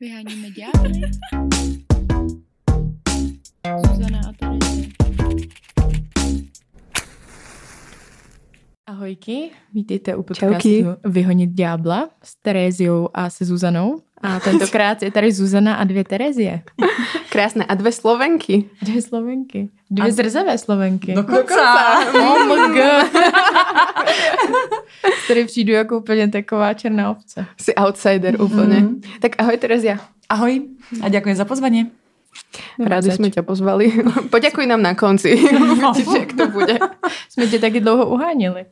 Vyháníme 0.00 0.50
ďábly. 0.50 1.00
Zuzana 3.86 4.20
a 4.28 4.32
Terezie. 4.32 4.88
Ahojky, 8.86 9.50
vítejte 9.74 10.16
u 10.16 10.22
podcastu 10.22 10.68
Čauky. 10.68 10.84
Vyhonit 11.04 11.50
ďábla 11.50 12.08
s 12.22 12.36
Teréziou 12.42 13.08
a 13.14 13.30
se 13.30 13.44
Zuzanou. 13.44 14.02
A 14.22 14.40
tentokrát 14.40 15.02
je 15.02 15.10
tady 15.10 15.32
Zuzana 15.32 15.74
a 15.74 15.84
dvě 15.84 16.04
Terezie. 16.04 16.62
Krásne. 17.30 17.64
A 17.64 17.74
dve 17.74 17.92
Slovenky. 17.92 18.64
Dvě 18.82 19.02
Slovenky. 19.02 19.68
Dvě 19.90 20.12
zrzavé 20.12 20.58
Slovenky. 20.58 21.14
Dokonca. 21.14 21.98
Oh 22.14 22.46
my 22.46 22.74
god. 22.80 23.22
Tady 25.28 25.44
přijdu 25.44 25.72
jako 25.72 25.98
úplně 25.98 26.28
taková 26.28 26.74
černá 26.74 27.10
ovce. 27.10 27.46
Si 27.60 27.74
outsider 27.74 28.42
úplne. 28.42 28.88
Tak 29.20 29.32
ahoj 29.38 29.56
Terezia. 29.56 29.98
Ahoj 30.28 30.60
a 31.02 31.08
ďakujem 31.08 31.36
za 31.36 31.44
pozvanie. 31.48 31.88
Rádi 32.78 33.10
sme 33.10 33.32
ťa 33.32 33.42
pozvali. 33.42 33.88
Poďakuj 34.34 34.64
nám 34.68 34.82
na 34.82 34.94
konci. 34.94 35.34
Uvidíš, 35.34 36.08
jak 36.18 36.32
to 36.32 36.46
bude. 36.48 36.78
Jsme 37.28 37.46
tě 37.46 37.58
taky 37.58 37.80
dlouho 37.80 38.06
uháněli. 38.06 38.64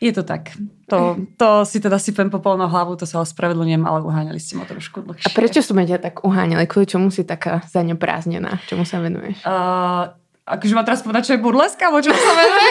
Je 0.00 0.12
to 0.16 0.24
tak. 0.24 0.56
To, 0.88 1.20
to 1.36 1.68
si 1.68 1.76
teda 1.76 2.00
sypem 2.00 2.32
popol 2.32 2.56
na 2.56 2.64
hlavu, 2.66 2.96
to 2.96 3.04
sa 3.04 3.20
ospravedlňujem, 3.20 3.84
ale 3.84 4.00
uháňali 4.00 4.40
ste 4.40 4.56
ma 4.56 4.64
trošku 4.64 5.04
dlhšie. 5.04 5.28
A 5.28 5.36
prečo 5.36 5.60
sme 5.60 5.84
ťa 5.84 6.00
tak 6.00 6.24
uháňali? 6.24 6.64
Kvôli 6.64 6.88
čomu 6.88 7.12
si 7.12 7.22
taká 7.22 7.60
zanepráznená? 7.68 8.64
Čomu 8.64 8.88
sa 8.88 8.96
venuješ? 9.04 9.44
Uh, 9.44 10.08
akože 10.48 10.72
mám 10.72 10.88
teraz 10.88 11.04
povedať, 11.04 11.22
čo 11.28 11.32
je 11.36 11.44
burleska, 11.44 11.92
alebo 11.92 12.00
čo 12.00 12.16
sa 12.16 12.32
venuje? 12.32 12.70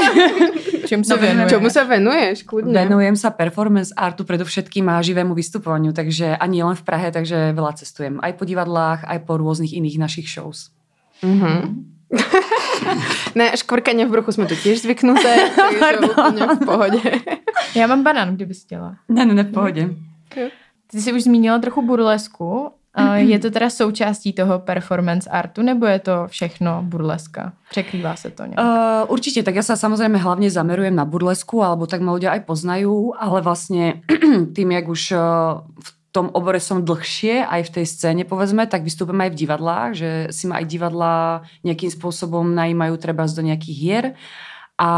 Čím 0.90 1.06
se 1.06 1.14
No, 1.14 1.22
věnuje? 1.22 1.48
Čomu 1.54 1.70
sa 1.70 1.86
venuješ? 1.86 2.38
Kľudne. 2.50 2.74
Venujem 2.74 3.14
sa 3.14 3.30
performance 3.30 3.94
artu 3.94 4.26
predovšetkým 4.26 4.90
a 4.90 4.98
živému 5.06 5.38
vystupovaniu, 5.38 5.94
takže 5.94 6.34
ani 6.34 6.66
len 6.66 6.74
v 6.74 6.82
Prahe, 6.82 7.14
takže 7.14 7.54
veľa 7.54 7.78
cestujem. 7.78 8.18
Aj 8.26 8.34
po 8.34 8.42
divadlách, 8.42 9.06
aj 9.06 9.22
po 9.30 9.38
rôznych 9.38 9.70
iných 9.78 10.02
našich 10.02 10.26
shows. 10.26 10.74
Mhm. 11.22 11.99
Na 13.38 13.54
škvrkanie 13.54 14.06
v 14.06 14.14
bruchu 14.18 14.34
sme 14.34 14.50
tu 14.50 14.58
tiež 14.58 14.82
zvyknuté, 14.82 15.50
takže 15.56 16.02
úplne 16.02 16.42
v 16.58 16.60
pohode. 16.66 17.02
Já 17.76 17.88
mám 17.88 18.04
banán, 18.04 18.36
kdybys 18.36 18.64
chtěla. 18.66 18.96
Ne, 19.10 19.26
ne, 19.26 19.34
ne, 19.34 19.44
v 19.44 19.52
pohode. 19.52 19.90
Ty 20.92 21.02
jsi 21.02 21.14
už 21.14 21.24
zmínila 21.24 21.60
trochu 21.60 21.82
burlesku. 21.82 22.72
A 22.94 23.16
Je 23.16 23.40
to 23.40 23.52
teda 23.52 23.70
součástí 23.70 24.34
toho 24.34 24.60
performance 24.60 25.30
artu, 25.30 25.62
nebo 25.62 25.86
je 25.86 26.00
to 26.00 26.28
všechno 26.28 26.82
burleska? 26.84 27.54
Překrývá 27.70 28.16
se 28.16 28.30
to 28.30 28.44
nějak? 28.46 28.60
Uh, 28.60 29.14
určite, 29.14 29.44
tak 29.46 29.56
ja 29.56 29.64
sa 29.64 29.78
samozrejme 29.78 30.18
hlavne 30.18 30.50
zamerujem 30.50 30.96
na 30.98 31.06
burlesku, 31.06 31.62
alebo 31.62 31.86
tak 31.86 32.02
ma 32.02 32.18
ľudia 32.18 32.34
aj 32.34 32.50
poznajú, 32.50 33.14
ale 33.14 33.46
vlastne 33.46 34.02
tým, 34.58 34.70
jak 34.74 34.90
už 34.90 35.02
uh, 35.14 35.20
v 35.70 35.90
tom 36.10 36.34
obore 36.34 36.58
som 36.58 36.82
dlhšie, 36.82 37.46
aj 37.46 37.70
v 37.70 37.74
tej 37.80 37.86
scéne 37.86 38.24
povedzme, 38.26 38.66
tak 38.66 38.82
vystúpim 38.82 39.18
aj 39.22 39.30
v 39.30 39.40
divadlách, 39.46 39.90
že 39.94 40.10
si 40.34 40.50
ma 40.50 40.58
aj 40.58 40.66
divadlá 40.66 41.46
nejakým 41.62 41.94
spôsobom 41.94 42.50
najímajú 42.58 42.98
treba 42.98 43.30
do 43.30 43.44
nejakých 43.46 43.78
hier. 43.78 44.06
A, 44.80 44.92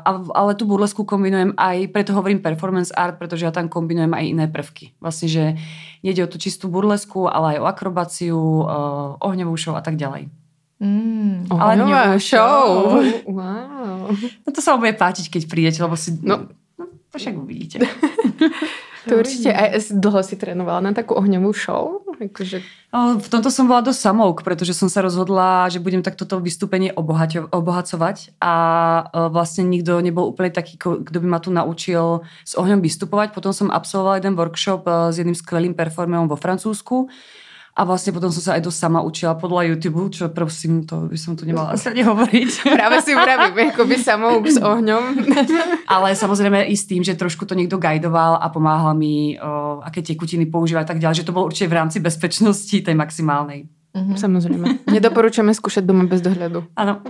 a, 0.00 0.10
ale 0.32 0.56
tú 0.56 0.64
burlesku 0.64 1.04
kombinujem 1.04 1.52
aj, 1.52 1.92
preto 1.92 2.16
hovorím 2.16 2.40
performance 2.40 2.88
art, 2.96 3.20
pretože 3.20 3.44
ja 3.44 3.52
tam 3.52 3.68
kombinujem 3.68 4.08
aj 4.08 4.24
iné 4.24 4.46
prvky. 4.48 4.96
Vlastne, 5.04 5.28
že 5.28 5.44
nejde 6.00 6.24
o 6.24 6.32
tú 6.32 6.40
čistú 6.40 6.72
burlesku, 6.72 7.28
ale 7.28 7.54
aj 7.54 7.58
o 7.60 7.68
akrobáciu, 7.68 8.40
uh, 8.40 9.20
ohňovú 9.20 9.52
show 9.60 9.76
a 9.76 9.84
tak 9.84 10.00
ďalej. 10.00 10.32
Mm. 10.80 11.50
Ale 11.52 11.76
Ohňová 11.76 12.16
Ohňovú 12.16 12.20
show. 12.24 12.66
Wow. 13.28 14.16
No 14.16 14.48
to 14.48 14.64
sa 14.64 14.72
vám 14.74 14.88
bude 14.88 14.96
páčiť, 14.96 15.28
keď 15.28 15.42
prídete, 15.44 15.78
lebo 15.84 15.92
si... 15.92 16.16
No. 16.24 16.48
no 16.80 16.88
to 17.12 17.20
však 17.20 17.36
uvidíte. 17.36 17.84
To 19.06 19.14
určite 19.14 19.54
aj 19.54 19.94
dlho 19.94 20.20
si 20.26 20.34
trénovala 20.34 20.82
na 20.82 20.90
takú 20.90 21.14
ohňovú 21.14 21.54
show? 21.54 22.02
Akože, 22.18 22.64
No, 22.88 23.20
v 23.20 23.28
tomto 23.28 23.52
som 23.52 23.68
bola 23.68 23.84
dosť 23.84 24.00
samouk, 24.00 24.40
pretože 24.40 24.72
som 24.72 24.88
sa 24.88 25.04
rozhodla, 25.04 25.68
že 25.68 25.76
budem 25.76 26.00
takto 26.00 26.24
to 26.24 26.40
vystúpenie 26.40 26.88
obohacovať 26.96 28.32
a 28.40 28.54
e, 29.12 29.28
vlastne 29.28 29.68
nikto 29.68 30.00
nebol 30.00 30.32
úplne 30.32 30.48
taký, 30.48 30.80
kto 30.80 31.18
by 31.20 31.28
ma 31.28 31.36
tu 31.36 31.52
naučil 31.52 32.24
s 32.48 32.56
ohňom 32.56 32.80
vystupovať. 32.80 33.36
Potom 33.36 33.52
som 33.52 33.68
absolvovala 33.68 34.24
jeden 34.24 34.40
workshop 34.40 34.88
e, 34.88 35.12
s 35.12 35.20
jedným 35.20 35.36
skvelým 35.36 35.76
performerom 35.76 36.32
vo 36.32 36.40
Francúzsku 36.40 37.12
a 37.78 37.86
vlastne 37.86 38.10
potom 38.10 38.34
som 38.34 38.42
sa 38.42 38.58
aj 38.58 38.66
dosť 38.66 38.78
sama 38.82 39.06
učila 39.06 39.38
podľa 39.38 39.70
YouTube, 39.70 40.10
čo 40.10 40.26
prosím, 40.34 40.82
to 40.82 41.06
by 41.06 41.14
som 41.14 41.38
tu 41.38 41.46
nemala 41.46 41.70
asi 41.78 41.94
ani 41.94 42.02
hovoriť. 42.02 42.50
práve 42.74 42.96
si 43.06 43.14
upravím, 43.14 43.70
akoby 43.70 43.94
samou 44.02 44.42
s 44.42 44.58
ohňom. 44.58 45.14
Ale 45.94 46.18
samozrejme 46.18 46.66
i 46.66 46.74
s 46.74 46.90
tým, 46.90 47.06
že 47.06 47.14
trošku 47.14 47.46
to 47.46 47.54
niekto 47.54 47.78
guidoval 47.78 48.34
a 48.42 48.50
pomáhal 48.50 48.98
mi, 48.98 49.38
o, 49.38 49.78
aké 49.86 50.02
tekutiny 50.02 50.50
používať 50.50 50.82
a 50.82 50.88
tak 50.90 50.98
ďalej, 50.98 51.22
že 51.22 51.26
to 51.30 51.34
bolo 51.34 51.46
určite 51.46 51.70
v 51.70 51.78
rámci 51.78 52.02
bezpečnosti 52.02 52.74
tej 52.82 52.94
maximálnej. 52.98 53.70
Mhm. 53.94 54.18
Samozrejme. 54.18 54.66
Nedoporučujeme 54.98 55.54
skúšať 55.54 55.86
doma 55.86 56.10
bez 56.10 56.18
dohľadu. 56.18 56.66
Áno. 56.74 57.06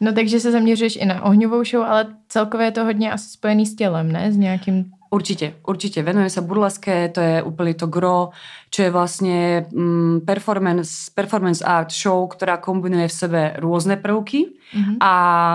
No 0.00 0.12
takže 0.12 0.40
se 0.40 0.52
zaměřuješ 0.52 0.96
i 0.96 1.04
na 1.06 1.22
ohňovou 1.22 1.64
show, 1.64 1.82
ale 1.82 2.06
celkově 2.28 2.66
je 2.66 2.70
to 2.70 2.84
hodně 2.84 3.12
asi 3.12 3.30
spojený 3.30 3.66
s 3.66 3.74
tělem, 3.74 4.12
ne? 4.12 4.32
S 4.32 4.36
nějakým... 4.36 4.84
Určite, 5.16 5.56
určite. 5.64 6.04
Venujem 6.04 6.28
sa 6.28 6.44
burleske, 6.44 7.08
to 7.08 7.20
je 7.24 7.36
úplne 7.40 7.72
to 7.72 7.88
gro, 7.88 8.36
čo 8.68 8.84
je 8.84 8.90
vlastne 8.92 9.64
mm, 9.64 10.28
performance, 10.28 11.08
performance 11.16 11.64
art 11.64 11.88
show, 11.88 12.28
ktorá 12.28 12.60
kombinuje 12.60 13.08
v 13.08 13.16
sebe 13.16 13.40
rôzne 13.56 13.96
prvky 13.96 14.52
Mhm. 14.76 14.98
a 14.98 15.12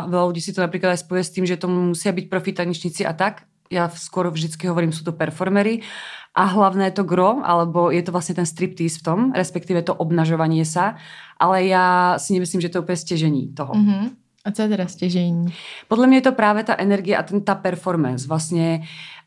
veľa 0.08 0.26
ľudí 0.32 0.40
si 0.40 0.56
to 0.56 0.64
napríklad 0.64 0.96
aj 0.96 1.04
spoje 1.04 1.22
s 1.28 1.34
tým, 1.36 1.46
že 1.46 1.60
to 1.60 1.68
musia 1.68 2.16
byť 2.16 2.26
profi 2.32 2.56
tanečníci 2.56 3.04
a 3.06 3.14
tak. 3.14 3.46
Ja 3.68 3.92
skôr 3.92 4.32
vždycky 4.32 4.68
hovorím, 4.72 4.96
sú 4.96 5.04
to 5.04 5.12
performery 5.16 5.84
a 6.32 6.48
hlavné 6.48 6.92
to 6.96 7.04
gro, 7.04 7.44
alebo 7.44 7.92
je 7.92 8.00
to 8.04 8.16
vlastne 8.16 8.40
ten 8.40 8.48
striptease 8.48 9.00
v 9.00 9.06
tom, 9.06 9.20
respektíve 9.36 9.84
to 9.84 9.92
obnažovanie 9.92 10.64
sa, 10.64 10.96
ale 11.36 11.68
ja 11.68 12.16
si 12.18 12.34
nemyslím, 12.36 12.64
že 12.64 12.72
to 12.72 12.80
je 12.80 12.84
úplne 12.88 13.00
stežení 13.00 13.44
toho. 13.52 13.76
Mhm. 13.76 14.20
A 14.42 14.50
co 14.50 14.62
je 14.62 14.70
teda 14.74 14.88
stěžení? 14.90 15.54
Podľa 15.86 16.06
mňa 16.10 16.18
je 16.18 16.26
to 16.26 16.34
práve 16.34 16.66
tá 16.66 16.74
energia 16.74 17.22
a 17.22 17.24
ten, 17.24 17.46
tá 17.46 17.54
performance. 17.54 18.26
Vlastne 18.26 18.82
uh, 18.82 19.21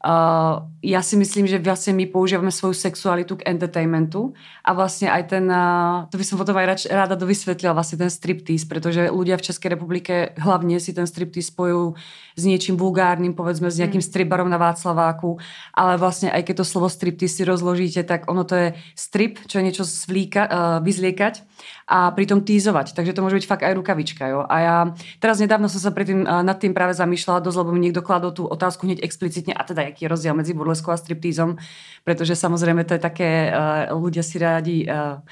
ja 0.85 1.01
si 1.01 1.17
myslím, 1.17 1.49
že 1.49 1.57
vlastne 1.65 1.97
my 1.97 2.05
používame 2.13 2.53
svoju 2.53 2.77
sexualitu 2.77 3.41
k 3.41 3.49
entertainmentu 3.49 4.37
a 4.61 4.77
vlastne 4.77 5.09
aj 5.09 5.33
ten, 5.33 5.49
uh, 5.49 6.05
to 6.13 6.21
by 6.21 6.25
som 6.29 6.37
potom 6.37 6.53
aj 6.61 6.67
rač, 6.69 6.83
ráda 6.85 7.17
dovysvetlila, 7.17 7.73
vlastne 7.73 7.97
ten 7.97 8.13
striptease, 8.13 8.69
pretože 8.69 9.09
ľudia 9.09 9.41
v 9.41 9.47
Českej 9.49 9.73
republike 9.73 10.37
hlavne 10.37 10.77
si 10.77 10.93
ten 10.93 11.09
striptease 11.09 11.49
spojujú 11.49 11.97
s 12.37 12.43
niečím 12.45 12.77
vulgárnym, 12.77 13.33
povedzme 13.33 13.73
s 13.73 13.81
nejakým 13.81 14.05
stribarom 14.05 14.53
na 14.53 14.61
Václaváku, 14.61 15.41
ale 15.73 15.97
vlastne 15.97 16.29
aj 16.29 16.53
keď 16.53 16.61
to 16.61 16.69
slovo 16.69 16.93
striptease 16.93 17.41
si 17.41 17.43
rozložíte, 17.49 18.05
tak 18.05 18.29
ono 18.29 18.45
to 18.45 18.53
je 18.53 18.69
strip, 18.93 19.41
čo 19.49 19.65
je 19.65 19.65
niečo 19.65 19.89
svlíka, 19.89 20.45
uh, 20.45 20.53
vyzliekať 20.85 21.49
a 21.89 22.13
pritom 22.13 22.45
týzovať. 22.45 22.93
Takže 22.93 23.17
to 23.17 23.25
môže 23.25 23.41
byť 23.41 23.49
fakt 23.49 23.65
aj 23.65 23.73
rukavička. 23.73 24.29
Jo? 24.29 24.45
A 24.45 24.57
ja 24.61 24.77
teraz 25.17 25.41
nedávno 25.41 25.73
som 25.73 25.81
sa 25.81 25.97
predtým, 25.97 26.29
uh, 26.29 26.45
nad 26.45 26.61
tým 26.61 26.77
práve 26.77 26.93
zamýšľala, 26.93 27.41
dosť, 27.41 27.59
lebo 27.65 27.73
mi 27.73 27.89
niekto 27.89 28.05
kladol 28.05 28.37
tú 28.37 28.45
otázku 28.45 28.85
hneď 28.85 29.01
explicitne, 29.01 29.57
a 29.57 29.65
teda 29.65 29.94
aký 29.95 30.05
je 30.05 30.13
rozdiel 30.13 30.35
medzi 30.35 30.51
burleskou 30.51 30.91
a 30.91 30.99
striptízom, 30.99 31.55
pretože 32.03 32.35
samozrejme 32.35 32.83
to 32.83 32.99
je 32.99 33.03
také, 33.03 33.55
uh, 33.55 33.95
ľudia 33.95 34.27
si 34.27 34.43
rádi 34.43 34.83
uh, 34.91 35.23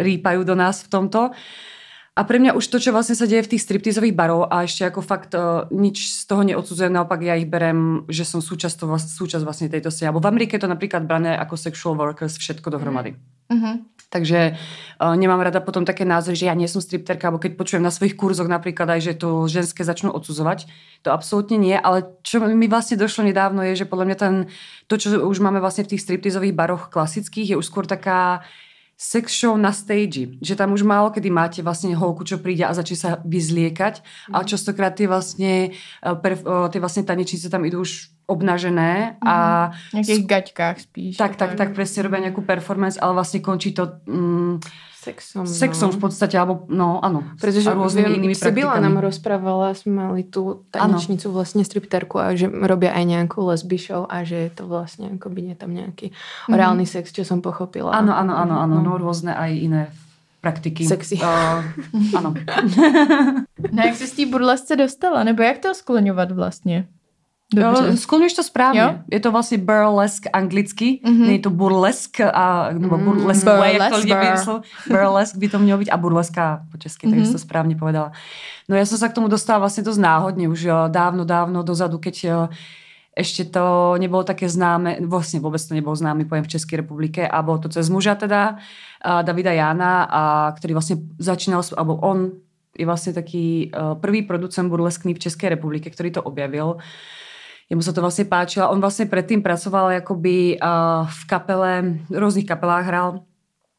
rýpajú 0.00 0.40
do 0.48 0.56
nás 0.56 0.80
v 0.80 0.88
tomto. 0.88 1.36
A 2.18 2.26
pre 2.26 2.42
mňa 2.42 2.58
už 2.58 2.66
to, 2.66 2.82
čo 2.82 2.90
vlastne 2.90 3.14
sa 3.14 3.28
deje 3.28 3.46
v 3.46 3.52
tých 3.54 3.64
striptizových 3.64 4.16
barov 4.16 4.50
a 4.50 4.66
ešte 4.66 4.82
ako 4.88 5.00
fakt 5.04 5.36
uh, 5.36 5.68
nič 5.70 6.10
z 6.10 6.24
toho 6.24 6.42
neodsudzujem, 6.42 6.90
naopak 6.90 7.20
ja 7.20 7.36
ich 7.36 7.46
berem, 7.46 8.08
že 8.10 8.24
som 8.24 8.40
súčasť, 8.40 8.82
to, 8.82 8.86
súčasť 8.96 9.44
vlastne 9.44 9.68
tejto 9.68 9.92
scény. 9.92 10.10
Alebo 10.10 10.24
v 10.24 10.32
Amerike 10.32 10.56
je 10.56 10.64
to 10.64 10.72
napríklad 10.72 11.06
brané 11.06 11.36
ako 11.36 11.54
sexual 11.60 11.94
workers, 11.94 12.40
všetko 12.40 12.72
dohromady. 12.72 13.14
Mhm. 13.52 13.99
Takže 14.10 14.58
uh, 14.58 15.14
nemám 15.14 15.38
rada 15.38 15.62
potom 15.62 15.86
také 15.86 16.02
názory, 16.02 16.34
že 16.34 16.50
ja 16.50 16.58
nie 16.58 16.66
som 16.66 16.82
stripterka, 16.82 17.30
alebo 17.30 17.38
keď 17.38 17.54
počujem 17.54 17.78
na 17.78 17.94
svojich 17.94 18.18
kurzoch 18.18 18.50
napríklad 18.50 18.98
aj, 18.98 19.00
že 19.06 19.12
to 19.14 19.46
ženské 19.46 19.86
začnú 19.86 20.10
odsudzovať. 20.10 20.66
To 21.06 21.14
absolútne 21.14 21.54
nie, 21.54 21.78
ale 21.78 22.10
čo 22.26 22.42
mi 22.42 22.66
vlastne 22.66 22.98
došlo 22.98 23.22
nedávno 23.22 23.62
je, 23.70 23.86
že 23.86 23.86
podľa 23.86 24.06
mňa 24.10 24.16
ten, 24.18 24.34
to, 24.90 24.98
čo 24.98 25.14
už 25.22 25.38
máme 25.38 25.62
vlastne 25.62 25.86
v 25.86 25.94
tých 25.94 26.02
striptizových 26.02 26.58
baroch 26.58 26.90
klasických, 26.90 27.54
je 27.54 27.58
už 27.62 27.66
skôr 27.70 27.86
taká 27.86 28.42
sex 29.00 29.32
show 29.32 29.56
na 29.56 29.72
stage, 29.72 30.36
že 30.44 30.52
tam 30.52 30.76
už 30.76 30.84
málo 30.84 31.08
kedy 31.08 31.32
máte 31.32 31.64
vlastne 31.64 31.96
holku, 31.96 32.20
čo 32.20 32.36
príde 32.36 32.68
a 32.68 32.76
začne 32.76 33.00
sa 33.00 33.10
vyzliekať, 33.24 34.04
mm. 34.04 34.32
ale 34.36 34.44
častokrát 34.44 34.92
tie 34.92 35.08
vlastne, 35.08 35.72
eh, 35.72 36.28
eh, 36.36 36.66
tie 36.68 36.80
vlastne 36.84 37.08
tanečnice 37.08 37.48
tam 37.48 37.64
idú 37.64 37.80
už 37.80 38.12
obnažené 38.28 39.16
a 39.24 39.72
V 39.90 40.04
nějakých 40.04 40.26
gaťkách 40.28 40.76
spíš. 40.86 41.14
tak, 41.16 41.34
tak, 41.34 41.58
tak 41.58 41.74
presne 41.74 42.06
robia 42.06 42.30
nejakú 42.30 42.44
performance, 42.44 43.00
ale 43.00 43.16
vlastne 43.16 43.42
končí 43.42 43.74
to 43.74 43.88
mm, 44.06 44.62
Sexom. 45.00 45.48
sexom 45.48 45.88
no. 45.88 45.96
v 45.96 46.00
podstate, 46.04 46.36
alebo 46.36 46.68
no 46.68 47.00
áno. 47.00 47.24
Pretože 47.40 47.72
a 47.72 47.72
rôznymi 47.72 48.04
viem, 48.12 48.18
inými 48.20 48.36
Sibila 48.36 48.76
nám 48.76 49.00
rozprávala, 49.00 49.72
sme 49.72 49.96
mali 49.96 50.28
tú 50.28 50.68
tanečnicu, 50.68 51.32
vlastne 51.32 51.64
stripterku 51.64 52.20
a 52.20 52.36
že 52.36 52.52
robia 52.52 52.92
aj 52.92 53.04
nejakú 53.08 53.40
lesby 53.40 53.80
show 53.80 54.04
a 54.04 54.28
že 54.28 54.36
je 54.36 54.50
to 54.52 54.68
vlastne 54.68 55.16
akoby 55.16 55.40
nie 55.48 55.56
tam 55.56 55.72
nejaký 55.72 56.12
Mhm. 56.12 56.52
orálny 56.52 56.84
sex, 56.84 57.16
čo 57.16 57.24
som 57.24 57.40
pochopila. 57.40 57.96
Áno, 57.96 58.12
áno, 58.12 58.36
áno, 58.36 58.60
áno, 58.60 58.74
No. 58.84 58.92
no 58.92 59.00
rôzne 59.00 59.32
aj 59.32 59.50
iné 59.56 59.82
praktiky. 60.44 60.84
Sexy. 60.84 61.16
Uh, 61.16 61.64
áno. 62.16 62.36
No 63.72 63.82
jak 63.82 63.96
jsi 63.96 64.06
z 64.06 64.12
té 64.12 64.26
burlesce 64.26 64.76
dostala? 64.76 65.24
Nebo 65.24 65.42
jak 65.42 65.58
to 65.58 65.74
skloňovat 65.74 66.32
vlastně? 66.32 66.84
Dobře. 67.54 67.96
Skloníš 67.96 68.32
to 68.32 68.42
správně. 68.42 68.80
Jo? 68.80 68.94
Je 69.10 69.20
to 69.20 69.32
vlastně 69.32 69.58
burlesque 69.58 70.30
anglicky, 70.32 71.00
mm-hmm. 71.04 71.26
není 71.26 71.38
to 71.38 71.50
burlesque, 71.50 72.32
a, 72.32 72.68
nebo 72.72 72.98
mm, 72.98 73.04
burlesque, 73.04 73.50
mm, 73.56 73.62
jak 73.62 73.90
to 73.90 74.00
burlesque. 74.06 74.62
burlesque 74.88 75.38
by 75.38 75.48
to 75.48 75.58
mělo 75.58 75.78
být 75.78 75.90
a 75.90 75.96
burleska 75.96 76.62
po 76.72 76.78
česky, 76.78 77.06
mm-hmm. 77.06 77.10
takže 77.10 77.32
to 77.32 77.38
správně 77.38 77.76
povedala. 77.76 78.12
No 78.68 78.78
ja 78.78 78.86
som 78.86 79.02
sa 79.02 79.10
k 79.10 79.18
tomu 79.18 79.26
dostala 79.26 79.66
vlastne 79.66 79.82
dosť 79.82 79.98
náhodne, 79.98 80.46
už 80.46 80.94
dávno, 80.94 81.26
dávno 81.26 81.66
dozadu, 81.66 81.98
keď 81.98 82.46
ešte 83.18 83.50
to 83.50 83.98
nebolo 83.98 84.22
také 84.22 84.46
známe, 84.46 85.02
vlastne 85.10 85.42
vôbec 85.42 85.58
to 85.58 85.74
nebolo 85.74 85.98
známy 85.98 86.22
pojem 86.22 86.46
v 86.46 86.52
Českej 86.54 86.86
republike 86.86 87.26
a 87.26 87.42
bolo 87.42 87.58
to 87.58 87.68
cez 87.68 87.90
muža 87.90 88.14
teda, 88.14 88.62
Davida 89.02 89.50
Jana, 89.50 90.06
a, 90.06 90.22
ktorý 90.54 90.78
vlastne 90.78 91.02
začínal, 91.18 91.66
alebo 91.74 91.98
on 91.98 92.30
je 92.78 92.86
vlastne 92.86 93.10
taký 93.10 93.74
uh, 93.74 93.98
prvý 93.98 94.22
producent 94.22 94.70
burleskný 94.70 95.18
v 95.18 95.22
Českej 95.26 95.58
republike, 95.58 95.90
ktorý 95.90 96.14
to 96.14 96.22
objavil. 96.22 96.78
Jemu 97.70 97.86
sa 97.86 97.94
to 97.94 98.02
vlastne 98.02 98.26
páčilo. 98.26 98.66
On 98.66 98.82
vlastne 98.82 99.06
predtým 99.06 99.46
pracoval 99.46 100.02
akoby 100.02 100.58
uh, 100.58 101.06
v 101.06 101.22
kapele, 101.30 102.02
v 102.10 102.16
rôznych 102.18 102.50
kapelách 102.50 102.86
hral 102.90 103.08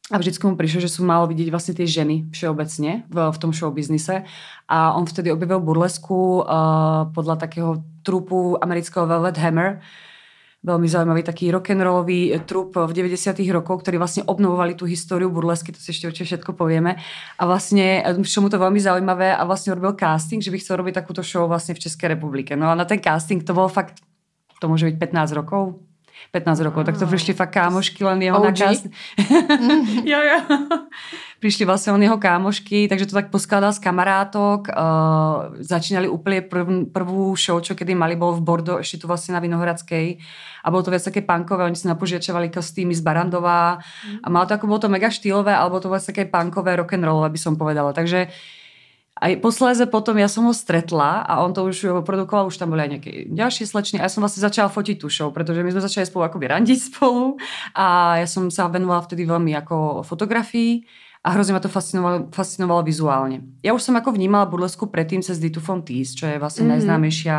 a 0.08 0.16
vždycky 0.16 0.48
mu 0.48 0.56
prišlo, 0.56 0.80
že 0.80 0.92
sú 0.92 1.04
malo 1.04 1.28
vidieť 1.28 1.52
vlastne 1.52 1.76
tie 1.76 1.84
ženy 1.84 2.32
všeobecne 2.32 3.04
v, 3.06 3.16
v 3.16 3.36
tom 3.36 3.52
show 3.52 3.68
biznise. 3.68 4.24
A 4.64 4.96
on 4.96 5.04
vtedy 5.04 5.28
objavil 5.28 5.60
burlesku 5.60 6.40
uh, 6.40 7.12
podľa 7.12 7.36
takého 7.36 7.84
trupu 8.00 8.56
amerického 8.64 9.04
Velvet 9.04 9.36
Hammer, 9.36 9.84
veľmi 10.62 10.86
zaujímavý 10.86 11.26
taký 11.26 11.50
rock'n'rollový 11.50 12.38
trup 12.46 12.78
v 12.78 12.92
90 12.94 13.34
rokoch, 13.50 13.82
ktorí 13.82 13.98
vlastne 13.98 14.22
obnovovali 14.22 14.78
tú 14.78 14.86
históriu 14.86 15.26
burlesky, 15.26 15.74
to 15.74 15.82
si 15.82 15.90
ešte 15.90 16.06
určite 16.06 16.26
všetko 16.38 16.54
povieme. 16.54 17.02
A 17.38 17.42
vlastne, 17.44 17.98
v 18.14 18.22
čomu 18.22 18.46
to 18.46 18.62
veľmi 18.62 18.78
zaujímavé, 18.78 19.34
a 19.34 19.42
vlastne 19.42 19.74
robil 19.74 19.98
casting, 19.98 20.38
že 20.38 20.54
by 20.54 20.58
chcel 20.62 20.78
robiť 20.78 21.02
takúto 21.02 21.26
show 21.26 21.50
vlastne 21.50 21.74
v 21.74 21.82
Českej 21.82 22.14
republike. 22.14 22.54
No 22.54 22.70
a 22.70 22.78
na 22.78 22.86
ten 22.86 23.02
casting 23.02 23.42
to 23.42 23.50
bolo 23.50 23.66
fakt, 23.66 24.06
to 24.62 24.70
môže 24.70 24.86
byť 24.86 24.96
15 25.02 25.34
rokov, 25.34 25.82
15 26.30 26.62
rokov, 26.62 26.86
tak 26.86 26.94
to 26.94 27.10
prišli 27.10 27.34
fakt 27.34 27.58
kámošky 27.58 28.06
len 28.06 28.22
jeho 28.22 28.38
OG? 28.38 28.44
na 28.46 28.52
casting. 28.54 28.94
jo, 30.12 30.20
jo. 30.22 30.38
prišli 31.42 31.66
vlastne 31.66 31.90
on 31.90 31.98
jeho 31.98 32.14
kámošky, 32.22 32.86
takže 32.86 33.10
to 33.10 33.18
tak 33.18 33.34
poskladal 33.34 33.74
z 33.74 33.82
kamarátok. 33.82 34.70
Uh, 34.70 35.58
začínali 35.58 36.06
úplne 36.06 36.46
prv, 36.46 36.86
prvú 36.94 37.34
show, 37.34 37.58
čo 37.58 37.74
kedy 37.74 37.98
mali, 37.98 38.14
bol 38.14 38.38
v 38.38 38.46
Bordo, 38.46 38.78
ešte 38.78 39.02
tu 39.02 39.10
vlastne 39.10 39.34
na 39.34 39.42
Vinohradskej. 39.42 40.22
A 40.62 40.66
bolo 40.70 40.86
to 40.86 40.94
viac 40.94 41.02
také 41.02 41.26
punkové, 41.26 41.66
oni 41.66 41.74
si 41.74 41.90
napožiačovali 41.90 42.46
kostýmy 42.54 42.94
z 42.94 43.02
Barandová. 43.02 43.82
A 44.22 44.26
malo 44.30 44.46
to 44.46 44.54
ako, 44.54 44.70
bolo 44.70 44.86
to 44.86 44.86
mega 44.86 45.10
štýlové, 45.10 45.50
alebo 45.50 45.82
to 45.82 45.90
vlastne 45.90 46.14
také 46.14 46.30
punkové, 46.30 46.78
rock'n'rollové 46.78 47.34
by 47.34 47.40
som 47.42 47.58
povedala. 47.58 47.90
Takže 47.90 48.30
aj 49.22 49.38
posléze 49.38 49.86
potom 49.86 50.18
ja 50.18 50.26
som 50.26 50.42
ho 50.50 50.50
stretla 50.50 51.22
a 51.22 51.38
on 51.46 51.54
to 51.54 51.62
už 51.62 52.02
produkoval, 52.02 52.50
už 52.50 52.58
tam 52.58 52.74
boli 52.74 52.82
aj 52.82 52.90
nejaké 52.98 53.12
ďalšie 53.30 53.70
slečny 53.70 53.96
a 54.02 54.06
ja 54.06 54.10
som 54.10 54.18
vlastne 54.18 54.42
začala 54.42 54.66
fotiť 54.66 54.98
tú 54.98 55.06
show, 55.06 55.30
pretože 55.30 55.62
my 55.62 55.70
sme 55.70 55.86
začali 55.86 56.02
spolu 56.10 56.26
akoby 56.26 56.50
randiť 56.50 56.78
spolu 56.90 57.38
a 57.78 58.18
ja 58.18 58.26
som 58.26 58.50
sa 58.50 58.66
venovala 58.66 59.06
vtedy 59.06 59.22
veľmi 59.22 59.54
ako 59.62 60.02
fotografii 60.02 60.82
a 61.22 61.38
hrozne 61.38 61.54
ma 61.54 61.62
to 61.62 61.70
fascinovalo, 61.70 62.34
fascinovalo 62.34 62.82
vizuálne. 62.82 63.46
Ja 63.62 63.78
už 63.78 63.86
som 63.86 63.94
ako 63.94 64.10
vnímala 64.10 64.50
burlesku 64.50 64.90
predtým 64.90 65.22
cez 65.22 65.38
Ditu 65.38 65.62
Fontis, 65.62 66.18
čo 66.18 66.26
je 66.26 66.42
vlastne 66.42 66.66
mm-hmm. 66.66 66.82
najznámejšia 66.82 67.36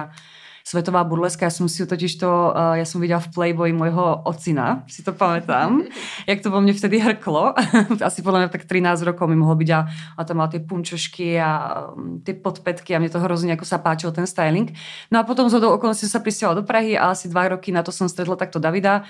svetová 0.63 1.03
burleska. 1.03 1.45
Ja 1.45 1.53
som 1.53 1.67
si 1.67 1.83
totiž 1.83 2.23
to, 2.23 2.55
uh, 2.55 2.79
ja 2.79 2.87
som 2.87 3.03
videla 3.03 3.19
v 3.19 3.29
Playboy 3.35 3.75
môjho 3.75 4.23
ocina, 4.23 4.87
si 4.87 5.03
to 5.03 5.11
pamätám, 5.11 5.83
jak 6.31 6.39
to 6.39 6.47
vo 6.47 6.63
mne 6.63 6.71
vtedy 6.71 7.03
hrklo. 7.03 7.51
Asi 8.07 8.23
podľa 8.23 8.47
mňa 8.47 8.49
tak 8.49 8.63
13 8.63 9.03
rokov 9.03 9.27
mi 9.27 9.35
mohlo 9.35 9.59
byť 9.59 9.69
a, 9.75 9.79
a 10.15 10.21
tam 10.23 10.39
mal 10.39 10.47
tie 10.47 10.63
punčošky 10.63 11.35
a 11.35 11.51
um, 11.91 12.23
tie 12.23 12.33
podpetky 12.33 12.95
a 12.95 13.03
mne 13.03 13.11
to 13.11 13.19
hrozne 13.19 13.51
ako 13.53 13.67
sa 13.67 13.83
páčil 13.83 14.15
ten 14.15 14.23
styling. 14.23 14.71
No 15.11 15.19
a 15.19 15.27
potom 15.27 15.51
z 15.51 15.59
hodou 15.59 15.75
okolností 15.75 16.07
som 16.07 16.17
sa 16.17 16.23
prisiala 16.23 16.55
do 16.55 16.63
Prahy 16.63 16.95
a 16.95 17.11
asi 17.11 17.27
dva 17.27 17.51
roky 17.51 17.75
na 17.75 17.83
to 17.83 17.91
som 17.91 18.07
stretla 18.07 18.39
takto 18.39 18.57
Davida, 18.57 19.03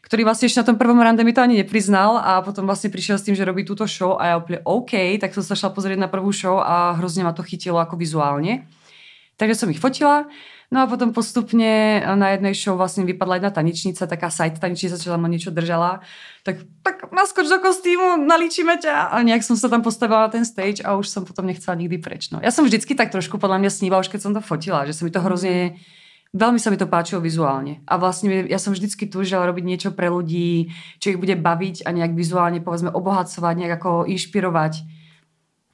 ktorý 0.00 0.22
vlastne 0.22 0.46
ešte 0.46 0.62
na 0.62 0.68
tom 0.70 0.78
prvom 0.78 1.02
rande 1.02 1.26
mi 1.26 1.34
to 1.34 1.42
ani 1.42 1.60
nepriznal 1.60 2.22
a 2.22 2.38
potom 2.40 2.62
vlastne 2.62 2.88
prišiel 2.88 3.18
s 3.18 3.26
tým, 3.26 3.34
že 3.34 3.42
robí 3.42 3.66
túto 3.66 3.84
show 3.90 4.14
a 4.16 4.32
ja 4.32 4.34
úplne 4.38 4.62
OK, 4.62 5.18
tak 5.18 5.34
som 5.34 5.42
sa 5.42 5.58
šla 5.58 5.74
pozrieť 5.74 5.98
na 5.98 6.06
prvú 6.06 6.30
show 6.30 6.62
a 6.62 6.94
hrozne 6.94 7.26
ma 7.26 7.34
to 7.34 7.42
chytilo 7.42 7.82
ako 7.82 7.98
vizuálne. 7.98 8.70
Takže 9.36 9.66
som 9.66 9.68
ich 9.68 9.82
fotila 9.82 10.30
No 10.66 10.82
a 10.82 10.90
potom 10.90 11.14
postupne 11.14 12.02
na 12.02 12.34
jednej 12.34 12.50
show 12.50 12.74
vlastne 12.74 13.06
vypadla 13.06 13.38
jedna 13.38 13.50
tanečnica, 13.54 14.10
taká 14.10 14.34
side 14.34 14.58
tanečnica, 14.58 14.98
čo 14.98 15.14
tam 15.14 15.22
niečo 15.30 15.54
držala. 15.54 16.02
Tak, 16.42 16.66
tak 16.82 16.96
naskoč 17.14 17.46
do 17.46 17.62
kostýmu, 17.62 18.18
nalíčime 18.26 18.74
ťa. 18.82 19.14
A 19.14 19.22
nejak 19.22 19.46
som 19.46 19.54
sa 19.54 19.70
tam 19.70 19.86
postavila 19.86 20.26
na 20.26 20.30
ten 20.34 20.42
stage 20.42 20.82
a 20.82 20.98
už 20.98 21.06
som 21.06 21.22
potom 21.22 21.46
nechcela 21.46 21.78
nikdy 21.78 22.02
preč. 22.02 22.34
No. 22.34 22.42
Ja 22.42 22.50
som 22.50 22.66
vždycky 22.66 22.98
tak 22.98 23.14
trošku 23.14 23.38
podľa 23.38 23.62
mňa 23.62 23.70
snívala, 23.70 24.02
už 24.02 24.10
keď 24.10 24.20
som 24.26 24.34
to 24.34 24.42
fotila, 24.42 24.82
že 24.82 24.98
sa 24.98 25.06
mi 25.06 25.14
to 25.14 25.22
hrozne 25.22 25.78
veľmi 26.36 26.60
sa 26.60 26.68
mi 26.68 26.76
to 26.76 26.90
páčilo 26.90 27.24
vizuálne. 27.24 27.80
A 27.88 27.96
vlastne 27.96 28.44
ja 28.44 28.60
som 28.60 28.76
vždycky 28.76 29.08
túžila 29.08 29.48
robiť 29.48 29.64
niečo 29.64 29.90
pre 29.96 30.12
ľudí, 30.12 30.74
čo 31.00 31.14
ich 31.14 31.20
bude 31.20 31.32
baviť 31.38 31.88
a 31.88 31.94
nejak 31.96 32.12
vizuálne 32.12 32.60
povedzme 32.60 32.92
obohacovať, 32.92 33.54
nejak 33.56 33.74
ako 33.80 34.04
inšpirovať, 34.04 34.84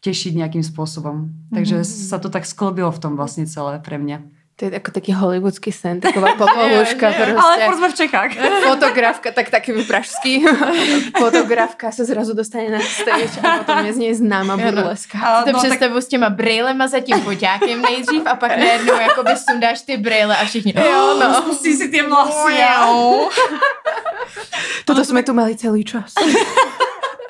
tešiť 0.02 0.32
nejakým 0.38 0.62
spôsobom. 0.66 1.30
Takže 1.50 1.82
mm-hmm. 1.82 2.08
sa 2.10 2.18
to 2.22 2.30
tak 2.30 2.46
sklobilo 2.46 2.90
v 2.94 3.02
tom 3.02 3.14
vlastne 3.18 3.46
celé 3.46 3.82
pre 3.82 3.98
mňa. 3.98 4.41
To 4.62 4.70
je 4.70 4.78
ako 4.78 4.94
taký 4.94 5.10
hollywoodský 5.10 5.74
sen, 5.74 5.98
taková 5.98 6.34
popovuška. 6.38 7.06
ale 7.34 7.66
furt 7.66 7.82
sme 7.82 7.88
v 7.90 7.96
Čechách. 7.98 8.30
Fotografka, 8.70 9.34
tak 9.34 9.50
taký 9.50 9.74
pražský. 9.82 10.46
Fotografka 11.22 11.90
sa 11.90 12.06
zrazu 12.06 12.30
dostane 12.30 12.70
na 12.70 12.78
stage 12.78 13.42
a 13.42 13.66
potom 13.66 13.82
je 13.82 13.90
z 13.90 13.98
nej 13.98 14.14
známa 14.14 14.54
burleska. 14.54 15.18
No, 15.18 15.50
to 15.50 15.52
no, 15.52 15.58
představu 15.58 15.98
tak... 15.98 16.02
s 16.02 16.06
těma 16.06 16.30
brýlema 16.30 16.86
za 16.86 17.02
tím 17.02 17.18
poťákem 17.26 17.82
nejdřív 17.82 18.22
a 18.22 18.38
pak 18.38 18.54
najednou 18.54 18.94
jakoby 18.94 19.34
sundáš 19.50 19.82
ty 19.82 19.96
brýle 19.98 20.36
a 20.36 20.44
všichni 20.46 20.74
jo, 20.78 21.18
no. 21.18 21.34
Spustí 21.42 21.74
si 21.74 21.90
tie 21.90 22.06
vlasy. 22.06 22.62
Toto 24.86 25.02
sme 25.02 25.26
tu 25.26 25.34
mali 25.34 25.58
celý 25.58 25.82
čas. 25.82 26.14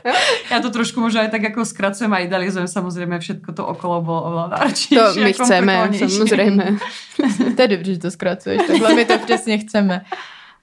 ja 0.52 0.58
to 0.60 0.70
trošku 0.70 1.00
možno 1.00 1.22
aj 1.22 1.30
tak 1.30 1.44
ako 1.52 1.64
skracujem 1.64 2.12
a 2.12 2.24
idealizujem. 2.24 2.68
Samozrejme, 2.68 3.18
všetko 3.18 3.50
to 3.52 3.62
okolo 3.66 4.02
bolo 4.02 4.20
oveľa 4.28 4.46
náročnejšie. 4.58 4.98
To 4.98 5.24
my 5.24 5.32
chceme, 5.32 5.74
samozrejme. 5.94 6.64
to 7.56 7.60
je 7.62 7.68
dobře, 7.68 7.90
že 7.94 8.00
to 8.00 8.10
zkracuješ. 8.10 8.60
Takhle 8.66 8.94
my 8.94 9.04
to 9.04 9.18
přesně 9.18 9.58
chceme. 9.58 10.04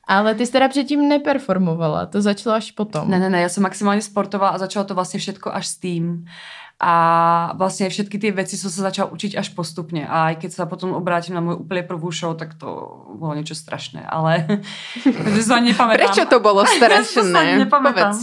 Ale 0.10 0.36
ty 0.36 0.46
jsi 0.46 0.52
teda 0.52 0.68
předtým 0.68 1.10
neperformovala, 1.10 2.06
to 2.06 2.22
začalo 2.22 2.56
až 2.56 2.72
potom. 2.72 3.10
Ne, 3.10 3.20
ne, 3.20 3.30
ne, 3.30 3.46
ja 3.46 3.50
som 3.50 3.62
maximálne 3.62 4.02
sportovala 4.02 4.58
a 4.58 4.62
začalo 4.66 4.90
to 4.90 4.98
vlastne 4.98 5.22
všetko 5.22 5.54
až 5.54 5.70
s 5.70 5.76
tým. 5.78 6.26
A 6.80 6.94
vlastne 7.60 7.92
všetky 7.92 8.16
tie 8.16 8.32
veci 8.32 8.56
som 8.56 8.72
sa 8.72 8.88
začala 8.88 9.12
učiť 9.12 9.36
až 9.36 9.52
postupne. 9.52 10.08
A 10.08 10.32
aj 10.32 10.40
keď 10.40 10.50
sa 10.56 10.64
potom 10.64 10.96
obrátim 10.96 11.36
na 11.36 11.44
moju 11.44 11.68
úplne 11.68 11.84
prvú 11.84 12.08
show, 12.08 12.32
tak 12.40 12.56
to 12.56 12.72
bolo 13.20 13.36
niečo 13.36 13.52
strašné. 13.52 14.08
Ale 14.08 14.48
to 15.36 15.42
sa 15.44 15.60
nepamätám. 15.60 16.00
Prečo 16.00 16.24
to 16.32 16.40
bolo 16.40 16.64
strašné? 16.80 17.68
nepamätám. 17.68 18.16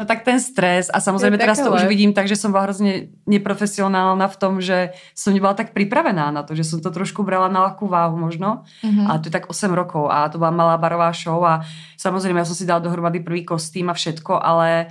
No 0.00 0.08
tak 0.08 0.24
ten 0.24 0.40
stres. 0.40 0.88
A 0.88 1.04
samozrejme 1.04 1.36
teraz 1.36 1.60
to 1.60 1.68
už 1.68 1.84
vidím 1.84 2.16
tak, 2.16 2.32
že 2.32 2.40
som 2.40 2.48
bola 2.48 2.72
hrozne 2.72 3.12
neprofesionálna 3.28 4.24
v 4.24 4.36
tom, 4.40 4.64
že 4.64 4.96
som 5.12 5.36
nebola 5.36 5.52
tak 5.52 5.76
pripravená 5.76 6.32
na 6.32 6.40
to, 6.48 6.56
že 6.56 6.64
som 6.64 6.80
to 6.80 6.88
trošku 6.88 7.20
brala 7.28 7.52
na 7.52 7.68
ľahkú 7.68 7.92
váhu 7.92 8.16
možno. 8.16 8.64
Mm-hmm. 8.80 9.04
A 9.04 9.20
to 9.20 9.28
je 9.28 9.36
tak 9.36 9.52
8 9.52 9.68
rokov 9.68 10.08
a 10.08 10.32
to 10.32 10.40
bola 10.40 10.48
malá 10.48 10.80
barová 10.80 11.12
show 11.12 11.44
a 11.44 11.60
samozrejme 12.00 12.40
ja 12.40 12.48
som 12.48 12.56
si 12.56 12.64
dala 12.64 12.80
dohromady 12.80 13.20
prvý 13.20 13.44
kostým 13.44 13.92
a 13.92 13.94
všetko, 13.94 14.40
ale 14.40 14.88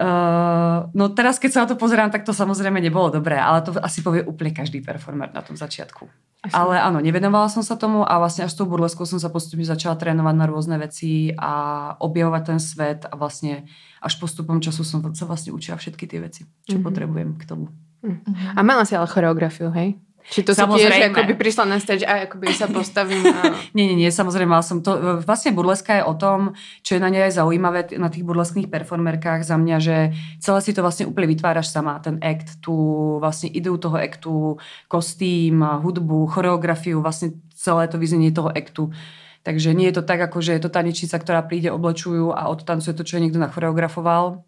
Uh, 0.00 0.88
no 0.96 1.12
teraz, 1.12 1.36
keď 1.36 1.50
sa 1.52 1.60
na 1.64 1.68
to 1.68 1.76
pozerám, 1.76 2.08
tak 2.08 2.24
to 2.24 2.32
samozrejme 2.32 2.80
nebolo 2.80 3.12
dobré, 3.12 3.36
ale 3.36 3.60
to 3.60 3.76
asi 3.84 4.00
povie 4.00 4.24
úplne 4.24 4.56
každý 4.56 4.80
performer 4.80 5.28
na 5.28 5.44
tom 5.44 5.60
začiatku. 5.60 6.08
Asi. 6.40 6.56
Ale 6.56 6.80
áno, 6.80 7.04
nevenovala 7.04 7.52
som 7.52 7.60
sa 7.60 7.76
tomu 7.76 8.00
a 8.00 8.16
vlastne 8.16 8.48
až 8.48 8.56
s 8.56 8.58
tou 8.58 8.64
burleskou 8.64 9.04
som 9.04 9.20
sa 9.20 9.28
postupne 9.28 9.60
začala 9.60 10.00
trénovať 10.00 10.34
na 10.40 10.48
rôzne 10.48 10.80
veci 10.80 11.36
a 11.36 11.52
objavovať 12.00 12.42
ten 12.48 12.56
svet 12.56 13.04
a 13.04 13.12
vlastne 13.12 13.68
až 14.00 14.16
postupom 14.16 14.56
času 14.56 14.88
som 14.88 15.04
sa 15.12 15.28
vlastne 15.28 15.52
učila 15.52 15.76
všetky 15.76 16.08
tie 16.08 16.24
veci, 16.24 16.48
čo 16.64 16.80
mm-hmm. 16.80 16.86
potrebujem 16.88 17.30
k 17.36 17.44
tomu. 17.44 17.68
Mm-hmm. 18.00 18.56
A 18.56 18.60
mala 18.64 18.88
si 18.88 18.96
ale 18.96 19.04
choreografiu, 19.04 19.68
hej? 19.68 20.00
Či 20.30 20.46
to 20.46 20.54
samozrejme. 20.54 20.94
tiež 20.94 21.10
akoby 21.10 21.34
prišla 21.34 21.64
na 21.66 21.82
stage 21.82 22.06
a 22.06 22.30
akoby 22.30 22.54
sa 22.54 22.70
postavím 22.70 23.26
a... 23.26 23.50
nie, 23.76 23.90
nie, 23.90 24.06
nie, 24.06 24.10
samozrejme, 24.14 24.46
mal 24.46 24.62
som 24.62 24.78
to, 24.78 25.22
vlastne 25.26 25.50
burleska 25.50 25.98
je 25.98 26.02
o 26.06 26.14
tom, 26.14 26.54
čo 26.86 26.94
je 26.94 27.02
na 27.02 27.10
nej 27.10 27.26
aj 27.26 27.42
zaujímavé 27.42 27.98
na 27.98 28.06
tých 28.06 28.22
burleských 28.22 28.70
performerkách 28.70 29.42
za 29.42 29.58
mňa, 29.58 29.76
že 29.82 29.96
celé 30.38 30.58
si 30.62 30.70
to 30.70 30.86
vlastne 30.86 31.10
úplne 31.10 31.34
vytváraš 31.34 31.74
sama, 31.74 31.98
ten 31.98 32.22
act, 32.22 32.62
tú 32.62 32.72
vlastne 33.18 33.50
ideu 33.50 33.74
toho 33.74 33.98
actu, 33.98 34.62
kostým, 34.86 35.66
hudbu, 35.66 36.30
choreografiu, 36.30 37.02
vlastne 37.02 37.34
celé 37.58 37.90
to 37.90 37.98
vyznenie 37.98 38.30
toho 38.30 38.54
actu. 38.54 38.94
Takže 39.42 39.72
nie 39.74 39.90
je 39.90 39.98
to 39.98 40.04
tak, 40.06 40.20
ako 40.20 40.38
že 40.44 40.54
je 40.54 40.62
to 40.62 40.70
tanečnica, 40.70 41.16
ktorá 41.16 41.40
príde, 41.42 41.72
oblečujú 41.72 42.30
a 42.30 42.46
odtancuje 42.52 42.94
to, 42.94 43.02
čo 43.02 43.18
je 43.18 43.24
niekto 43.26 43.40
nachoreografoval, 43.40 44.44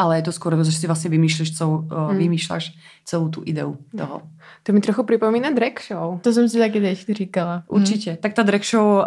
ale 0.00 0.16
je 0.16 0.22
to 0.22 0.32
skôr, 0.32 0.56
že 0.64 0.72
si 0.72 0.88
vlastne 0.88 1.12
vymýšľaš 1.12 1.52
celú, 1.52 1.84
hmm. 1.84 2.16
vymýšľaš 2.16 2.72
celú 3.04 3.28
tú 3.28 3.44
ideu 3.44 3.76
toho. 3.92 4.24
To 4.62 4.72
mi 4.72 4.80
trochu 4.80 5.02
připomíná 5.02 5.50
drag 5.50 5.72
show. 5.88 6.20
To 6.20 6.32
jsem 6.32 6.48
si 6.48 6.58
taky 6.58 6.80
teď 6.80 7.06
říkala. 7.10 7.62
Určitě. 7.66 8.10
Hmm. 8.10 8.16
Tak 8.16 8.32
ta 8.32 8.42
drag 8.42 8.64
show, 8.64 8.86
uh, 8.86 9.04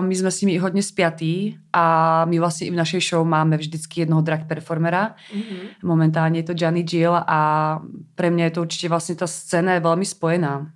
my 0.00 0.14
jsme 0.16 0.30
s 0.30 0.40
nimi 0.40 0.58
hodně 0.58 0.82
spjatí 0.82 1.58
a 1.72 2.24
my 2.24 2.38
vlastně 2.38 2.66
i 2.66 2.70
v 2.70 2.74
našej 2.74 3.00
show 3.00 3.26
máme 3.26 3.56
vždycky 3.56 4.00
jednoho 4.00 4.22
drag 4.22 4.46
performera. 4.46 5.14
Mm-hmm. 5.34 5.66
Momentálně 5.84 6.38
je 6.38 6.42
to 6.42 6.52
Johnny 6.56 6.84
Jill 6.90 7.12
a 7.26 7.80
pre 8.14 8.30
mňa 8.30 8.44
je 8.44 8.50
to 8.50 8.60
určitě 8.60 8.88
vlastně 8.88 9.14
ta 9.14 9.26
scéna 9.26 9.74
je 9.74 9.80
velmi 9.80 10.04
spojená. 10.04 10.70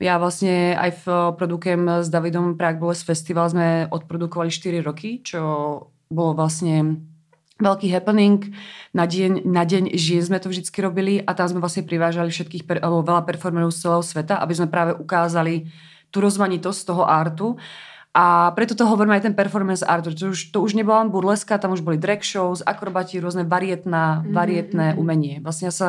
Ja 0.00 0.16
vlastne 0.16 0.80
aj 0.80 1.04
v 1.04 1.06
produkujem 1.36 2.00
s 2.00 2.08
Davidom 2.08 2.56
Prague 2.56 2.80
Burlesque 2.80 3.04
Festival 3.04 3.52
sme 3.52 3.84
odprodukovali 3.92 4.48
4 4.48 4.80
roky, 4.80 5.20
čo 5.20 5.40
bolo 6.08 6.32
vlastne 6.32 7.04
veľký 7.60 7.86
happening. 7.92 8.50
Na 8.96 9.06
deň, 9.06 9.46
na 9.46 9.62
deň 9.62 9.94
žien 9.94 10.24
sme 10.24 10.40
to 10.40 10.50
vždycky 10.50 10.80
robili 10.80 11.20
a 11.22 11.36
tam 11.36 11.46
sme 11.46 11.60
vlastne 11.62 11.86
privážali 11.86 12.32
všetkých, 12.32 12.66
alebo 12.80 13.06
veľa 13.06 13.22
performerov 13.28 13.70
z 13.70 13.86
celého 13.86 14.02
sveta, 14.02 14.40
aby 14.40 14.52
sme 14.56 14.72
práve 14.72 14.96
ukázali 14.96 15.70
tú 16.10 16.24
rozmanitosť 16.24 16.80
toho 16.88 17.04
artu. 17.06 17.54
A 18.10 18.50
preto 18.58 18.74
to 18.74 18.82
hovorím 18.90 19.14
aj 19.14 19.30
ten 19.30 19.38
performance 19.38 19.86
art, 19.86 20.02
to 20.02 20.34
už, 20.34 20.50
to 20.50 20.58
už 20.58 20.74
nebola 20.74 21.06
len 21.06 21.14
burleska, 21.14 21.62
tam 21.62 21.78
už 21.78 21.86
boli 21.86 21.94
drag 21.94 22.26
shows, 22.26 22.58
akrobati, 22.58 23.22
rôzne 23.22 23.46
varietná, 23.46 24.26
mhm, 24.26 24.34
varietné 24.34 24.86
mm-hmm. 24.90 25.00
umenie. 25.00 25.34
Vlastne 25.38 25.70
ja 25.70 25.74
sa 25.74 25.88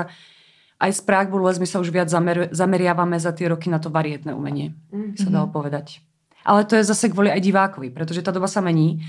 aj 0.82 0.98
z 0.98 1.02
Prague 1.06 1.30
Burlesque 1.30 1.62
my 1.62 1.70
sa 1.70 1.78
už 1.78 1.94
viac 1.94 2.10
zamer, 2.10 2.50
zameriavame 2.50 3.18
za 3.22 3.34
tie 3.34 3.50
roky 3.50 3.70
na 3.70 3.78
to 3.78 3.94
varietné 3.94 4.34
umenie, 4.34 4.74
mm-hmm. 4.90 5.18
sa 5.18 5.30
dalo 5.30 5.50
povedať. 5.50 6.02
Ale 6.46 6.66
to 6.66 6.78
je 6.80 6.88
zase 6.88 7.14
kvôli 7.14 7.30
aj 7.30 7.42
divákovi, 7.42 7.94
pretože 7.94 8.26
tá 8.26 8.34
doba 8.34 8.50
sa 8.50 8.62
mení. 8.62 9.02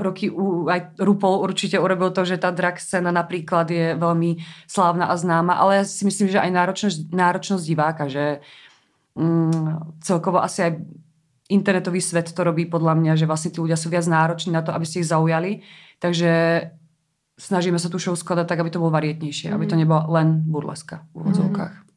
Roky 0.00 0.32
u, 0.32 0.66
aj 0.70 0.96
RuPaul 0.96 1.44
určite 1.44 1.76
urobil 1.76 2.10
to, 2.10 2.24
že 2.24 2.40
tá 2.40 2.50
drag 2.50 2.80
scéna 2.80 3.12
napríklad 3.12 3.68
je 3.68 3.86
veľmi 3.98 4.40
slávna 4.64 5.10
a 5.10 5.14
známa, 5.14 5.60
ale 5.60 5.82
ja 5.82 5.84
si 5.84 6.02
myslím, 6.08 6.30
že 6.32 6.40
aj 6.40 6.50
náročnosť, 6.50 6.98
náročnosť 7.12 7.64
diváka, 7.66 8.04
že 8.08 8.40
mm, 9.18 10.00
celkovo 10.00 10.40
asi 10.40 10.66
aj 10.66 10.72
internetový 11.50 11.98
svet 11.98 12.30
to 12.30 12.40
robí 12.46 12.64
podľa 12.70 12.94
mňa, 12.96 13.12
že 13.18 13.26
vlastne 13.26 13.50
tí 13.50 13.58
ľudia 13.58 13.76
sú 13.76 13.90
viac 13.90 14.06
nároční 14.06 14.54
na 14.54 14.62
to, 14.62 14.70
aby 14.70 14.86
si 14.86 15.02
ich 15.02 15.10
zaujali. 15.10 15.66
Takže 15.98 16.30
snažíme 17.36 17.76
sa 17.76 17.90
tu 17.90 17.98
show 17.98 18.14
skladať 18.14 18.46
tak, 18.46 18.60
aby 18.62 18.70
to 18.70 18.80
bolo 18.80 18.94
varietnejšie, 18.94 19.50
mm. 19.50 19.54
aby 19.58 19.64
to 19.66 19.76
mhm. 19.76 19.80
nebolo 19.84 20.02
len 20.14 20.46
burleska 20.46 21.04
v 21.12 21.26
úvodzovkách. 21.26 21.74
Mm. 21.76 21.89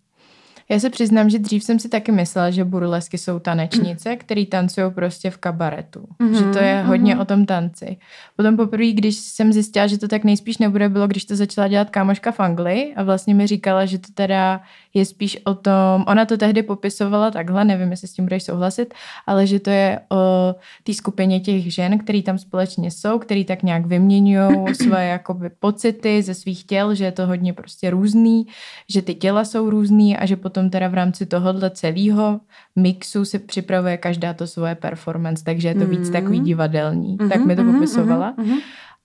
Já 0.70 0.80
se 0.80 0.90
přiznám, 0.90 1.30
že 1.30 1.40
dřív 1.40 1.64
jsem 1.64 1.80
si 1.80 1.90
taky 1.90 2.12
myslela, 2.12 2.52
že 2.52 2.64
burlesky 2.64 3.18
jsou 3.18 3.40
tanečnice, 3.40 4.16
který 4.18 4.46
tancují 4.46 4.92
prostě 4.92 5.30
v 5.30 5.38
kabaretu. 5.38 6.08
Mm-hmm, 6.20 6.38
že 6.38 6.46
to 6.46 6.60
je 6.60 6.84
hodně 6.84 7.16
mm-hmm. 7.16 7.22
o 7.22 7.26
tom 7.26 7.46
tanci. 7.46 7.98
Potom 8.36 8.58
poprvé, 8.58 8.92
když 8.92 9.16
jsem 9.16 9.54
zjistila, 9.54 9.88
že 9.88 9.98
to 9.98 10.08
tak 10.08 10.24
nejspíš 10.24 10.58
nebude, 10.58 10.90
bylo, 10.90 11.08
když 11.08 11.26
to 11.26 11.36
začala 11.36 11.68
dělat 11.68 11.90
kámoška 11.90 12.32
v 12.32 12.40
Anglii 12.40 12.94
a 12.96 13.04
vlastně 13.04 13.36
mi 13.36 13.48
říkala, 13.48 13.86
že 13.86 14.00
to 14.00 14.08
teda 14.14 14.62
je 14.94 15.06
spíš 15.06 15.38
o 15.46 15.54
tom, 15.54 16.06
ona 16.08 16.26
to 16.26 16.38
tehdy 16.38 16.64
popisovala 16.64 17.32
takhle, 17.32 17.66
nevím, 17.66 17.92
jestli 17.92 18.08
s 18.08 18.14
tím 18.14 18.26
budeš 18.26 18.44
souhlasit, 18.44 18.94
ale 19.28 19.48
že 19.48 19.60
to 19.60 19.70
je 19.70 20.00
o 20.12 20.56
té 20.84 20.94
skupině 20.94 21.40
těch 21.40 21.74
žen, 21.74 21.98
který 21.98 22.24
tam 22.24 22.38
společně 22.38 22.92
jsou, 22.92 23.20
který 23.20 23.46
tak 23.46 23.64
nějak 23.64 23.86
vyměňují 23.86 24.76
svoje 24.84 25.08
jakoby 25.08 25.50
pocity 25.50 26.22
ze 26.22 26.34
svých 26.34 26.64
těl, 26.64 26.96
že 26.96 27.06
je 27.06 27.12
to 27.12 27.26
hodně 27.28 27.54
prostě 27.54 27.90
různý, 27.90 28.48
že 28.90 29.02
ty 29.02 29.16
těla 29.16 29.46
jsou 29.46 29.70
různý 29.70 30.18
a 30.18 30.26
že 30.26 30.36
potom 30.36 30.53
teda 30.70 30.88
v 30.88 30.94
rámci 30.94 31.26
tohohle 31.26 31.70
celého 31.70 32.40
mixu 32.76 33.26
se 33.26 33.40
připravuje 33.40 33.98
každá 33.98 34.34
to 34.34 34.48
svoje 34.48 34.76
performance, 34.76 35.44
takže 35.44 35.68
je 35.68 35.76
to 35.76 35.86
víc 35.86 36.08
mm. 36.08 36.14
takový 36.14 36.40
divadelní. 36.40 37.18
Mm-hmm, 37.18 37.30
tak 37.30 37.46
mi 37.46 37.56
to 37.56 37.62
mm-hmm, 37.62 37.74
popisovala. 37.74 38.34
Mm-hmm. 38.38 38.58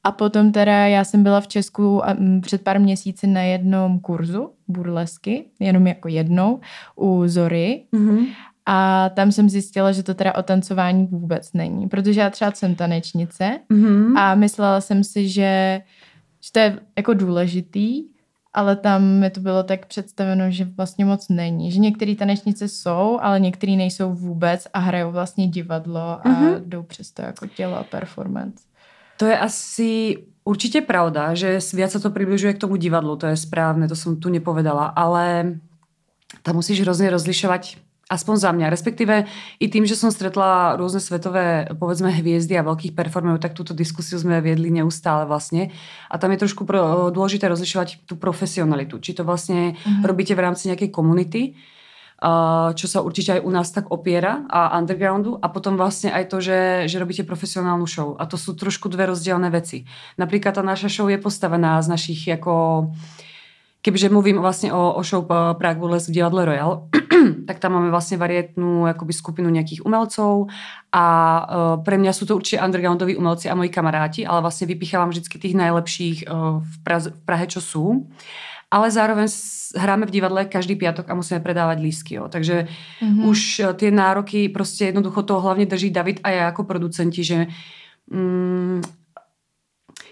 A 0.05 0.13
potom 0.13 0.53
teda 0.53 0.87
já 0.87 1.05
jsem 1.05 1.23
byla 1.23 1.41
v 1.41 1.49
Česku 1.49 2.03
před 2.43 2.63
pár 2.63 2.81
měsíci 2.81 3.27
na 3.27 3.41
jednom 3.41 4.01
kurzu 4.01 4.51
burlesky, 4.69 5.45
jenom 5.61 5.87
jako 5.87 6.09
jednou, 6.09 6.61
u 6.97 7.23
Zory. 7.27 7.85
Mm-hmm. 7.93 8.27
A 8.67 9.09
tam 9.09 9.33
jsem 9.33 9.49
zjistila, 9.49 9.93
že 9.93 10.03
to 10.03 10.15
teda 10.15 10.35
o 10.35 10.43
tancování 10.43 11.07
vůbec 11.07 11.53
není, 11.53 11.89
protože 11.89 12.21
já 12.21 12.31
třeba 12.31 12.51
jsem 12.53 12.75
tanečnice 12.75 13.59
mm-hmm. 13.71 14.19
a 14.19 14.35
myslela 14.35 14.81
jsem 14.81 15.05
si, 15.05 15.29
že, 15.29 15.83
že 16.41 16.53
to 16.53 16.59
je 16.59 16.79
jako 16.97 17.15
důležitý, 17.15 18.05
ale 18.53 18.77
tam 18.77 19.03
mi 19.05 19.31
to 19.31 19.41
bylo 19.41 19.63
tak 19.63 19.87
představeno, 19.87 20.51
že 20.51 20.65
vlastně 20.65 21.05
moc 21.05 21.29
není. 21.29 21.73
Že 21.73 21.79
některé 21.79 22.15
tanečnice 22.15 22.69
jsou, 22.69 23.19
ale 23.23 23.41
některé 23.41 23.73
nejsou 23.73 24.15
vůbec 24.15 24.67
a 24.73 24.79
hrajou 24.79 25.13
vlastně 25.13 25.49
divadlo 25.49 26.01
a 26.01 26.23
mm-hmm. 26.25 26.61
jdou 26.65 26.83
přes 26.83 27.11
to 27.11 27.23
jako 27.23 27.47
tělo 27.47 27.77
a 27.77 27.85
performance. 27.85 28.65
To 29.17 29.27
je 29.27 29.39
asi 29.39 30.17
určite 30.47 30.81
pravda, 30.81 31.35
že 31.35 31.59
viac 31.75 31.91
sa 31.91 32.01
to 32.01 32.15
približuje 32.15 32.55
k 32.55 32.63
tomu 32.63 32.79
divadlu, 32.79 33.19
to 33.19 33.27
je 33.27 33.37
správne, 33.37 33.91
to 33.91 33.99
som 33.99 34.15
tu 34.17 34.31
nepovedala, 34.31 34.95
ale 34.95 35.59
tam 36.47 36.63
musíš 36.63 36.87
hrozne 36.87 37.11
rozlišovať 37.11 37.83
aspoň 38.09 38.35
za 38.41 38.51
mňa, 38.57 38.73
respektíve 38.73 39.29
i 39.61 39.67
tým, 39.69 39.85
že 39.85 39.93
som 39.93 40.09
stretla 40.09 40.81
rôzne 40.81 40.99
svetové, 40.99 41.69
povedzme, 41.77 42.09
hviezdy 42.09 42.57
a 42.57 42.65
veľkých 42.65 42.97
performerov, 42.97 43.45
tak 43.45 43.53
túto 43.53 43.77
diskusiu 43.77 44.17
sme 44.17 44.41
viedli 44.41 44.73
neustále 44.73 45.29
vlastne. 45.29 45.69
A 46.09 46.17
tam 46.17 46.33
je 46.33 46.41
trošku 46.41 46.65
pro, 46.65 47.13
dôležité 47.13 47.53
rozlišovať 47.53 48.09
tú 48.09 48.17
profesionalitu. 48.17 48.97
Či 48.97 49.21
to 49.21 49.23
vlastne 49.29 49.77
mm-hmm. 49.77 50.05
robíte 50.09 50.33
v 50.33 50.41
rámci 50.41 50.73
nejakej 50.73 50.89
komunity, 50.89 51.53
čo 52.75 52.87
sa 52.91 52.99
určite 52.99 53.39
aj 53.39 53.47
u 53.47 53.51
nás 53.55 53.71
tak 53.71 53.95
opiera 53.95 54.43
a 54.51 54.75
undergroundu 54.75 55.39
a 55.39 55.47
potom 55.55 55.79
vlastne 55.79 56.11
aj 56.11 56.27
to, 56.27 56.43
že, 56.43 56.91
že 56.91 56.99
robíte 56.99 57.23
profesionálnu 57.23 57.87
show 57.87 58.19
a 58.19 58.27
to 58.27 58.35
sú 58.35 58.59
trošku 58.59 58.91
dve 58.91 59.07
rozdielne 59.07 59.47
veci. 59.55 59.87
Napríklad 60.19 60.59
tá 60.59 60.63
naša 60.67 60.91
show 60.91 61.07
je 61.07 61.15
postavená 61.15 61.79
z 61.79 61.87
našich 61.87 62.27
ako 62.27 62.91
kebyže 63.83 64.11
mluvím 64.11 64.43
vlastne 64.43 64.75
o, 64.75 64.99
o 64.99 65.03
show 65.07 65.23
Prague 65.29 65.79
Burlesque 65.79 66.11
v 66.11 66.19
divadle 66.19 66.45
Royal, 66.45 66.91
tak 67.49 67.63
tam 67.63 67.79
máme 67.79 67.91
vlastne 67.95 68.19
varietnú 68.19 68.87
akoby 68.91 69.13
skupinu 69.15 69.49
nejakých 69.51 69.87
umelcov 69.87 70.51
a 70.91 71.05
uh, 71.05 71.45
pre 71.83 71.97
mňa 71.99 72.13
sú 72.13 72.27
to 72.27 72.37
určite 72.37 72.63
undergroundoví 72.63 73.15
umelci 73.15 73.47
a 73.47 73.59
moji 73.59 73.71
kamaráti, 73.71 74.27
ale 74.27 74.43
vlastne 74.43 74.67
vypichávam 74.67 75.15
vždy 75.15 75.23
tých 75.39 75.57
najlepších 75.57 76.17
uh, 76.27 76.59
v, 76.61 76.75
Praze, 76.83 77.15
v 77.15 77.21
Prahe, 77.23 77.47
čo 77.47 77.63
sú 77.63 78.07
ale 78.69 78.93
zároveň 78.93 79.33
hráme 79.77 80.05
v 80.07 80.15
divadle 80.21 80.45
každý 80.45 80.77
piatok 80.77 81.09
a 81.09 81.17
musíme 81.17 81.41
predávať 81.41 81.81
lístky. 81.81 82.21
Jo. 82.21 82.29
Takže 82.29 82.69
mm-hmm. 83.01 83.25
už 83.25 83.61
eh, 83.61 83.75
tie 83.75 83.91
nároky, 83.91 84.49
prostě 84.49 84.85
jednoducho 84.85 85.23
toho 85.23 85.41
hlavne 85.41 85.67
drží 85.67 85.91
David 85.91 86.21
a 86.25 86.31
ja 86.31 86.49
ako 86.49 86.65
producenti, 86.65 87.25
že 87.25 87.47
mm, 88.13 88.83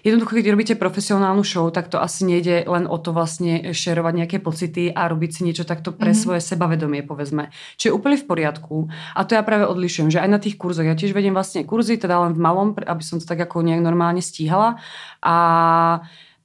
jednoducho, 0.07 0.39
keď 0.39 0.47
robíte 0.55 0.75
profesionálnu 0.79 1.43
show, 1.43 1.67
tak 1.67 1.91
to 1.91 1.99
asi 1.99 2.23
nejde 2.23 2.63
len 2.63 2.87
o 2.87 2.95
to 2.95 3.11
vlastne 3.11 3.75
šerovať 3.75 4.13
nejaké 4.23 4.37
pocity 4.39 4.89
a 4.89 5.11
robiť 5.11 5.29
si 5.35 5.41
niečo 5.43 5.67
takto 5.67 5.91
pre 5.91 6.15
mm-hmm. 6.15 6.23
svoje 6.23 6.41
sebavedomie, 6.41 7.03
povedzme. 7.03 7.51
Čo 7.75 7.91
je 7.91 7.95
úplne 7.95 8.15
v 8.15 8.25
poriadku. 8.25 8.87
A 9.13 9.27
to 9.27 9.35
ja 9.35 9.43
práve 9.43 9.67
odlišujem, 9.67 10.07
že 10.07 10.23
aj 10.23 10.29
na 10.31 10.39
tých 10.39 10.55
kurzoch, 10.55 10.87
ja 10.87 10.95
tiež 10.95 11.11
vediem 11.11 11.35
vlastne 11.35 11.67
kurzy, 11.67 11.99
teda 11.99 12.23
len 12.23 12.31
v 12.33 12.39
malom, 12.39 12.71
aby 12.73 13.03
som 13.03 13.19
to 13.19 13.27
tak 13.27 13.43
ako 13.43 13.61
nejak 13.61 13.83
normálne 13.83 14.23
stíhala. 14.23 14.79
A 15.19 15.35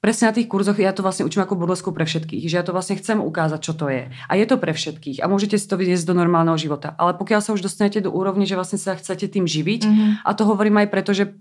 presne 0.03 0.27
na 0.27 0.35
tých 0.35 0.51
kurzoch 0.51 0.75
ja 0.75 0.91
to 0.91 0.99
vlastne 0.99 1.23
učím 1.23 1.47
ako 1.47 1.55
burlesku 1.55 1.95
pre 1.95 2.03
všetkých, 2.03 2.51
že 2.51 2.59
ja 2.59 2.65
to 2.67 2.75
vlastne 2.75 2.99
chcem 2.99 3.23
ukázať, 3.23 3.59
čo 3.63 3.71
to 3.71 3.87
je. 3.87 4.11
A 4.11 4.31
je 4.35 4.43
to 4.43 4.59
pre 4.59 4.75
všetkých 4.75 5.23
a 5.23 5.31
môžete 5.31 5.55
si 5.55 5.63
to 5.63 5.79
vyniesť 5.79 6.03
do 6.11 6.19
normálneho 6.19 6.59
života. 6.59 6.91
Ale 6.99 7.15
pokiaľ 7.15 7.39
sa 7.39 7.55
už 7.55 7.63
dostanete 7.63 8.03
do 8.03 8.11
úrovne, 8.11 8.43
že 8.43 8.59
vlastne 8.59 8.75
sa 8.75 8.99
chcete 8.99 9.31
tým 9.31 9.47
živiť, 9.47 9.81
mm-hmm. 9.87 10.11
a 10.27 10.31
to 10.35 10.43
hovorím 10.43 10.83
aj 10.83 10.87
preto, 10.91 11.15
že 11.15 11.31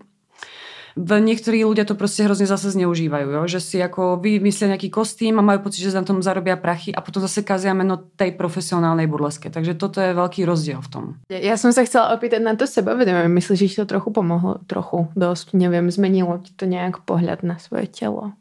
niektorí 0.97 1.65
ľudia 1.65 1.89
to 1.89 1.97
proste 1.97 2.25
hrozne 2.29 2.45
zase 2.45 2.73
zneužívajú, 2.77 3.27
jo? 3.29 3.43
že 3.49 3.61
si 3.61 3.77
ako 3.81 4.21
vymyslia 4.21 4.77
nejaký 4.77 4.93
kostým 4.93 5.41
a 5.41 5.45
majú 5.45 5.69
pocit, 5.69 5.89
že 5.89 5.97
na 5.97 6.05
tom 6.05 6.21
zarobia 6.21 6.61
prachy 6.61 6.93
a 6.93 7.01
potom 7.01 7.25
zase 7.25 7.41
kazia 7.45 7.73
meno 7.73 7.97
tej 7.97 8.37
profesionálnej 8.37 9.09
burleske. 9.09 9.49
Takže 9.49 9.77
toto 9.77 10.05
je 10.05 10.13
veľký 10.13 10.45
rozdiel 10.45 10.81
v 10.85 10.89
tom. 10.89 11.05
Ja 11.33 11.57
som 11.57 11.73
sa 11.73 11.85
chcela 11.89 12.13
opýtať 12.13 12.45
na 12.45 12.53
to 12.57 12.69
sebavedomie. 12.69 13.29
Myslíš, 13.33 13.73
že 13.73 13.85
to 13.85 13.99
trochu 13.99 14.13
pomohlo? 14.13 14.61
Trochu, 14.69 15.09
dosť, 15.17 15.57
neviem, 15.57 15.89
zmenilo 15.89 16.41
ti 16.45 16.53
to 16.53 16.69
nejak 16.69 17.05
pohľad 17.09 17.41
na 17.45 17.57
svoje 17.57 17.89
telo? 17.89 18.37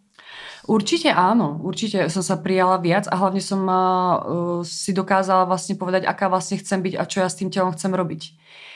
Určite 0.70 1.10
áno, 1.10 1.58
určite 1.66 2.06
som 2.14 2.22
sa 2.22 2.38
prijala 2.38 2.78
viac 2.78 3.10
a 3.10 3.18
hlavne 3.18 3.42
som 3.42 3.66
uh, 3.66 3.82
si 4.62 4.94
dokázala 4.94 5.50
vlastne 5.50 5.74
povedať, 5.74 6.06
aká 6.06 6.30
vlastne 6.30 6.62
chcem 6.62 6.86
byť 6.86 6.94
a 7.02 7.04
čo 7.10 7.26
ja 7.26 7.30
s 7.34 7.38
tým 7.42 7.50
telom 7.50 7.74
chcem 7.74 7.90
robiť. 7.90 8.22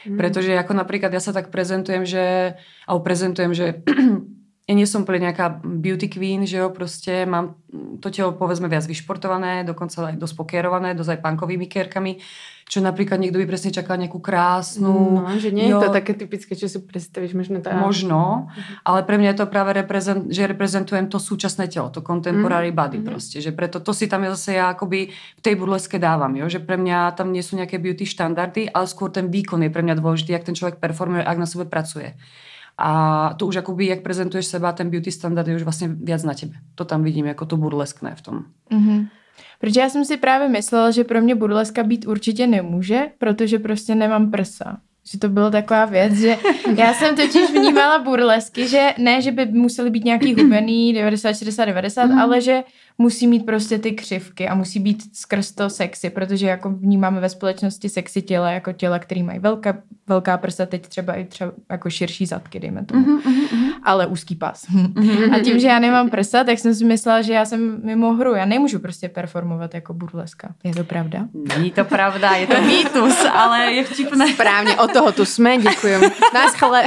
Mm. 0.05 0.17
Pretože 0.17 0.53
ako 0.53 0.74
napríklad 0.77 1.12
ja 1.12 1.21
sa 1.21 1.33
tak 1.33 1.50
prezentujem, 1.50 2.05
že, 2.05 2.55
alebo 2.85 3.01
prezentujem, 3.01 3.51
že 3.51 3.81
ja 4.69 4.74
nie 4.74 4.88
som 4.89 5.05
úplne 5.05 5.29
nejaká 5.29 5.62
beauty 5.62 6.09
queen, 6.09 6.45
že 6.50 6.62
jo, 6.62 6.74
proste 6.74 7.25
mám 7.29 7.62
to 8.01 8.09
telo 8.09 8.33
povedzme 8.33 8.65
viac 8.65 8.85
vyšportované, 8.85 9.62
dokonca 9.62 10.13
aj 10.13 10.17
dosť 10.17 10.35
pokierované, 10.38 10.97
dosť 10.97 11.17
aj 11.17 11.19
punkovými 11.21 11.69
kérkami, 11.69 12.17
čo 12.65 12.81
napríklad 12.81 13.22
niekto 13.22 13.38
by 13.38 13.45
presne 13.45 13.69
čakal 13.69 13.93
nejakú 14.01 14.17
krásnu... 14.17 15.22
No, 15.22 15.38
že 15.38 15.53
nie 15.53 15.69
jo, 15.69 15.77
je 15.77 15.86
to 15.86 15.89
také 15.93 16.17
typické, 16.17 16.57
čo 16.57 16.65
si 16.65 16.81
predstavíš, 16.81 17.38
možno 17.38 17.62
tá... 17.62 17.77
Možno, 17.77 18.50
mm-hmm. 18.50 18.81
ale 18.81 19.00
pre 19.05 19.22
mňa 19.22 19.29
je 19.31 19.38
to 19.38 19.45
práve 19.45 19.72
reprezent, 19.77 20.34
že 20.34 20.50
reprezentujem 20.50 21.05
to 21.05 21.22
súčasné 21.22 21.69
telo, 21.69 21.93
to 21.93 22.01
contemporary 22.01 22.74
mm-hmm. 22.74 22.89
body 22.89 23.00
proste, 23.05 23.38
že 23.38 23.53
preto 23.53 23.77
to 23.86 23.93
si 23.93 24.10
tam 24.10 24.25
ja 24.25 24.34
zase 24.34 24.57
ja 24.57 24.74
akoby 24.74 25.13
v 25.13 25.41
tej 25.45 25.53
burleske 25.62 26.01
dávam, 26.01 26.34
jo, 26.34 26.50
že 26.50 26.57
pre 26.57 26.81
mňa 26.81 27.13
tam 27.13 27.29
nie 27.29 27.45
sú 27.45 27.53
nejaké 27.53 27.77
beauty 27.77 28.01
štandardy, 28.10 28.74
ale 28.74 28.89
skôr 28.89 29.13
ten 29.13 29.29
výkon 29.29 29.62
je 29.62 29.69
pre 29.69 29.86
mňa 29.86 30.01
dôležitý, 30.01 30.34
ak 30.34 30.50
ten 30.50 30.57
človek 30.57 30.81
performuje, 30.81 31.22
ak 31.22 31.38
na 31.38 31.45
sebe 31.45 31.69
pracuje. 31.69 32.17
A 32.81 33.31
to 33.39 33.48
už 33.48 33.63
akoby, 33.63 33.88
jak 33.88 34.01
prezentuješ 34.01 34.45
seba, 34.45 34.75
ten 34.75 34.89
beauty 34.89 35.12
standard 35.12 35.48
je 35.48 35.55
už 35.55 35.63
vlastně 35.63 35.88
viac 35.88 36.24
na 36.24 36.34
tebe. 36.34 36.53
To 36.75 36.86
tam 36.86 37.03
vidím 37.03 37.25
jako 37.25 37.45
to 37.45 37.57
burleskné 37.57 38.15
v 38.15 38.22
tom. 38.22 38.45
Mm-hmm. 38.72 39.07
Protože 39.60 39.80
já 39.80 39.89
jsem 39.89 40.06
si 40.06 40.18
právě 40.18 40.50
myslela, 40.50 40.92
že 40.92 41.04
pro 41.04 41.22
mě 41.22 41.36
burleska 41.36 41.84
být 41.84 42.08
určitě 42.08 42.48
nemůže, 42.48 43.01
protože 43.18 43.60
prostě 43.60 43.96
nemám 43.96 44.32
prsa. 44.32 44.77
že 45.12 45.20
to 45.20 45.30
bylo 45.30 45.51
taková 45.51 45.86
věc, 45.86 46.13
že 46.13 46.38
já 46.77 46.94
jsem 46.94 47.15
totiž 47.15 47.51
vnímala 47.51 48.00
burlesky, 48.00 48.68
že 48.68 48.94
ne, 48.98 49.22
že 49.22 49.32
by 49.32 49.46
museli 49.46 49.89
být 49.89 50.06
nějaký 50.06 50.34
hubený 50.34 50.94
90, 50.94 51.34
60, 51.34 51.65
90, 51.65 52.06
mm. 52.06 52.20
ale 52.20 52.42
že 52.42 52.63
musí 52.97 53.27
mít 53.27 53.45
prostě 53.45 53.79
ty 53.79 53.91
křivky 53.91 54.47
a 54.47 54.55
musí 54.55 54.79
být 54.79 55.17
skrz 55.17 55.51
to 55.51 55.69
sexy, 55.69 56.09
protože 56.09 56.47
jako 56.47 56.69
vnímáme 56.69 57.21
ve 57.21 57.29
společnosti 57.29 57.89
sexy 57.89 58.21
těla 58.21 58.51
jako 58.51 58.71
těla, 58.71 58.99
který 58.99 59.23
mají 59.23 59.39
velká, 59.39 59.77
velká 60.07 60.37
prsa, 60.37 60.65
teď 60.65 60.87
třeba 60.87 61.13
i 61.13 61.25
třeba 61.25 61.51
jako 61.71 61.89
širší 61.89 62.25
zadky, 62.25 62.59
dejme 62.59 62.85
tomu, 62.85 63.05
mm-hmm, 63.05 63.21
mm-hmm. 63.21 63.73
ale 63.83 64.07
úzký 64.07 64.35
pas. 64.35 64.65
Mm-hmm. 64.95 65.35
A 65.35 65.39
tím, 65.39 65.59
že 65.59 65.67
já 65.67 65.79
nemám 65.79 66.09
prsa, 66.09 66.43
tak 66.43 66.59
jsem 66.59 66.75
si 66.75 66.85
myslela, 66.85 67.21
že 67.21 67.33
já 67.33 67.45
jsem 67.45 67.81
mimo 67.83 68.13
hru, 68.13 68.35
já 68.35 68.45
nemůžu 68.45 68.79
prostě 68.79 69.09
performovat 69.09 69.73
jako 69.73 69.93
burleska. 69.93 70.55
Je 70.63 70.73
to 70.75 70.83
pravda? 70.83 71.27
Není 71.57 71.71
to 71.71 71.85
pravda, 71.85 72.31
je 72.31 72.47
to 72.47 72.61
mýtus, 72.61 73.25
ale 73.33 73.71
je 73.71 73.83
vtipné. 73.83 74.33
Správně, 74.33 74.75
o 74.75 74.87
toho 74.87 75.11
tu 75.11 75.25
jsme, 75.25 75.57
děkujem. 75.57 76.01
Nás 76.33 76.53
chale. 76.53 76.83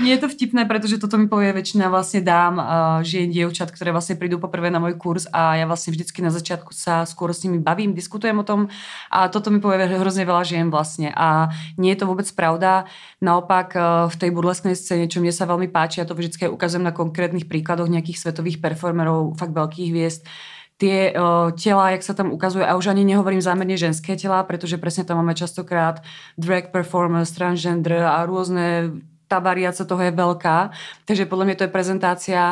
Nie 0.00 0.14
je 0.14 0.18
to 0.18 0.28
vtipné, 0.30 0.64
pretože 0.64 0.98
toto 1.02 1.18
mi 1.18 1.26
povie 1.26 1.50
väčšina 1.50 1.90
vlastne 1.90 2.22
dám 2.22 2.54
uh, 2.62 3.02
žien, 3.02 3.34
dievčat, 3.34 3.74
ktoré 3.74 3.90
vlastne 3.90 4.14
prídu 4.14 4.38
poprvé 4.38 4.70
na 4.70 4.78
môj 4.78 4.87
kurz 4.96 5.28
a 5.34 5.58
ja 5.58 5.66
vlastne 5.66 5.92
vždycky 5.92 6.22
na 6.22 6.32
začiatku 6.32 6.72
sa 6.72 7.04
skôr 7.04 7.34
s 7.34 7.44
nimi 7.44 7.60
bavím, 7.60 7.92
diskutujem 7.92 8.38
o 8.40 8.46
tom 8.46 8.72
a 9.12 9.28
toto 9.28 9.52
mi 9.52 9.60
povie 9.60 9.84
hrozne 9.84 10.24
veľa 10.24 10.44
žien 10.46 10.70
vlastne 10.70 11.10
a 11.12 11.50
nie 11.76 11.92
je 11.92 12.00
to 12.00 12.08
vôbec 12.08 12.30
pravda. 12.32 12.86
Naopak 13.18 13.68
uh, 13.74 14.06
v 14.08 14.16
tej 14.16 14.30
burlesknej 14.32 14.78
scéne, 14.78 15.10
čo 15.10 15.18
mne 15.18 15.34
sa 15.34 15.44
veľmi 15.44 15.68
páči, 15.68 16.00
ja 16.00 16.06
to 16.06 16.14
vždycky 16.14 16.46
ukazujem 16.46 16.86
na 16.86 16.94
konkrétnych 16.94 17.50
príkladoch 17.50 17.90
nejakých 17.90 18.22
svetových 18.22 18.62
performerov, 18.62 19.34
fakt 19.34 19.52
veľkých 19.52 19.88
hviezd, 19.90 20.22
tie 20.78 21.10
uh, 21.10 21.50
tela, 21.58 21.90
jak 21.90 22.06
sa 22.06 22.14
tam 22.14 22.30
ukazuje, 22.30 22.62
a 22.62 22.78
už 22.78 22.94
ani 22.94 23.02
nehovorím 23.02 23.42
zámerne 23.42 23.74
ženské 23.74 24.14
tela, 24.14 24.40
pretože 24.46 24.78
presne 24.78 25.02
tam 25.02 25.18
máme 25.18 25.34
častokrát 25.34 26.06
drag 26.38 26.70
performance, 26.70 27.34
transgender 27.34 28.06
a 28.06 28.22
rôzne 28.22 28.94
tá 29.28 29.42
variácia 29.42 29.84
toho 29.84 30.00
je 30.00 30.14
veľká. 30.14 30.72
Takže 31.04 31.28
podľa 31.28 31.44
mňa 31.44 31.56
to 31.58 31.64
je 31.66 31.74
prezentácia 31.74 32.42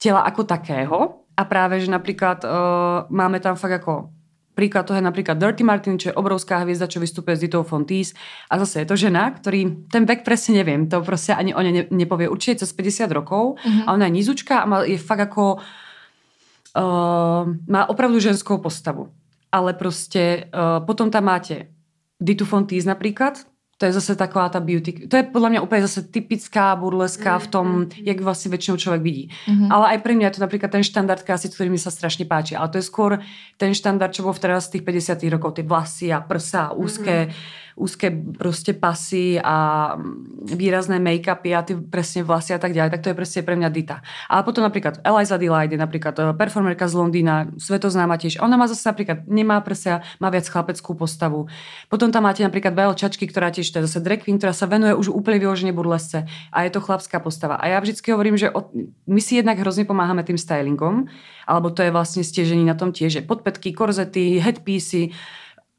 tela 0.00 0.26
ako 0.26 0.42
takého. 0.48 1.27
A 1.38 1.46
práve, 1.46 1.78
že 1.78 1.86
napríklad 1.86 2.42
uh, 2.42 3.06
máme 3.14 3.38
tam 3.38 3.54
fakt 3.54 3.78
ako 3.78 4.10
príklad 4.58 4.90
toho 4.90 4.98
je 4.98 5.06
napríklad 5.06 5.38
Dirty 5.38 5.62
Martin, 5.62 6.02
čo 6.02 6.10
je 6.10 6.18
obrovská 6.18 6.66
hviezda, 6.66 6.90
čo 6.90 6.98
vystupuje 6.98 7.38
s 7.38 7.42
Ditou 7.46 7.62
Fontis. 7.62 8.10
A 8.50 8.58
zase 8.58 8.82
je 8.82 8.90
to 8.90 8.98
žena, 8.98 9.30
ktorý, 9.30 9.86
ten 9.86 10.02
vek 10.02 10.26
presne 10.26 10.58
neviem, 10.58 10.90
to 10.90 10.98
proste 10.98 11.30
ani 11.30 11.54
o 11.54 11.62
ne 11.62 11.86
nepovie. 11.94 12.26
Určite 12.26 12.66
cez 12.66 12.74
50 12.74 13.06
rokov 13.14 13.62
mm-hmm. 13.62 13.86
a 13.86 13.94
ona 13.94 14.10
je 14.10 14.16
nizučka 14.18 14.66
a 14.66 14.82
je 14.82 14.98
fakt 14.98 15.30
ako 15.30 15.62
uh, 15.62 17.46
má 17.46 17.86
opravdu 17.86 18.18
ženskou 18.18 18.58
postavu. 18.58 19.14
Ale 19.54 19.78
proste 19.78 20.50
uh, 20.50 20.82
potom 20.82 21.06
tam 21.06 21.30
máte 21.30 21.70
Ditu 22.18 22.42
Fontis 22.42 22.82
napríklad, 22.82 23.46
to 23.78 23.86
je 23.86 23.92
zase 23.92 24.16
taková 24.16 24.48
ta 24.48 24.60
beauty. 24.60 24.92
To 24.92 25.16
je 25.16 25.22
podle 25.22 25.50
mě 25.50 25.60
úplně 25.60 25.80
zase 25.80 26.02
typická 26.02 26.76
burleska 26.76 27.38
v 27.38 27.46
tom, 27.46 27.66
mm-hmm. 27.66 28.02
jak 28.02 28.20
vlastně 28.20 28.48
většinou 28.48 28.76
člověk 28.76 29.02
vidí. 29.02 29.30
Mm-hmm. 29.48 29.68
Ale 29.70 29.88
aj 29.88 29.98
pre 29.98 30.14
mňa 30.14 30.26
je 30.26 30.34
to 30.34 30.40
napríklad 30.42 30.70
ten 30.70 30.82
štandard 30.82 31.22
krásy, 31.22 31.46
ktorý 31.46 31.70
mi 31.70 31.78
sa 31.78 31.94
strašne 31.94 32.26
páči. 32.26 32.58
Ale 32.58 32.74
to 32.74 32.82
je 32.82 32.90
skôr 32.90 33.22
ten 33.54 33.70
štandard, 33.70 34.10
čo 34.10 34.26
bol 34.26 34.34
v 34.34 34.42
teraz 34.42 34.66
z 34.66 34.78
tých 34.78 34.82
50 34.82 35.22
rokov. 35.30 35.54
Tie 35.54 35.62
vlasy 35.62 36.10
a 36.10 36.18
prsa, 36.18 36.74
úzké. 36.74 37.30
Mm-hmm 37.30 37.66
úzké 37.78 38.10
proste 38.10 38.74
pasy 38.74 39.38
a 39.38 39.94
výrazné 40.42 40.98
make-upy 40.98 41.54
a 41.54 41.62
ty 41.62 41.78
presne 41.78 42.26
vlasy 42.26 42.52
a 42.52 42.60
tak 42.60 42.74
ďalej, 42.74 42.90
tak 42.98 43.02
to 43.06 43.08
je 43.14 43.16
presne 43.16 43.40
pre 43.46 43.54
mňa 43.54 43.68
Dita. 43.70 44.02
Ale 44.26 44.42
potom 44.42 44.66
napríklad 44.66 44.98
Eliza 45.06 45.38
Delight 45.38 45.70
je 45.70 45.78
napríklad 45.78 46.14
eh, 46.18 46.34
performerka 46.34 46.90
z 46.90 46.94
Londýna, 46.98 47.54
svetoznáma 47.54 48.18
tiež. 48.18 48.42
Ona 48.42 48.58
má 48.58 48.66
zase 48.66 48.82
napríklad, 48.90 49.24
nemá 49.30 49.62
prsia, 49.62 50.02
má 50.18 50.28
viac 50.34 50.50
chlapeckú 50.50 50.98
postavu. 50.98 51.46
Potom 51.86 52.10
tam 52.10 52.26
máte 52.26 52.42
napríklad 52.42 52.74
Vel 52.74 52.92
Čačky, 52.98 53.30
ktorá 53.30 53.54
tiež 53.54 53.70
to 53.70 53.78
je 53.80 53.86
zase 53.86 54.02
drag 54.02 54.26
queen, 54.26 54.42
ktorá 54.42 54.50
sa 54.50 54.66
venuje 54.66 54.98
už 54.98 55.14
úplne 55.14 55.38
vyložene 55.38 55.70
burlesce 55.70 56.26
a 56.50 56.58
je 56.66 56.70
to 56.74 56.82
chlapská 56.82 57.22
postava. 57.22 57.54
A 57.62 57.70
ja 57.70 57.78
vždycky 57.78 58.10
hovorím, 58.10 58.34
že 58.34 58.50
od, 58.50 58.74
my 59.06 59.20
si 59.22 59.38
jednak 59.38 59.62
hrozne 59.62 59.86
pomáhame 59.86 60.26
tým 60.26 60.40
stylingom, 60.40 61.06
alebo 61.46 61.70
to 61.70 61.86
je 61.86 61.94
vlastne 61.94 62.26
stiežení 62.26 62.66
na 62.66 62.74
tom 62.74 62.90
tiež, 62.90 63.20
že 63.20 63.22
podpetky, 63.24 63.72
korzety, 63.72 64.42
headpiece, 64.42 65.14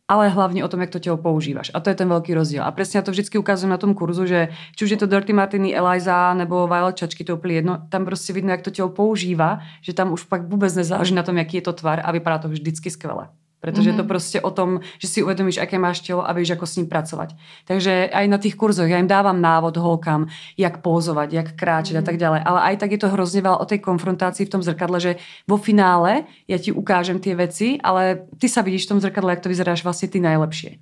ale 0.09 0.33
hlavne 0.33 0.65
o 0.65 0.67
tom, 0.67 0.81
jak 0.81 0.89
to 0.89 0.99
telo 0.99 1.17
používaš. 1.21 1.69
A 1.73 1.79
to 1.79 1.93
je 1.93 1.95
ten 2.01 2.09
veľký 2.09 2.33
rozdiel. 2.33 2.65
A 2.65 2.73
presne 2.73 2.97
ja 2.97 3.05
to 3.05 3.13
vždycky 3.13 3.37
ukazujem 3.37 3.69
na 3.69 3.77
tom 3.77 3.93
kurzu, 3.93 4.25
že 4.25 4.49
či 4.73 4.81
už 4.85 4.91
je 4.97 4.99
to 4.99 5.05
Dirty 5.05 5.33
Martiny, 5.33 5.77
Eliza 5.77 6.33
nebo 6.33 6.65
Violet 6.65 6.97
Čačky, 6.97 7.21
to 7.21 7.37
úplne 7.37 7.53
jedno, 7.53 7.73
tam 7.89 8.05
prostě 8.05 8.33
vidno, 8.33 8.51
jak 8.51 8.61
to 8.61 8.71
telo 8.71 8.89
používa, 8.89 9.61
že 9.81 9.93
tam 9.93 10.11
už 10.11 10.23
pak 10.23 10.49
vůbec 10.49 10.75
nezáleží 10.75 11.13
na 11.13 11.23
tom, 11.23 11.37
jaký 11.37 11.57
je 11.57 11.61
to 11.61 11.73
tvar 11.73 12.01
a 12.03 12.11
vypadá 12.11 12.37
to 12.37 12.49
vždycky 12.49 12.89
skvele. 12.89 13.29
Pretože 13.59 13.91
mm-hmm. 13.91 14.00
je 14.00 14.00
to 14.00 14.05
mhm. 14.07 14.11
proste 14.11 14.37
o 14.39 14.51
tom, 14.55 14.69
že 15.03 15.07
si 15.11 15.19
uvedomíš, 15.19 15.59
aké 15.59 15.75
máš 15.75 16.00
telo 16.00 16.24
a 16.24 16.31
vieš, 16.31 16.55
ako 16.55 16.65
s 16.65 16.77
ním 16.79 16.87
pracovať. 16.87 17.35
Takže 17.67 18.07
aj 18.07 18.25
na 18.31 18.39
tých 18.39 18.55
kurzoch 18.55 18.87
ja 18.87 18.95
im 18.95 19.11
dávam 19.11 19.35
návod 19.35 19.75
holkám, 19.75 20.31
jak 20.55 20.79
pózovať, 20.79 21.29
jak 21.35 21.48
kráčať 21.59 22.00
mm-hmm. 22.00 22.03
a 22.03 22.07
tak 22.07 22.15
mhm. 22.15 22.24
ďalej. 22.24 22.41
Ale 22.48 22.59
aj 22.72 22.75
tak 22.79 22.89
je 22.95 23.00
to 23.03 23.11
hrozne 23.11 23.41
veľa 23.43 23.57
o 23.59 23.69
tej 23.69 23.79
konfrontácii 23.83 24.48
v 24.48 24.53
tom 24.55 24.63
zrkadle, 24.63 24.98
že 25.03 25.11
vo 25.43 25.59
finále 25.59 26.24
ja 26.48 26.55
ti 26.55 26.72
ukážem 26.72 27.19
tie 27.19 27.35
veci, 27.35 27.75
ale 27.83 28.27
ty 28.39 28.48
sa 28.48 28.63
vidíš 28.63 28.87
v 28.87 28.91
tom 28.95 29.00
zrkadle, 29.03 29.35
jak 29.35 29.43
to 29.43 29.51
vyzeráš 29.51 29.83
vlastne 29.83 30.07
ty 30.07 30.24
najlepšie. 30.24 30.79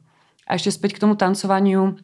A 0.48 0.56
ešte 0.56 0.72
späť 0.72 0.96
k 0.96 1.04
tomu 1.04 1.20
tancovaniu 1.20 2.00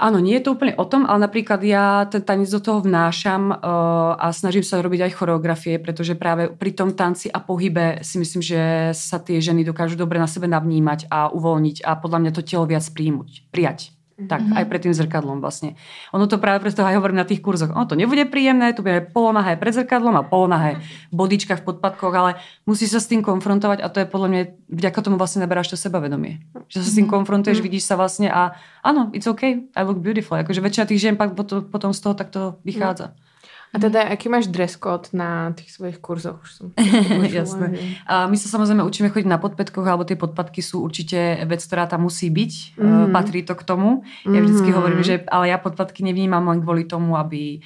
Áno, 0.00 0.16
nie 0.16 0.40
je 0.40 0.48
to 0.48 0.56
úplne 0.56 0.72
o 0.80 0.88
tom, 0.88 1.04
ale 1.04 1.28
napríklad 1.28 1.60
ja 1.60 2.08
ten 2.08 2.24
tanec 2.24 2.48
do 2.48 2.64
toho 2.64 2.80
vnášam 2.80 3.52
uh, 3.52 4.16
a 4.16 4.32
snažím 4.32 4.64
sa 4.64 4.80
robiť 4.80 5.04
aj 5.04 5.12
choreografie, 5.12 5.76
pretože 5.76 6.16
práve 6.16 6.48
pri 6.48 6.72
tom 6.72 6.96
tanci 6.96 7.28
a 7.28 7.36
pohybe 7.36 8.00
si 8.00 8.16
myslím, 8.16 8.40
že 8.40 8.60
sa 8.96 9.20
tie 9.20 9.44
ženy 9.44 9.60
dokážu 9.60 10.00
dobre 10.00 10.16
na 10.16 10.24
sebe 10.24 10.48
navnímať 10.48 11.04
a 11.12 11.28
uvoľniť 11.28 11.84
a 11.84 12.00
podľa 12.00 12.18
mňa 12.24 12.32
to 12.32 12.40
telo 12.40 12.64
viac 12.64 12.88
príjmuť, 12.88 13.52
prijať. 13.52 13.99
Tak, 14.26 14.40
mm-hmm. 14.42 14.58
aj 14.60 14.64
pred 14.68 14.80
tým 14.84 14.94
zrkadlom 14.96 15.38
vlastne. 15.40 15.78
Ono 16.12 16.28
to 16.28 16.36
práve 16.36 16.60
preto 16.60 16.84
aj 16.84 16.98
hovorím 16.98 17.22
na 17.22 17.28
tých 17.28 17.40
kurzoch. 17.40 17.72
Ono 17.72 17.86
to 17.88 17.96
nebude 17.96 18.28
príjemné, 18.28 18.76
tu 18.76 18.84
bude 18.84 19.00
polonahé 19.14 19.56
pred 19.56 19.72
zrkadlom 19.72 20.12
a 20.18 20.26
polonahé 20.26 20.82
v 21.08 21.14
bodičkách, 21.14 21.64
v 21.64 21.66
podpadkoch, 21.72 22.14
ale 22.16 22.30
musí 22.68 22.84
sa 22.84 23.00
s 23.00 23.08
tým 23.08 23.24
konfrontovať 23.24 23.80
a 23.80 23.88
to 23.88 24.02
je 24.02 24.06
podľa 24.10 24.28
mňa, 24.28 24.42
vďaka 24.68 24.98
tomu 25.00 25.16
vlastne 25.16 25.40
naberáš 25.40 25.72
to 25.72 25.78
sebavedomie. 25.80 26.44
Že 26.68 26.76
sa 26.84 26.88
s 26.90 26.96
tým 26.98 27.08
mhm. 27.08 27.14
konfrontuješ, 27.14 27.62
mm-hmm. 27.62 27.68
vidíš 27.72 27.84
sa 27.88 27.94
vlastne 27.96 28.28
a 28.28 28.58
áno, 28.84 29.08
it's 29.16 29.30
okay, 29.30 29.70
I 29.72 29.80
look 29.86 30.02
beautiful. 30.02 30.36
Akože 30.36 30.60
väčšina 30.60 30.84
tých 30.90 31.00
žien 31.00 31.14
pak 31.16 31.32
potom 31.70 31.90
z 31.94 32.00
toho 32.02 32.12
takto 32.18 32.58
vychádza. 32.66 33.14
Mm. 33.14 33.29
A 33.70 33.78
teda, 33.78 34.02
aký 34.10 34.26
máš 34.26 34.50
dress 34.50 34.74
code 34.74 35.14
na 35.14 35.54
tých 35.54 35.70
svojich 35.78 36.02
kurzoch? 36.02 36.42
Už 36.42 36.50
som 36.50 36.66
Jasné. 37.30 37.78
A 38.02 38.26
my 38.26 38.34
sa 38.34 38.50
samozrejme 38.50 38.82
učíme 38.82 39.14
chodiť 39.14 39.30
na 39.30 39.38
podpätkoch, 39.38 39.86
alebo 39.86 40.02
tie 40.02 40.18
podpadky 40.18 40.58
sú 40.58 40.82
určite 40.82 41.38
vec, 41.46 41.62
ktorá 41.62 41.86
tam 41.86 42.02
musí 42.10 42.34
byť. 42.34 42.74
Mm. 42.74 43.14
Patrí 43.14 43.46
to 43.46 43.54
k 43.54 43.62
tomu. 43.62 44.02
Ja 44.26 44.42
vždycky 44.42 44.74
mm. 44.74 44.76
hovorím, 44.76 45.02
že 45.06 45.22
ale 45.30 45.54
ja 45.54 45.58
podpadky 45.62 46.02
nevnímam 46.02 46.42
len 46.50 46.66
kvôli 46.66 46.82
tomu, 46.82 47.14
aby 47.14 47.62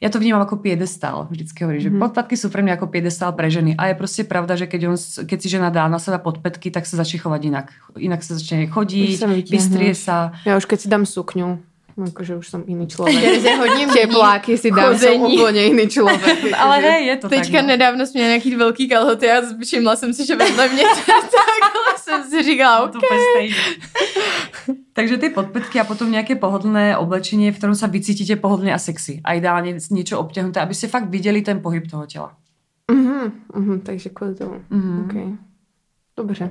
ja 0.00 0.08
to 0.08 0.16
vnímam 0.16 0.40
ako 0.44 0.64
piedestal. 0.64 1.28
Vždycky 1.28 1.64
hovorím, 1.64 1.80
mm. 1.80 1.86
že 1.88 1.92
mhm. 1.92 2.00
podpadky 2.00 2.34
sú 2.40 2.48
pre 2.48 2.64
mňa 2.64 2.80
ako 2.80 2.86
piedestal 2.88 3.30
pre 3.36 3.48
ženy. 3.52 3.76
A 3.76 3.92
je 3.92 4.00
proste 4.00 4.24
pravda, 4.24 4.56
že 4.56 4.64
keď, 4.64 4.80
on, 4.92 4.96
keď 5.28 5.38
si 5.40 5.48
žena 5.52 5.68
dá 5.68 5.84
na 5.92 6.00
seba 6.00 6.16
podpätky, 6.20 6.72
tak 6.72 6.88
sa 6.88 6.96
začne 6.96 7.20
chovať 7.20 7.40
inak. 7.52 7.66
Inak 8.00 8.24
sa 8.24 8.36
začne 8.40 8.64
chodiť, 8.68 9.20
vystrie 9.52 9.92
sa. 9.92 10.32
Ja 10.48 10.56
už 10.56 10.64
keď 10.64 10.78
si 10.80 10.88
dám 10.88 11.04
sukňu, 11.04 11.60
Akože 11.94 12.36
už 12.36 12.46
som 12.50 12.62
iný 12.66 12.86
človek. 12.92 13.14
Ja 13.42 13.54
hodně 13.56 13.86
Tepláky 13.86 14.58
si 14.58 14.70
dám, 14.70 14.98
som 14.98 15.22
úplně 15.22 15.64
iný 15.66 15.88
člověk. 15.88 16.54
Ale 16.58 16.78
hej, 16.78 17.06
je 17.06 17.16
to 17.16 17.28
Teďka 17.28 17.58
tak, 17.58 17.62
no. 17.62 17.68
nedávno 17.68 18.06
jsme 18.06 18.20
nějaký 18.20 18.56
velký 18.56 18.88
kalhoty 18.88 19.30
a 19.30 19.42
všimla 19.62 19.96
jsem 19.96 20.14
si, 20.14 20.26
že 20.26 20.36
vedle 20.36 20.68
mě 20.68 20.82
takhle 20.82 21.44
jsem 22.04 22.24
si 22.30 22.42
říkala, 22.42 22.78
no, 22.78 22.92
okay. 22.98 23.50
Takže 24.92 25.16
ty 25.16 25.30
podpetky 25.30 25.80
a 25.80 25.84
potom 25.84 26.12
nějaké 26.12 26.34
pohodlné 26.34 26.96
oblečenie, 26.96 27.52
v 27.52 27.58
ktorom 27.58 27.74
sa 27.74 27.86
vycítite 27.86 28.36
pohodlně 28.36 28.74
a 28.74 28.78
sexy. 28.78 29.20
A 29.24 29.32
ideálně 29.34 29.76
niečo 29.90 30.20
obťahnuté, 30.20 30.60
aby 30.60 30.74
ste 30.74 30.88
fakt 30.88 31.08
viděli 31.08 31.42
ten 31.42 31.60
pohyb 31.60 31.90
toho 31.90 32.06
těla. 32.06 32.36
Mhm, 32.90 33.32
mhm, 33.54 33.80
takže 33.80 34.08
kvůli 34.08 34.34
tomu. 34.34 34.60
Mhm. 34.70 35.04
Okay. 35.04 35.26
Dobře. 36.16 36.50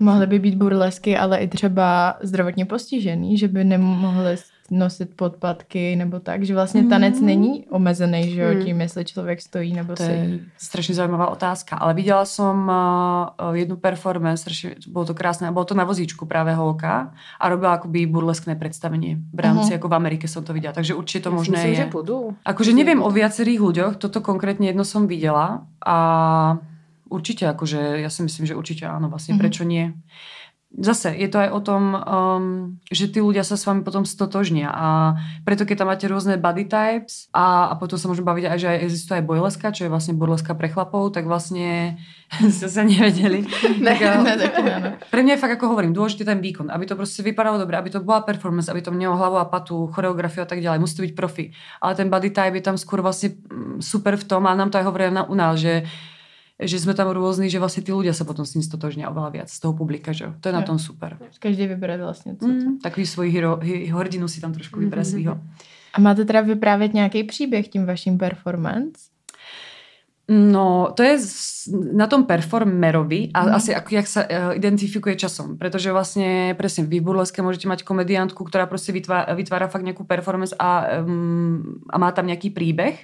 Mohly 0.00 0.26
by 0.26 0.38
být 0.38 0.54
burlesky, 0.54 1.16
ale 1.16 1.38
i 1.38 1.48
třeba 1.48 2.18
zdravotně 2.22 2.64
postižený, 2.64 3.38
že 3.38 3.48
by 3.48 3.64
nemohly 3.64 4.36
nosit 4.72 5.14
podpatky 5.16 5.96
nebo 5.96 6.20
tak, 6.20 6.42
že 6.42 6.54
vlastně 6.54 6.84
tanec 6.84 7.20
mm. 7.20 7.26
není 7.26 7.66
omezený, 7.70 8.30
že 8.30 8.40
jo, 8.40 8.54
mm. 8.54 8.64
tím, 8.64 8.80
jestli 8.80 9.04
člověk 9.04 9.40
stojí 9.40 9.72
nebo 9.72 9.94
to 9.94 10.02
je 10.02 10.38
strašně 10.58 10.94
zajímavá 10.94 11.28
otázka, 11.28 11.76
ale 11.76 11.94
viděla 11.94 12.24
som 12.24 12.68
uh, 12.68 13.52
jednu 13.52 13.76
performance, 13.76 14.40
strašně, 14.40 14.74
bylo 14.88 15.04
to 15.04 15.14
krásné, 15.14 15.52
bylo 15.52 15.64
to 15.64 15.74
na 15.74 15.84
vozíčku 15.84 16.26
právě 16.26 16.54
holka 16.54 17.12
a 17.40 17.48
robila 17.48 17.74
akoby 17.74 18.06
burleskné 18.06 18.56
predstavenie. 18.56 19.16
V 19.32 19.40
rámci, 19.40 19.70
uh-huh. 19.70 19.76
ako 19.76 19.88
v 19.88 19.94
Amerike 19.94 20.26
som 20.28 20.44
to 20.44 20.56
videla, 20.56 20.72
takže 20.72 20.94
určite 20.94 21.28
to 21.28 21.30
ja 21.30 21.36
možné 21.36 21.56
myslím, 21.60 21.72
je. 21.72 21.78
že 21.78 21.86
budú. 21.92 22.18
Akože 22.44 22.72
neviem 22.72 23.04
o 23.04 23.10
viacerých 23.12 23.60
ľuďoch, 23.60 23.92
toto 24.00 24.24
konkrétne 24.24 24.72
jedno 24.72 24.88
som 24.88 25.04
videla 25.04 25.68
a 25.84 25.96
určite, 27.12 27.44
akože 27.44 28.00
ja 28.00 28.08
si 28.08 28.24
myslím, 28.24 28.48
že 28.48 28.56
určite 28.56 28.88
áno, 28.88 29.12
vlastne 29.12 29.36
uh-huh. 29.36 29.42
prečo 29.44 29.68
nie. 29.68 29.92
Zase 30.72 31.12
je 31.12 31.28
to 31.28 31.36
aj 31.36 31.50
o 31.52 31.60
tom, 31.60 31.82
um, 31.92 32.44
že 32.88 33.12
tí 33.12 33.20
ľudia 33.20 33.44
sa 33.44 33.60
s 33.60 33.68
vami 33.68 33.84
potom 33.84 34.08
stotožnia 34.08 34.72
a 34.72 35.20
preto 35.44 35.68
keď 35.68 35.84
tam 35.84 35.88
máte 35.92 36.08
rôzne 36.08 36.40
body 36.40 36.64
types 36.64 37.28
a, 37.36 37.68
a 37.68 37.74
potom 37.76 38.00
sa 38.00 38.08
môžeme 38.08 38.24
baviť 38.24 38.44
aj, 38.48 38.58
že 38.58 38.68
aj 38.72 38.78
existuje 38.88 39.16
aj 39.20 39.28
bojleska, 39.28 39.66
čo 39.76 39.84
je 39.84 39.92
vlastne 39.92 40.16
burleska 40.16 40.56
pre 40.56 40.72
chlapov, 40.72 41.12
tak 41.12 41.28
vlastne 41.28 42.00
ste 42.56 42.68
sa 42.72 42.82
nevedeli. 42.88 43.44
ne, 43.84 43.92
tak, 43.92 44.24
ne, 44.24 44.34
tak, 44.40 44.52
ne, 44.64 44.76
ne. 44.80 44.90
Pre 45.12 45.20
mňa 45.20 45.36
je 45.36 45.42
fakt, 45.44 45.54
ako 45.60 45.76
hovorím, 45.76 45.92
dôležitý 45.92 46.24
ten 46.24 46.40
výkon, 46.40 46.72
aby 46.72 46.88
to 46.88 46.96
proste 46.96 47.20
vypadalo 47.20 47.60
dobre, 47.60 47.76
aby 47.76 47.92
to 47.92 48.00
bola 48.00 48.24
performance, 48.24 48.72
aby 48.72 48.80
to 48.80 48.88
mělo 48.88 49.20
hlavu 49.20 49.36
a 49.36 49.44
patu, 49.44 49.92
choreografiu 49.92 50.42
a 50.44 50.48
tak 50.48 50.64
ďalej, 50.64 50.80
musí 50.80 50.96
to 50.96 51.04
byť 51.04 51.12
profi. 51.12 51.52
Ale 51.84 51.92
ten 51.92 52.08
body 52.08 52.32
type 52.32 52.56
je 52.56 52.64
tam 52.64 52.80
skôr 52.80 53.04
vlastne 53.04 53.36
mm, 53.36 53.84
super 53.84 54.16
v 54.16 54.24
tom 54.24 54.48
a 54.48 54.56
nám 54.56 54.72
to 54.72 54.80
aj 54.80 54.88
hovorí 54.88 55.12
na, 55.12 55.28
u 55.28 55.36
nás, 55.36 55.60
že 55.60 55.84
že 56.64 56.78
sme 56.78 56.94
tam 56.94 57.10
rôzni, 57.10 57.50
že 57.50 57.58
vlastne 57.58 57.82
tí 57.82 57.92
ľudia 57.92 58.14
sa 58.14 58.24
potom 58.24 58.46
s 58.46 58.54
ním 58.54 58.64
stotožnia 58.64 59.10
oveľa 59.10 59.30
viac 59.30 59.48
z 59.50 59.58
toho 59.58 59.74
publika, 59.74 60.14
že 60.14 60.30
To 60.40 60.48
je 60.48 60.54
na 60.54 60.62
tom 60.62 60.78
super. 60.78 61.18
Každý 61.38 61.66
vyberá 61.66 61.96
vlastne. 61.96 62.36
Co 62.36 62.48
mm, 62.48 62.78
takový 62.78 63.06
svůj 63.06 63.28
hero, 63.30 63.60
hrdinu 63.92 64.28
si 64.28 64.40
tam 64.40 64.52
trošku 64.52 64.80
vybere 64.80 65.02
mm-hmm. 65.02 65.10
svýho. 65.10 65.34
A 65.92 66.00
máte 66.00 66.24
teda 66.24 66.40
vyprávět 66.40 66.94
nějaký 66.94 67.24
příběh 67.24 67.68
tím 67.68 67.86
vaším 67.86 68.18
performance? 68.18 69.12
No, 70.30 70.94
to 70.96 71.02
je 71.02 71.18
na 71.92 72.06
tom 72.06 72.24
performerovi 72.24 73.34
a 73.34 73.44
mm. 73.44 73.52
asi 73.52 73.74
ako, 73.74 73.90
jak 73.90 74.06
sa 74.06 74.22
uh, 74.22 74.54
identifikuje 74.54 75.18
časom. 75.18 75.58
Pretože 75.58 75.90
vlastne, 75.90 76.54
presne, 76.54 76.86
vy 76.86 77.02
v 77.02 77.06
burleske 77.10 77.42
môžete 77.42 77.66
mať 77.66 77.82
komediantku, 77.82 78.40
ktorá 78.46 78.70
proste 78.70 78.94
vytvára, 78.94 79.34
vytvára 79.34 79.66
fakt 79.66 79.82
nejakú 79.82 80.06
performance 80.06 80.54
a, 80.56 81.02
um, 81.02 81.82
a 81.90 81.98
má 81.98 82.14
tam 82.14 82.30
nejaký 82.30 82.54
príbeh 82.54 82.96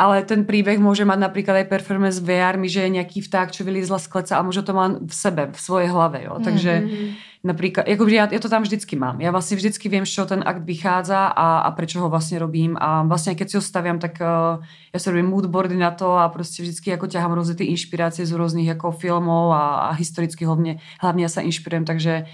ale 0.00 0.24
ten 0.24 0.48
príbeh 0.48 0.80
môže 0.80 1.04
mať 1.04 1.20
napríklad 1.20 1.60
aj 1.60 1.68
performance 1.68 2.24
VR, 2.24 2.56
že 2.64 2.88
je 2.88 2.96
nejaký 2.96 3.20
vták, 3.20 3.52
čo 3.52 3.68
vylízla 3.68 4.00
z 4.00 4.08
kleca 4.08 4.40
a 4.40 4.46
môže 4.46 4.64
to 4.64 4.72
má 4.72 4.96
v 4.96 5.12
sebe, 5.12 5.52
v 5.52 5.60
svojej 5.60 5.92
hlave. 5.92 6.24
Jo. 6.24 6.40
Takže 6.40 6.72
mm-hmm. 6.80 7.08
napríklad, 7.44 7.84
akože 7.84 8.14
ja, 8.16 8.24
ja 8.32 8.40
to 8.40 8.48
tam 8.48 8.64
vždycky 8.64 8.96
mám. 8.96 9.20
Ja 9.20 9.28
vlastne 9.28 9.60
vždycky 9.60 9.92
viem, 9.92 10.08
z 10.08 10.16
čo 10.16 10.24
ten 10.24 10.40
akt 10.40 10.64
vychádza 10.64 11.28
a, 11.36 11.68
a 11.68 11.76
prečo 11.76 12.00
ho 12.00 12.08
vlastne 12.08 12.40
robím. 12.40 12.80
A 12.80 13.04
vlastne 13.04 13.36
keď 13.36 13.46
si 13.52 13.56
ho 13.60 13.62
staviam, 13.62 14.00
tak 14.00 14.16
uh, 14.24 14.64
ja 14.88 14.96
si 14.96 15.06
robím 15.12 15.28
moodboardy 15.36 15.76
na 15.76 15.92
to 15.92 16.16
a 16.16 16.32
proste 16.32 16.64
vždycky 16.64 16.96
ako 16.96 17.04
ťahám 17.04 17.36
rôzne 17.36 17.60
tie 17.60 17.68
inšpirácie 17.68 18.24
z 18.24 18.32
rôznych 18.32 18.72
ako 18.72 18.96
filmov 18.96 19.52
a, 19.52 19.92
a 19.92 20.00
historicky 20.00 20.48
hlavne, 20.48 20.80
hlavne 21.04 21.28
ja 21.28 21.28
sa 21.28 21.44
inšpirujem. 21.44 21.84
Takže 21.84 22.24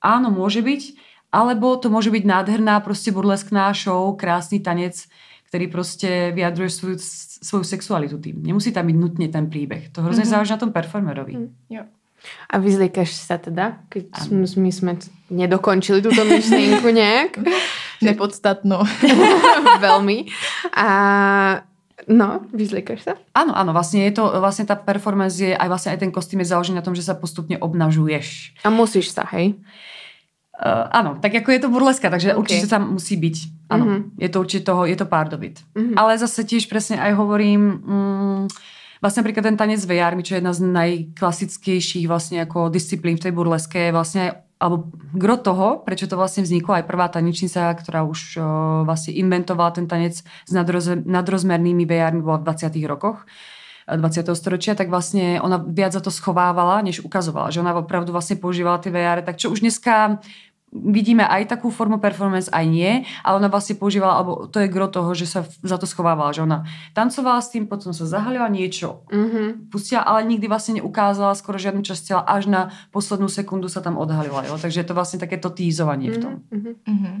áno, 0.00 0.32
môže 0.32 0.64
byť, 0.64 0.96
alebo 1.36 1.76
to 1.76 1.92
môže 1.92 2.08
byť 2.08 2.24
nádherná 2.24 2.80
proste 2.80 3.12
burleskná 3.12 3.76
show, 3.76 4.08
krásny 4.16 4.64
tanec, 4.64 5.04
ktorý 5.50 5.66
proste 5.66 6.30
vyjadruje 6.30 6.70
svoju, 6.70 6.96
svoju 7.42 7.66
sexualitu 7.66 8.22
tým. 8.22 8.38
Nemusí 8.38 8.70
tam 8.70 8.86
byť 8.86 8.96
nutne 8.96 9.26
ten 9.26 9.50
príbeh. 9.50 9.90
To 9.90 10.06
hrozne 10.06 10.22
mm-hmm. 10.22 10.30
záleží 10.30 10.54
na 10.54 10.62
tom 10.62 10.70
performerovi. 10.70 11.34
Mm, 11.34 11.50
jo. 11.66 11.82
A 12.46 12.54
vyzliekaš 12.62 13.10
sa 13.18 13.34
teda, 13.34 13.82
keď 13.90 14.30
ano. 14.30 14.46
my 14.46 14.70
sme 14.70 14.92
nedokončili 15.26 15.98
túto 16.06 16.22
myšlienku 16.22 16.86
nejak? 16.86 17.42
Nepodstatnú. 18.06 18.78
Veľmi. 19.84 20.30
A 20.78 20.86
No, 22.08 22.40
vyzliekaš 22.50 23.00
sa? 23.04 23.12
Áno, 23.36 23.52
áno, 23.52 23.76
vlastne 23.76 24.08
je 24.08 24.16
to, 24.16 24.24
vlastne 24.40 24.64
tá 24.64 24.72
performance 24.72 25.36
je, 25.36 25.52
aj 25.52 25.68
vlastne 25.68 25.92
aj 25.92 26.00
ten 26.00 26.08
kostým 26.08 26.40
je 26.40 26.48
založený 26.48 26.80
na 26.80 26.86
tom, 26.86 26.96
že 26.96 27.04
sa 27.04 27.12
postupne 27.12 27.60
obnažuješ. 27.60 28.56
A 28.64 28.72
musíš 28.72 29.12
sa, 29.12 29.28
hej? 29.36 29.60
Uh, 30.60 30.92
áno, 30.92 31.16
tak 31.16 31.32
ako 31.40 31.48
je 31.56 31.60
to 31.64 31.72
burleska, 31.72 32.12
takže 32.12 32.36
okay. 32.36 32.40
určite 32.40 32.68
tam 32.68 32.92
musí 33.00 33.16
byť. 33.16 33.36
Áno, 33.72 33.84
uh-huh. 33.88 34.00
je 34.20 34.28
to 34.28 34.38
určite 34.44 34.68
toho, 34.68 34.84
je 34.84 34.92
to 34.92 35.08
pár 35.08 35.32
dobyt. 35.32 35.64
Uh-huh. 35.72 35.96
Ale 35.96 36.20
zase 36.20 36.44
tiež 36.44 36.68
presne 36.68 37.00
aj 37.00 37.16
hovorím, 37.16 37.80
mm, 37.80 38.40
vlastne 39.00 39.24
napríklad 39.24 39.48
ten 39.48 39.56
tanec 39.56 39.80
VR, 39.88 40.12
čo 40.20 40.36
je 40.36 40.38
jedna 40.44 40.52
z 40.52 40.60
najklasickejších 40.68 42.04
vlastne 42.04 42.44
ako 42.44 42.68
disciplín 42.68 43.16
v 43.16 43.24
tej 43.24 43.32
burleske, 43.32 43.88
je 43.88 43.96
vlastne 43.96 44.20
aj 44.28 44.32
alebo 44.60 44.92
gro 45.16 45.40
toho, 45.40 45.80
prečo 45.80 46.04
to 46.04 46.20
vlastne 46.20 46.44
vzniklo, 46.44 46.76
aj 46.76 46.84
prvá 46.84 47.08
tanečnica, 47.08 47.72
ktorá 47.72 48.04
už 48.04 48.20
o, 48.36 48.44
vlastne 48.84 49.16
inventovala 49.16 49.72
ten 49.72 49.88
tanec 49.88 50.20
s 50.20 50.52
nadroz, 50.52 51.00
nadrozmernými 51.00 51.88
VR 51.88 52.12
bola 52.20 52.44
v 52.44 52.52
20 52.68 52.76
rokoch 52.84 53.24
20. 53.96 54.22
storočia, 54.38 54.78
tak 54.78 54.86
vlastne 54.86 55.42
ona 55.42 55.58
viac 55.58 55.90
za 55.90 55.98
to 55.98 56.14
schovávala, 56.14 56.78
než 56.84 57.02
ukazovala. 57.02 57.50
Že 57.50 57.66
ona 57.66 57.74
opravdu 57.74 58.14
vlastne 58.14 58.38
používala 58.38 58.78
tie 58.78 58.94
VR, 58.94 59.24
tak 59.26 59.40
čo 59.40 59.50
už 59.50 59.66
dneska 59.66 60.22
vidíme 60.70 61.26
aj 61.26 61.50
takú 61.50 61.70
formu 61.70 61.98
performance, 61.98 62.46
aj 62.50 62.66
nie, 62.70 63.02
ale 63.26 63.42
ona 63.42 63.50
vlastne 63.50 63.74
používala, 63.74 64.22
alebo 64.22 64.46
to 64.46 64.62
je 64.62 64.70
gro 64.70 64.86
toho, 64.86 65.10
že 65.18 65.26
sa 65.26 65.42
za 65.42 65.76
to 65.78 65.86
schovávala, 65.86 66.30
že 66.30 66.46
ona 66.46 66.62
tancovala 66.94 67.42
s 67.42 67.50
tým, 67.50 67.66
potom 67.66 67.90
sa 67.90 68.06
zahalila 68.06 68.46
niečo, 68.46 69.02
mm-hmm. 69.10 69.74
pustila, 69.74 70.06
ale 70.06 70.22
nikdy 70.30 70.46
vlastne 70.46 70.78
neukázala 70.78 71.34
skoro 71.34 71.58
žiadnu 71.58 71.82
časť 71.82 72.02
tela, 72.06 72.22
až 72.22 72.46
na 72.46 72.62
poslednú 72.94 73.26
sekundu 73.26 73.66
sa 73.66 73.82
tam 73.82 73.98
odhalila. 73.98 74.46
Jo? 74.46 74.54
Takže 74.62 74.80
je 74.80 74.86
to 74.86 74.94
vlastne 74.94 75.18
takéto 75.18 75.50
týzovanie 75.50 76.14
mm-hmm. 76.14 76.20
v 76.20 76.22
tom. 76.22 76.34
Mm-hmm. 76.54 77.16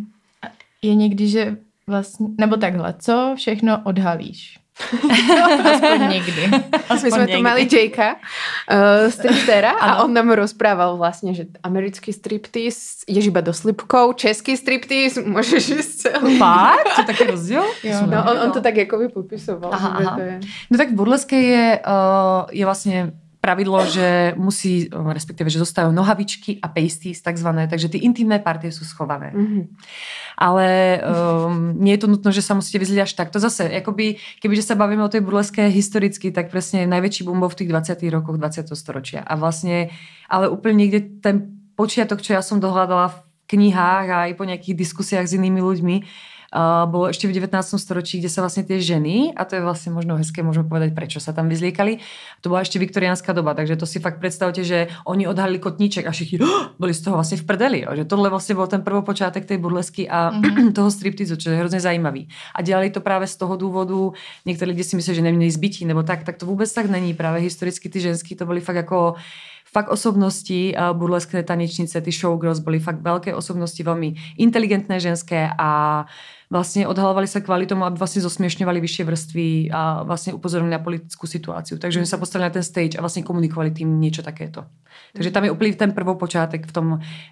Je 0.82 0.94
někdy, 0.94 1.28
že 1.28 1.56
vlastně, 1.86 2.28
nebo 2.38 2.56
takhle, 2.56 2.94
co 2.98 3.34
všechno 3.36 3.82
odhalíš? 3.82 4.59
Aspoň 5.70 6.00
niekdy. 6.08 6.42
Aspoň 6.88 7.08
My 7.10 7.16
sme 7.16 7.26
niekdy. 7.26 7.34
tu 7.36 7.46
mali 7.46 7.62
Jakea, 7.70 8.12
uh, 8.16 9.06
striptera 9.12 9.72
a 9.78 10.02
on 10.02 10.10
nám 10.10 10.32
rozprával 10.34 10.96
vlastne, 10.96 11.36
že 11.36 11.48
americký 11.62 12.10
striptease 12.10 13.06
ideš 13.06 13.30
iba 13.30 13.40
do 13.44 13.54
slipkov, 13.54 14.18
český 14.18 14.56
striptease 14.56 15.22
môžeš 15.22 15.62
ísť 15.80 15.92
celý. 16.08 16.36
Fakt? 16.40 16.96
To 16.96 17.02
taký 17.06 17.24
rozdiel? 17.30 17.64
no, 18.10 18.18
on, 18.24 18.36
on 18.48 18.50
to 18.50 18.60
tak 18.60 18.76
ako 18.76 19.04
by 19.04 19.06
popisoval. 19.12 19.70
Aha, 19.70 19.90
aha. 20.00 20.14
No 20.72 20.74
tak 20.74 20.92
v 20.92 20.96
burleske 20.96 21.38
je, 21.38 21.64
uh, 21.80 22.48
je 22.50 22.64
vlastne 22.64 23.14
pravidlo, 23.40 23.80
že 23.88 24.36
musí, 24.36 24.92
respektíve, 24.92 25.48
že 25.48 25.64
zostávajú 25.64 25.96
nohavičky 25.96 26.60
a 26.60 26.68
pasties 26.68 27.24
takzvané, 27.24 27.64
takže 27.72 27.88
tie 27.88 28.04
intimné 28.04 28.36
partie 28.36 28.68
sú 28.68 28.84
schované. 28.84 29.32
Mm-hmm. 29.32 29.64
Ale 30.36 30.66
um, 31.00 31.72
nie 31.80 31.96
je 31.96 32.04
to 32.04 32.12
nutno, 32.12 32.28
že 32.36 32.44
sa 32.44 32.52
musíte 32.52 32.76
vyzliť 32.76 33.00
až 33.00 33.12
takto. 33.16 33.40
Zase, 33.40 33.72
akoby, 33.80 34.20
kebyže 34.44 34.68
sa 34.68 34.76
bavíme 34.76 35.00
o 35.00 35.12
tej 35.12 35.24
burleske 35.24 35.72
historicky, 35.72 36.28
tak 36.28 36.52
presne 36.52 36.84
najväčší 36.84 37.24
boom 37.24 37.40
v 37.40 37.56
tých 37.56 37.72
20. 37.72 37.96
rokoch 38.12 38.36
20. 38.36 38.68
storočia. 38.76 39.24
A 39.24 39.40
vlastne, 39.40 39.88
ale 40.28 40.52
úplne 40.52 40.84
niekde 40.84 41.00
ten 41.24 41.64
počiatok, 41.80 42.20
čo 42.20 42.36
ja 42.36 42.44
som 42.44 42.60
dohľadala 42.60 43.08
v 43.08 43.18
knihách 43.56 44.06
a 44.12 44.16
aj 44.28 44.32
po 44.36 44.44
nejakých 44.44 44.76
diskusiách 44.76 45.26
s 45.26 45.34
inými 45.40 45.64
ľuďmi, 45.64 45.96
bolo 46.90 47.06
ešte 47.06 47.30
v 47.30 47.34
19. 47.38 47.54
storočí, 47.78 48.18
kde 48.18 48.26
sa 48.26 48.42
vlastne 48.42 48.66
tie 48.66 48.82
ženy, 48.82 49.30
a 49.38 49.46
to 49.46 49.58
je 49.58 49.62
vlastne 49.62 49.94
možno 49.94 50.18
hezké, 50.18 50.42
môžeme 50.42 50.66
povedať, 50.66 50.90
prečo 50.98 51.22
sa 51.22 51.30
tam 51.30 51.46
vyzliekali, 51.46 52.02
to 52.42 52.50
bola 52.50 52.66
ešte 52.66 52.82
viktoriánska 52.82 53.30
doba, 53.30 53.54
takže 53.54 53.78
to 53.78 53.86
si 53.86 54.02
fakt 54.02 54.18
predstavte, 54.18 54.66
že 54.66 54.90
oni 55.06 55.30
odhalili 55.30 55.62
kotníček 55.62 56.06
a 56.06 56.10
všichni 56.10 56.42
oh, 56.42 56.74
boli 56.74 56.90
z 56.90 57.06
toho 57.06 57.22
vlastne 57.22 57.38
v 57.38 57.44
prdeli, 57.46 57.80
že 57.86 58.04
tohle 58.04 58.26
vlastne 58.30 58.58
bol 58.58 58.66
ten 58.66 58.82
prvopočátek 58.82 59.46
tej 59.46 59.62
burlesky 59.62 60.10
a 60.10 60.34
mm-hmm. 60.34 60.74
toho 60.78 60.90
striptizu, 60.90 61.38
čo 61.38 61.54
je 61.54 61.60
hrozne 61.62 61.78
zajímavý. 61.78 62.26
A 62.54 62.62
dělali 62.62 62.90
to 62.90 62.98
práve 63.00 63.30
z 63.30 63.38
toho 63.38 63.54
dôvodu, 63.54 64.14
niektorí 64.42 64.74
ľudia 64.74 64.86
si 64.86 64.94
myslia, 64.98 65.14
že 65.14 65.22
neměli 65.22 65.50
zbytí, 65.50 65.86
nebo 65.86 66.02
tak, 66.02 66.26
tak 66.26 66.36
to 66.36 66.46
vôbec 66.46 66.66
tak 66.66 66.90
není. 66.90 67.14
Práve 67.14 67.38
historicky 67.40 67.86
ty 67.86 68.00
ženský 68.00 68.34
to 68.34 68.46
boli 68.46 68.60
fakt 68.60 68.82
ako 68.82 69.14
fakt 69.70 69.88
osobnosti, 69.88 70.74
burleskné 70.74 71.46
tanečnice, 71.46 71.94
ty 72.02 72.10
showgirls 72.10 72.58
boli 72.58 72.82
fakt 72.82 73.06
veľké 73.06 73.30
osobnosti, 73.30 73.78
veľmi 73.78 74.38
inteligentné 74.42 74.98
ženské 74.98 75.46
a 75.46 76.02
vlastne 76.50 76.82
odhalovali 76.90 77.30
sa 77.30 77.38
kvôli 77.38 77.70
tomu, 77.70 77.86
aby 77.86 77.94
vlastne 77.94 78.26
zosmiešňovali 78.26 78.82
vyššie 78.82 79.04
vrstvy 79.06 79.46
a 79.70 80.02
vlastne 80.02 80.34
upozornili 80.34 80.74
na 80.74 80.82
politickú 80.82 81.30
situáciu. 81.30 81.78
Takže 81.78 82.02
oni 82.02 82.10
sa 82.10 82.18
postavili 82.18 82.50
na 82.50 82.54
ten 82.58 82.66
stage 82.66 82.98
a 82.98 83.04
vlastne 83.06 83.22
komunikovali 83.22 83.70
tým 83.70 83.86
niečo 84.02 84.26
takéto. 84.26 84.66
Takže 85.14 85.30
tam 85.30 85.46
je 85.46 85.54
úplne 85.54 85.78
ten 85.78 85.94
prvopočátek 85.94 86.66
v 86.66 86.72
tom 86.74 86.86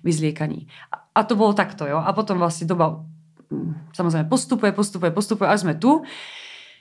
vyzliekaní. 0.07 0.71
A 0.95 1.27
to 1.27 1.35
bolo 1.35 1.51
takto, 1.51 1.91
jo. 1.91 1.99
A 1.99 2.15
potom 2.15 2.39
vlastne 2.39 2.71
doba 2.71 3.03
mm, 3.51 3.91
samozrejme 3.99 4.31
postupuje, 4.31 4.71
postupuje, 4.71 5.11
postupuje, 5.11 5.51
až 5.51 5.67
sme 5.67 5.75
tu. 5.75 6.07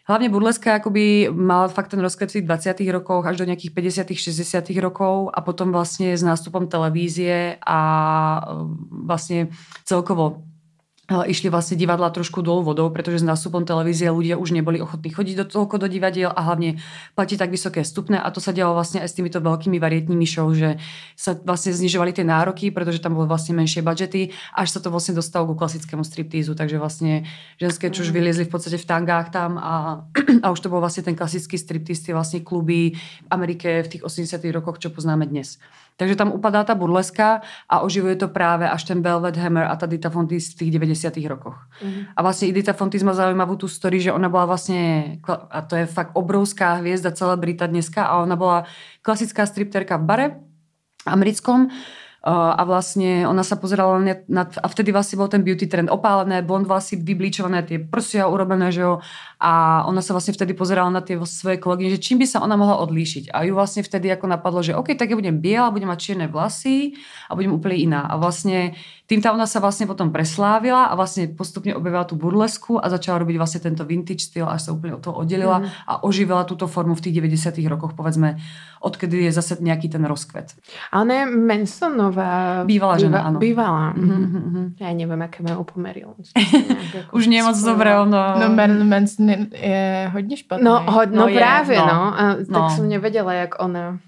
Hlavne 0.07 0.31
burleska 0.31 0.79
akoby 0.79 1.27
mal 1.35 1.67
fakt 1.67 1.91
ten 1.91 1.99
rozkvet 1.99 2.31
v 2.31 2.35
tých 2.39 2.47
20 2.47 2.95
rokoch 2.95 3.27
až 3.27 3.43
do 3.43 3.47
nejakých 3.51 3.75
50 4.07 4.15
60 4.15 4.71
rokov 4.79 5.27
a 5.35 5.43
potom 5.43 5.75
vlastne 5.75 6.15
s 6.15 6.23
nástupom 6.23 6.71
televízie 6.71 7.59
a 7.59 7.79
mm, 8.39 9.03
vlastne 9.03 9.51
celkovo 9.83 10.47
išli 11.07 11.47
vlastne 11.47 11.79
divadla 11.79 12.11
trošku 12.11 12.43
dolu 12.43 12.67
vodou, 12.67 12.91
pretože 12.91 13.23
s 13.23 13.25
nástupom 13.25 13.63
televízie 13.63 14.11
ľudia 14.11 14.35
už 14.35 14.51
neboli 14.51 14.83
ochotní 14.83 15.15
chodiť 15.15 15.35
do 15.39 15.45
toľko 15.47 15.79
do 15.79 15.87
divadiel 15.87 16.35
a 16.35 16.43
hlavne 16.43 16.83
platí 17.15 17.39
tak 17.39 17.47
vysoké 17.47 17.87
stupne 17.87 18.19
a 18.19 18.27
to 18.27 18.43
sa 18.43 18.51
dialo 18.51 18.75
vlastne 18.75 18.99
aj 18.99 19.07
s 19.07 19.15
týmito 19.15 19.39
veľkými 19.39 19.79
varietnými 19.79 20.27
show, 20.27 20.51
že 20.51 20.75
sa 21.15 21.31
vlastne 21.39 21.71
znižovali 21.71 22.11
tie 22.11 22.27
nároky, 22.27 22.75
pretože 22.75 22.99
tam 22.99 23.15
boli 23.15 23.23
vlastne 23.23 23.55
menšie 23.55 23.79
budžety, 23.87 24.35
až 24.51 24.67
sa 24.67 24.83
to 24.83 24.91
vlastne 24.91 25.15
dostalo 25.15 25.47
ku 25.47 25.55
klasickému 25.55 26.03
striptízu, 26.03 26.59
takže 26.59 26.75
vlastne 26.75 27.23
ženské 27.55 27.87
čo 27.87 28.03
už 28.03 28.11
mm. 28.11 28.15
vyliezli 28.19 28.43
v 28.43 28.51
podstate 28.51 28.75
v 28.75 28.83
tangách 28.83 29.31
tam 29.31 29.55
a, 29.55 30.03
a 30.43 30.47
už 30.51 30.59
to 30.59 30.67
bol 30.67 30.83
vlastne 30.83 31.07
ten 31.07 31.15
klasický 31.15 31.55
striptíz, 31.55 32.03
tie 32.03 32.11
vlastne 32.11 32.43
kluby 32.43 32.99
v 32.99 33.29
Amerike 33.31 33.79
v 33.87 33.95
tých 33.95 34.03
80 34.03 34.43
rokoch, 34.51 34.83
čo 34.83 34.91
poznáme 34.91 35.23
dnes. 35.23 35.55
Takže 35.97 36.13
tam 36.13 36.29
upadá 36.29 36.61
tá 36.61 36.77
burleska 36.77 37.41
a 37.65 37.81
oživuje 37.81 38.21
to 38.21 38.29
práve 38.29 38.69
až 38.69 38.85
ten 38.85 39.01
Velvet 39.01 39.33
Hammer 39.33 39.65
a 39.65 39.73
tá 39.73 39.89
Dita 39.89 40.13
Fontis 40.13 40.53
v 40.53 40.69
tých 40.69 40.71
90 40.77 41.17
rokoch. 41.25 41.57
Mm-hmm. 41.81 42.13
A 42.13 42.19
vlastne 42.21 42.53
Edita 42.53 42.77
Fontis 42.77 43.01
má 43.01 43.17
zaujímavú 43.17 43.57
tú 43.57 43.65
story, 43.65 43.97
že 43.97 44.13
ona 44.13 44.29
bola 44.29 44.45
vlastne, 44.53 45.17
a 45.25 45.59
to 45.65 45.73
je 45.73 45.89
fakt 45.89 46.13
obrovská 46.13 46.77
hviezda, 46.85 47.17
celebrita 47.17 47.65
dneska, 47.65 48.05
a 48.05 48.21
ona 48.21 48.37
bola 48.37 48.69
klasická 49.01 49.49
stripterka 49.49 49.97
v 49.97 50.05
bare 50.05 50.27
americkom, 51.09 51.73
a 52.27 52.61
vlastne 52.67 53.23
ona 53.23 53.39
sa 53.39 53.55
pozerala 53.55 54.03
na, 54.03 54.19
na, 54.27 54.43
a 54.43 54.67
vtedy 54.67 54.91
vlastne 54.91 55.15
bol 55.15 55.31
ten 55.31 55.47
beauty 55.47 55.63
trend 55.63 55.87
opálené, 55.87 56.43
blond 56.43 56.67
vlasy, 56.67 56.99
vyblíčované, 56.99 57.63
tie 57.63 57.79
prsia 57.79 58.27
urobené, 58.27 58.67
že 58.67 58.83
jo. 58.83 58.99
A 59.39 59.85
ona 59.87 60.03
sa 60.03 60.11
vlastne 60.11 60.35
vtedy 60.35 60.51
pozerala 60.51 60.91
na 60.91 60.99
tie 60.99 61.15
svoje 61.23 61.55
kolegyne, 61.55 61.95
že 61.95 62.03
čím 62.03 62.19
by 62.19 62.27
sa 62.27 62.43
ona 62.43 62.59
mohla 62.59 62.83
odlíšiť. 62.83 63.31
A 63.31 63.47
ju 63.47 63.55
vlastne 63.55 63.79
vtedy 63.79 64.11
ako 64.11 64.27
napadlo, 64.27 64.59
že 64.59 64.75
OK, 64.75 64.99
tak 64.99 65.07
ja 65.07 65.15
budem 65.15 65.39
biela, 65.39 65.71
budem 65.71 65.87
mať 65.87 65.99
čierne 66.03 66.27
vlasy 66.27 66.99
a 67.29 67.37
budem 67.37 67.55
úplne 67.55 67.77
iná. 67.79 68.01
A 68.09 68.19
vlastne 68.19 68.75
týmto 69.07 69.31
ona 69.31 69.47
sa 69.47 69.63
vlastne 69.63 69.87
potom 69.87 70.11
preslávila 70.11 70.91
a 70.91 70.93
vlastne 70.99 71.31
postupne 71.31 71.71
objavila 71.79 72.03
tú 72.03 72.19
burlesku 72.19 72.75
a 72.75 72.91
začala 72.91 73.23
robiť 73.23 73.35
vlastne 73.39 73.63
tento 73.63 73.87
vintage 73.87 74.27
styl, 74.27 74.49
až 74.49 74.67
sa 74.67 74.75
úplne 74.75 74.99
od 74.99 75.05
toho 75.05 75.15
oddelila 75.21 75.63
mm. 75.63 75.67
a 75.87 75.93
oživila 76.03 76.43
túto 76.43 76.67
formu 76.67 76.97
v 76.97 77.07
tých 77.07 77.23
90 77.23 77.61
rokoch, 77.71 77.95
povedzme, 77.95 78.35
odkedy 78.83 79.29
je 79.29 79.31
zase 79.31 79.63
nejaký 79.63 79.87
ten 79.87 80.03
rozkvet. 80.03 80.57
A 80.91 81.05
ona 81.05 81.23
je 81.23 81.25
Mansonová. 82.17 82.65
Bývalá 82.65 82.95
žena, 82.97 83.19
áno. 83.23 83.37
Bývalá. 83.39 83.93
Mm-hmm. 83.93 84.21
Mm-hmm. 84.25 84.65
Ja 84.81 84.89
neviem, 84.93 85.21
aké 85.21 85.39
majú 85.45 85.61
pomery. 85.63 86.01
Už 87.17 87.29
nie 87.29 87.41
moc 87.45 87.57
dobré, 87.61 87.93
ono... 87.93 88.17
No 88.17 88.45
Marilyn 88.49 88.89
Manson 88.89 89.29
je 89.53 90.09
hodně 90.13 90.37
špatný. 90.37 90.65
No, 90.65 90.81
ho, 90.81 91.01
no, 91.05 91.27
no 91.27 91.33
práve, 91.33 91.75
no. 91.77 91.85
no. 91.85 92.01
A, 92.19 92.23
tak 92.41 92.49
no. 92.49 92.69
som 92.69 92.89
nevedela, 92.89 93.33
jak 93.33 93.61
ona... 93.61 93.99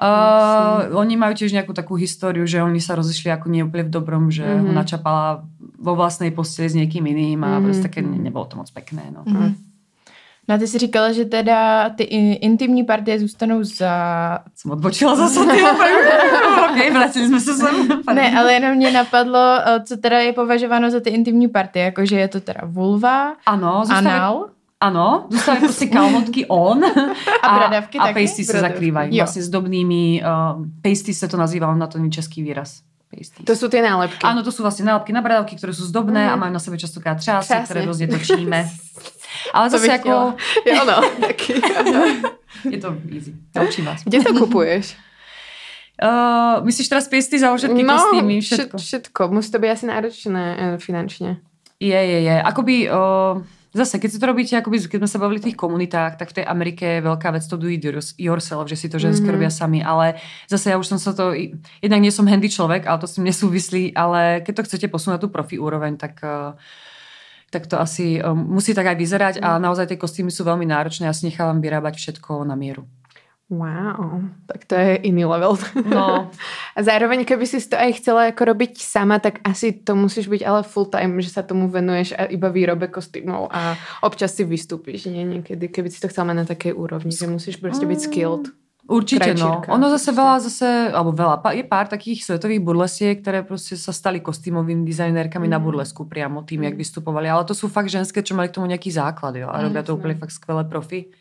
Uh, 0.00 0.96
oni 0.96 1.20
majú 1.20 1.36
tiež 1.36 1.52
nejakú 1.52 1.76
takú 1.76 2.00
históriu, 2.00 2.48
že 2.48 2.64
oni 2.64 2.80
sa 2.80 2.96
rozišli 2.96 3.28
ako 3.28 3.52
nie 3.52 3.60
úplne 3.60 3.84
v 3.84 3.92
dobrom, 3.92 4.32
že 4.32 4.46
mm-hmm. 4.46 4.72
ona 4.72 4.82
čapala 4.88 5.44
vo 5.78 5.92
vlastnej 5.94 6.32
posteli 6.32 6.72
s 6.72 6.74
niekým 6.74 7.04
iným 7.04 7.44
a 7.44 7.46
mm-hmm. 7.46 7.64
prostě 7.64 7.82
také 7.82 8.02
nebolo 8.02 8.44
to 8.44 8.56
moc 8.56 8.70
pekné. 8.70 9.02
No. 9.12 9.22
Mm-hmm. 9.22 9.67
No 10.48 10.54
a 10.54 10.58
ty 10.58 10.66
si 10.66 10.78
říkala, 10.78 11.12
že 11.12 11.24
teda 11.24 11.90
ty 11.90 12.04
intimní 12.40 12.84
partie 12.84 13.20
zůstanou 13.20 13.64
za... 13.64 13.92
Jsem 14.56 14.70
odbočila 14.70 15.16
zase, 15.16 15.40
ty 15.44 15.62
ok, 16.64 16.92
vrátili 16.92 17.26
jsme 17.26 17.40
se 17.40 17.54
sem. 17.54 17.88
Ne, 18.14 18.38
ale 18.38 18.52
jenom 18.52 18.74
mě 18.74 18.90
napadlo, 18.90 19.58
eh, 19.66 19.82
co 19.84 19.96
teda 19.96 20.18
je 20.18 20.32
považováno 20.32 20.90
za 20.90 21.00
ty 21.00 21.10
intimní 21.10 21.48
partie, 21.48 21.84
jakože 21.84 22.18
je 22.18 22.28
to 22.28 22.40
teda 22.40 22.60
vulva, 22.64 23.36
ano, 23.46 23.80
zůstaví... 23.84 24.06
anal, 24.06 24.48
Áno, 24.78 25.26
zostávajú 25.26 25.66
proste 25.66 25.90
kalhotky 25.90 26.46
on 26.46 26.78
a, 27.42 27.48
bradavky 27.50 27.98
a, 27.98 28.02
a 28.02 28.14
pasty 28.14 28.46
sa 28.46 28.62
zakrývajú. 28.62 29.10
Jo. 29.10 29.26
Vlastne 29.26 29.42
s 29.42 29.50
dobnými, 29.50 30.22
uh, 30.22 30.54
pasty 30.78 31.10
sa 31.10 31.26
to 31.26 31.34
nazýva, 31.34 31.66
na 31.74 31.90
to 31.90 31.98
český 32.06 32.46
výraz. 32.46 32.86
Pasties. 33.10 33.42
To 33.42 33.58
sú 33.58 33.66
tie 33.66 33.82
nálepky. 33.82 34.22
Áno, 34.22 34.46
to 34.46 34.54
sú 34.54 34.62
vlastne 34.62 34.86
nálepky 34.86 35.10
na 35.10 35.18
bradavky, 35.18 35.58
ktoré 35.58 35.74
sú 35.74 35.82
zdobné 35.82 36.28
mm. 36.28 36.30
a 36.30 36.34
majú 36.38 36.52
na 36.54 36.62
sebe 36.62 36.78
častokrát 36.78 37.18
třásy, 37.18 37.58
ktoré 37.66 37.90
dosť 37.90 38.06
točíme. 38.06 38.58
Ale 39.54 39.66
to 39.70 39.78
zase 39.78 39.92
ako... 40.00 40.36
Je 40.66 40.72
ono, 40.72 40.96
taký. 41.28 41.52
Je 42.70 42.78
to 42.78 42.88
easy. 43.12 43.32
Naučím 43.54 43.84
vás. 43.84 44.04
Kde 44.04 44.18
to 44.24 44.32
kupuješ? 44.34 44.94
Uh, 45.98 46.62
myslíš 46.62 46.94
teraz 46.94 47.10
piesty 47.10 47.42
za 47.42 47.50
všetky 47.50 47.82
no, 47.82 47.90
kostýmy? 47.90 48.38
Všetko. 48.38 48.78
všetko. 48.78 49.22
Musí 49.34 49.50
to 49.50 49.58
byť 49.58 49.70
asi 49.74 49.84
náročné 49.90 50.44
uh, 50.54 50.62
finančne. 50.78 51.42
Je, 51.82 51.98
je, 51.98 52.18
je. 52.22 52.36
Akoby... 52.38 52.86
Uh, 52.86 53.42
Zase, 53.68 54.00
keď 54.00 54.10
si 54.10 54.18
to 54.18 54.26
robíte, 54.26 54.54
akoby, 54.56 54.80
keď 54.88 54.98
sme 55.04 55.12
sa 55.12 55.20
bavili 55.20 55.38
v 55.44 55.52
tých 55.52 55.60
komunitách, 55.60 56.16
tak 56.16 56.32
v 56.32 56.40
tej 56.40 56.44
Amerike 56.48 56.98
je 56.98 57.04
veľká 57.04 57.28
vec 57.36 57.44
to 57.44 57.60
do 57.60 57.68
it 57.68 57.84
yourself, 58.16 58.64
že 58.64 58.80
si 58.80 58.88
to 58.88 58.96
ženské 58.96 59.28
mm-hmm. 59.28 59.36
robia 59.36 59.52
sami, 59.52 59.84
ale 59.84 60.16
zase 60.48 60.72
ja 60.72 60.80
už 60.80 60.88
som 60.88 60.96
sa 60.96 61.12
to, 61.12 61.36
jednak 61.84 62.00
nie 62.00 62.08
som 62.08 62.24
handy 62.24 62.48
človek, 62.48 62.88
ale 62.88 62.96
to 62.96 63.04
s 63.04 63.20
tým 63.20 63.28
nesúvislí, 63.28 63.92
ale 63.92 64.40
keď 64.40 64.52
to 64.56 64.66
chcete 64.72 64.86
posunúť 64.88 65.20
tú 65.20 65.28
profi 65.28 65.60
úroveň, 65.60 66.00
tak 66.00 66.16
uh, 66.24 66.56
tak 67.48 67.66
to 67.66 67.80
asi 67.80 68.20
um, 68.20 68.36
musí 68.36 68.76
tak 68.76 68.92
aj 68.92 68.96
vyzerať 68.96 69.34
a 69.40 69.56
mhm. 69.56 69.62
naozaj 69.64 69.86
tie 69.88 69.98
kostýmy 70.00 70.28
sú 70.28 70.44
veľmi 70.44 70.68
náročné. 70.68 71.08
Ja 71.08 71.16
si 71.16 71.28
nechávam 71.28 71.60
vyrábať 71.64 71.96
všetko 71.96 72.44
na 72.44 72.54
mieru. 72.54 72.84
Wow, 73.48 74.28
tak 74.44 74.68
to 74.68 74.76
je 74.76 75.08
iný 75.08 75.24
level. 75.24 75.56
No. 75.88 76.28
A 76.76 76.84
zároveň, 76.84 77.24
keby 77.24 77.48
si 77.48 77.56
to 77.64 77.80
aj 77.80 77.96
chcela 77.96 78.28
ako 78.28 78.52
robiť 78.52 78.76
sama, 78.76 79.16
tak 79.24 79.40
asi 79.40 79.72
to 79.72 79.96
musíš 79.96 80.28
byť 80.28 80.44
ale 80.44 80.60
full 80.68 80.84
time, 80.84 81.16
že 81.24 81.32
sa 81.32 81.40
tomu 81.40 81.64
venuješ 81.72 82.12
a 82.12 82.28
iba 82.28 82.52
výrobe 82.52 82.92
kostýmov 82.92 83.48
a 83.48 83.72
občas 84.04 84.36
si 84.36 84.44
vystúpiš, 84.44 85.08
nie 85.08 85.24
niekedy, 85.24 85.72
keby 85.72 85.88
si 85.88 85.96
to 85.96 86.12
chcela 86.12 86.28
mať 86.28 86.36
na 86.44 86.46
takej 86.46 86.76
úrovni, 86.76 87.08
že 87.08 87.24
musíš 87.24 87.56
proste 87.56 87.88
byť 87.88 87.98
skilled. 88.04 88.52
Určite, 88.88 89.36
no. 89.36 89.60
Ono 89.68 89.86
zase 89.92 90.16
veľa, 90.16 90.36
zase, 90.40 90.64
alebo 90.88 91.12
veľa, 91.12 91.44
je 91.52 91.60
pár 91.60 91.92
takých 91.92 92.24
svetových 92.24 92.64
burlesiek, 92.64 93.20
ktoré 93.20 93.44
proste 93.44 93.76
sa 93.76 93.92
stali 93.92 94.24
kostýmovými 94.24 94.80
dizajnérkami 94.80 95.44
mm. 95.44 95.52
na 95.52 95.60
burlesku 95.60 96.08
priamo 96.08 96.40
tým, 96.40 96.64
jak 96.64 96.72
vystupovali. 96.72 97.28
Ale 97.28 97.44
to 97.44 97.52
sú 97.52 97.68
fakt 97.68 97.92
ženské, 97.92 98.24
čo 98.24 98.32
mali 98.32 98.48
k 98.48 98.56
tomu 98.56 98.64
nejaký 98.64 98.88
základ, 98.88 99.36
jo. 99.36 99.52
A 99.52 99.60
robia 99.60 99.84
to 99.84 99.92
úplne 99.92 100.16
fakt 100.16 100.32
skvelé 100.32 100.64
profi. 100.64 101.12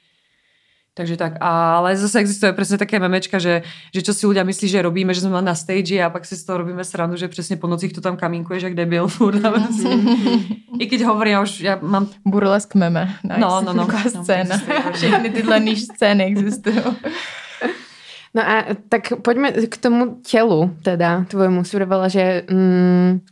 Takže 0.95 1.13
tak, 1.13 1.37
ale 1.43 1.93
zase 1.93 2.25
existuje 2.25 2.49
presne 2.57 2.81
také 2.81 2.97
memečka, 2.97 3.37
že, 3.37 3.61
že 3.93 4.01
čo 4.01 4.17
si 4.17 4.25
ľudia 4.25 4.41
myslí, 4.41 4.65
že 4.65 4.81
robíme, 4.81 5.13
že 5.13 5.21
sme 5.21 5.37
na 5.45 5.53
stage 5.53 5.93
a 6.01 6.09
pak 6.09 6.25
si 6.25 6.33
z 6.33 6.41
toho 6.41 6.65
robíme 6.65 6.81
srandu, 6.81 7.13
že 7.19 7.29
presne 7.29 7.53
po 7.53 7.69
nocích 7.69 7.93
to 7.93 8.01
tam 8.01 8.17
kamínkuješ, 8.17 8.71
jak 8.71 8.79
debil. 8.79 9.05
I 10.81 10.85
keď 10.89 10.99
hovorí, 11.05 11.37
ja 11.37 11.39
už 11.43 11.51
ja 11.61 11.77
mám... 11.83 12.09
Burlesk 12.25 12.73
meme. 12.73 13.13
Nice. 13.21 13.37
No, 13.37 13.61
no, 13.61 13.77
no. 13.77 13.85
No, 13.85 14.23
scéna. 14.23 14.57
Všechny 14.95 15.29
tyhle 15.29 15.59
níž 15.59 15.85
scény 15.85 16.23
existují. 16.23 16.81
No 18.35 18.41
a 18.43 18.75
tak 18.89 19.17
poďme 19.25 19.49
k 19.65 19.75
tomu 19.81 20.21
telu, 20.21 20.69
teda 20.83 21.25
tvojmu. 21.31 21.65
Si 21.65 21.73
že 22.07 22.45
mm, 22.45 23.25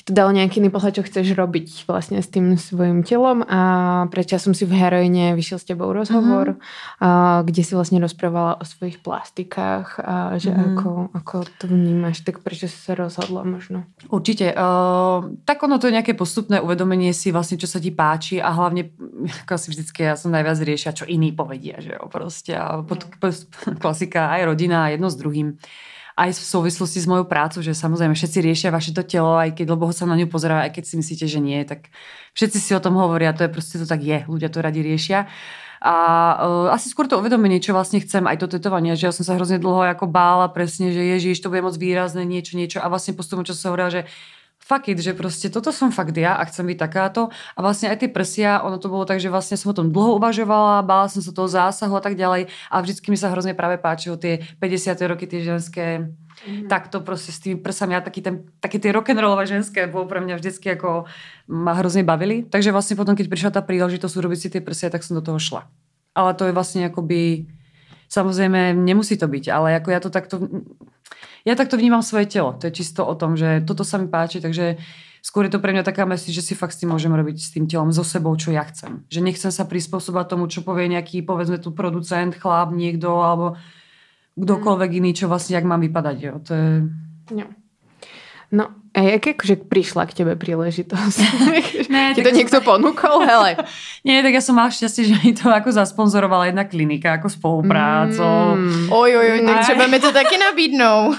ti 0.00 0.08
to 0.08 0.16
dalo 0.16 0.32
nejaký 0.32 0.64
iný 0.64 0.72
pohľad, 0.72 0.96
čo 0.96 1.04
chceš 1.04 1.36
robiť 1.36 1.84
vlastne 1.84 2.24
s 2.24 2.32
tým 2.32 2.56
svojim 2.56 3.04
telom 3.04 3.44
a 3.44 3.60
pred 4.08 4.24
časom 4.24 4.56
si 4.56 4.64
v 4.64 4.72
heroine 4.72 5.36
vyšiel 5.36 5.60
s 5.60 5.68
tebou 5.68 5.92
rozhovor, 5.92 6.56
mm-hmm. 6.56 7.04
a, 7.04 7.44
kde 7.44 7.60
si 7.60 7.76
vlastne 7.76 8.00
rozprávala 8.00 8.56
o 8.56 8.64
svojich 8.64 9.04
plastikách 9.04 10.00
a 10.00 10.40
že 10.40 10.56
mm-hmm. 10.56 10.68
ako, 10.72 10.90
ako 11.12 11.36
to 11.60 11.64
vnímaš, 11.68 12.24
tak 12.24 12.40
prečo 12.40 12.64
si 12.64 12.80
sa 12.80 12.96
rozhodla 12.96 13.44
možno? 13.44 13.84
Určite. 14.08 14.56
Uh, 14.56 15.36
tak 15.44 15.60
ono 15.60 15.76
to 15.76 15.92
je 15.92 15.96
nejaké 16.00 16.16
postupné 16.16 16.64
uvedomenie 16.64 17.12
si 17.12 17.28
vlastne, 17.28 17.60
čo 17.60 17.68
sa 17.68 17.76
ti 17.76 17.92
páči 17.92 18.40
a 18.40 18.56
hlavne, 18.56 18.96
ako 19.44 19.60
si 19.60 19.68
vždycky, 19.76 20.08
ja 20.08 20.16
som 20.16 20.32
najviac 20.32 20.56
riešia, 20.64 20.96
čo 20.96 21.04
iní 21.04 21.36
povedia, 21.36 21.76
že 21.76 21.92
jo, 21.92 22.08
proste. 22.08 22.56
A 22.56 22.80
pod, 22.80 23.04
mm. 23.04 23.76
klasika 23.76 24.32
aj 24.32 24.48
rodina, 24.48 24.88
jedno 24.88 25.12
s 25.12 25.20
druhým 25.20 25.60
aj 26.20 26.36
v 26.36 26.42
súvislosti 26.44 27.00
s 27.00 27.08
mojou 27.08 27.24
prácou, 27.24 27.64
že 27.64 27.72
samozrejme 27.72 28.12
všetci 28.12 28.38
riešia 28.44 28.68
vaše 28.68 28.92
to 28.92 29.00
telo, 29.00 29.40
aj 29.40 29.56
keď 29.56 29.72
lebo 29.72 29.88
sa 29.88 30.04
na 30.04 30.20
ňu 30.20 30.28
pozerajú, 30.28 30.68
aj 30.68 30.72
keď 30.76 30.84
si 30.84 30.94
myslíte, 31.00 31.24
že 31.24 31.40
nie, 31.40 31.64
tak 31.64 31.88
všetci 32.36 32.58
si 32.60 32.76
o 32.76 32.84
tom 32.84 33.00
hovoria, 33.00 33.32
to 33.32 33.48
je 33.48 33.50
proste 33.50 33.80
to 33.80 33.88
tak 33.88 34.04
je, 34.04 34.28
ľudia 34.28 34.52
to 34.52 34.60
radi 34.60 34.84
riešia. 34.84 35.32
A 35.80 35.94
uh, 36.36 36.76
asi 36.76 36.92
skôr 36.92 37.08
to 37.08 37.16
uvedomenie, 37.16 37.56
čo 37.56 37.72
vlastne 37.72 38.04
chcem, 38.04 38.28
aj 38.28 38.44
to 38.44 38.52
tetovanie, 38.52 38.92
že 39.00 39.08
ja 39.08 39.12
som 39.16 39.24
sa 39.24 39.32
hrozne 39.40 39.56
dlho 39.56 39.80
ako 39.96 40.12
bála 40.12 40.52
presne, 40.52 40.92
že 40.92 41.00
ježiš, 41.00 41.40
to 41.40 41.48
bude 41.48 41.64
moc 41.64 41.72
výrazné, 41.80 42.28
niečo, 42.28 42.60
niečo 42.60 42.84
a 42.84 42.86
vlastne 42.92 43.16
postupom 43.16 43.48
čo 43.48 43.56
sa 43.56 43.72
hovorila, 43.72 43.88
že 43.88 44.02
fuck 44.70 44.86
it, 44.86 45.02
že 45.02 45.18
proste 45.18 45.50
toto 45.50 45.74
som 45.74 45.90
fakt 45.90 46.14
ja 46.14 46.38
a 46.38 46.46
chcem 46.46 46.62
byť 46.62 46.78
takáto. 46.78 47.34
A 47.58 47.58
vlastne 47.58 47.90
aj 47.90 48.06
tie 48.06 48.10
prsia, 48.10 48.62
ono 48.62 48.78
to 48.78 48.86
bolo 48.86 49.02
tak, 49.02 49.18
že 49.18 49.26
vlastne 49.26 49.58
som 49.58 49.74
o 49.74 49.76
tom 49.76 49.90
dlho 49.90 50.22
uvažovala, 50.22 50.86
bála 50.86 51.10
som 51.10 51.18
sa 51.18 51.34
toho 51.34 51.50
zásahu 51.50 51.98
a 51.98 52.02
tak 52.02 52.14
ďalej. 52.14 52.46
A 52.70 52.78
vždycky 52.78 53.10
mi 53.10 53.18
sa 53.18 53.34
hrozne 53.34 53.58
práve 53.58 53.82
páčilo 53.82 54.14
tie 54.14 54.46
50. 54.62 54.94
roky, 55.10 55.26
tie 55.26 55.42
ženské 55.42 56.06
Mm-hmm. 56.40 56.72
Tak 56.72 56.88
to 56.88 57.04
proste 57.04 57.36
s 57.36 57.42
tými 57.42 57.60
prsami 57.60 57.92
a 57.92 58.00
taký 58.00 58.24
ten, 58.24 58.48
také 58.64 58.80
tie 58.80 58.96
rock'n'rollové 58.96 59.44
ženské 59.44 59.84
bolo 59.84 60.08
pre 60.08 60.24
mňa 60.24 60.40
vždycky 60.40 60.72
ako 60.72 61.04
ma 61.52 61.76
hrozne 61.76 62.00
bavili. 62.00 62.48
Takže 62.48 62.72
vlastne 62.72 62.96
potom, 62.96 63.12
keď 63.12 63.28
prišla 63.28 63.50
tá 63.52 63.60
príležitosť 63.60 64.14
urobiť 64.16 64.38
si 64.40 64.48
tie 64.48 64.64
prsia, 64.64 64.88
tak 64.88 65.04
som 65.04 65.20
do 65.20 65.24
toho 65.24 65.36
šla. 65.36 65.68
Ale 66.16 66.32
to 66.32 66.48
je 66.48 66.56
vlastne 66.56 66.88
akoby, 66.88 67.44
samozrejme 68.08 68.72
nemusí 68.72 69.20
to 69.20 69.28
byť, 69.28 69.44
ale 69.52 69.76
ako 69.76 69.88
ja 69.92 70.00
to 70.00 70.08
takto 70.08 70.40
ja 71.44 71.54
takto 71.56 71.80
vnímam 71.80 72.04
svoje 72.04 72.28
telo. 72.28 72.56
To 72.58 72.68
je 72.68 72.72
čisto 72.72 73.04
o 73.04 73.14
tom, 73.16 73.36
že 73.36 73.64
toto 73.64 73.84
sa 73.86 73.96
mi 73.96 74.08
páči, 74.08 74.40
takže 74.40 74.76
skôr 75.20 75.46
je 75.46 75.52
to 75.52 75.60
pre 75.60 75.72
mňa 75.72 75.84
taká 75.84 76.08
mesi, 76.08 76.32
že 76.32 76.44
si 76.44 76.56
fakt 76.56 76.76
s 76.76 76.80
tým 76.80 76.92
môžem 76.92 77.12
robiť 77.12 77.36
s 77.36 77.52
tým 77.52 77.68
telom, 77.68 77.92
so 77.92 78.04
sebou, 78.04 78.32
čo 78.36 78.52
ja 78.52 78.64
chcem. 78.68 79.04
Že 79.12 79.20
nechcem 79.24 79.52
sa 79.52 79.64
prispôsobať 79.68 80.36
tomu, 80.36 80.48
čo 80.48 80.64
povie 80.64 80.88
nejaký, 80.88 81.24
povedzme 81.24 81.60
tu 81.60 81.72
producent, 81.72 82.32
chlap, 82.32 82.72
niekto, 82.72 83.20
alebo 83.20 83.60
kdokoľvek 84.40 84.90
iný, 85.00 85.10
čo 85.12 85.28
vlastne, 85.28 85.60
jak 85.60 85.68
mám 85.68 85.84
vypadať. 85.84 86.16
Jo. 86.20 86.34
To 86.44 86.52
je... 86.52 86.68
No. 87.36 87.46
No, 88.50 88.66
a 88.90 89.00
jak 89.06 89.38
akože 89.38 89.70
prišla 89.70 90.10
k 90.10 90.22
tebe 90.22 90.34
príležitosť? 90.34 91.18
Ne, 91.90 92.14
Ti 92.14 92.22
to 92.22 92.30
niekto 92.30 92.62
som... 92.62 92.66
ponúkol? 92.66 93.26
Hele. 93.26 93.58
Nie, 94.06 94.22
tak 94.22 94.30
ja 94.30 94.42
som 94.42 94.54
mal 94.54 94.70
šťastie, 94.70 95.10
že 95.10 95.14
mi 95.26 95.34
to 95.34 95.50
ako 95.50 95.74
zasponzorovala 95.74 96.46
jedna 96.46 96.62
klinika, 96.62 97.18
ako 97.18 97.26
spoluprácu. 97.26 98.22
Mm. 98.22 98.86
Oj, 98.94 99.10
oj, 99.18 99.28
oj, 99.34 99.40
tak 99.42 99.56
třeba 99.66 99.86
mi 99.90 99.98
to 99.98 100.14
taky 100.14 100.38
nabídnou. 100.46 101.14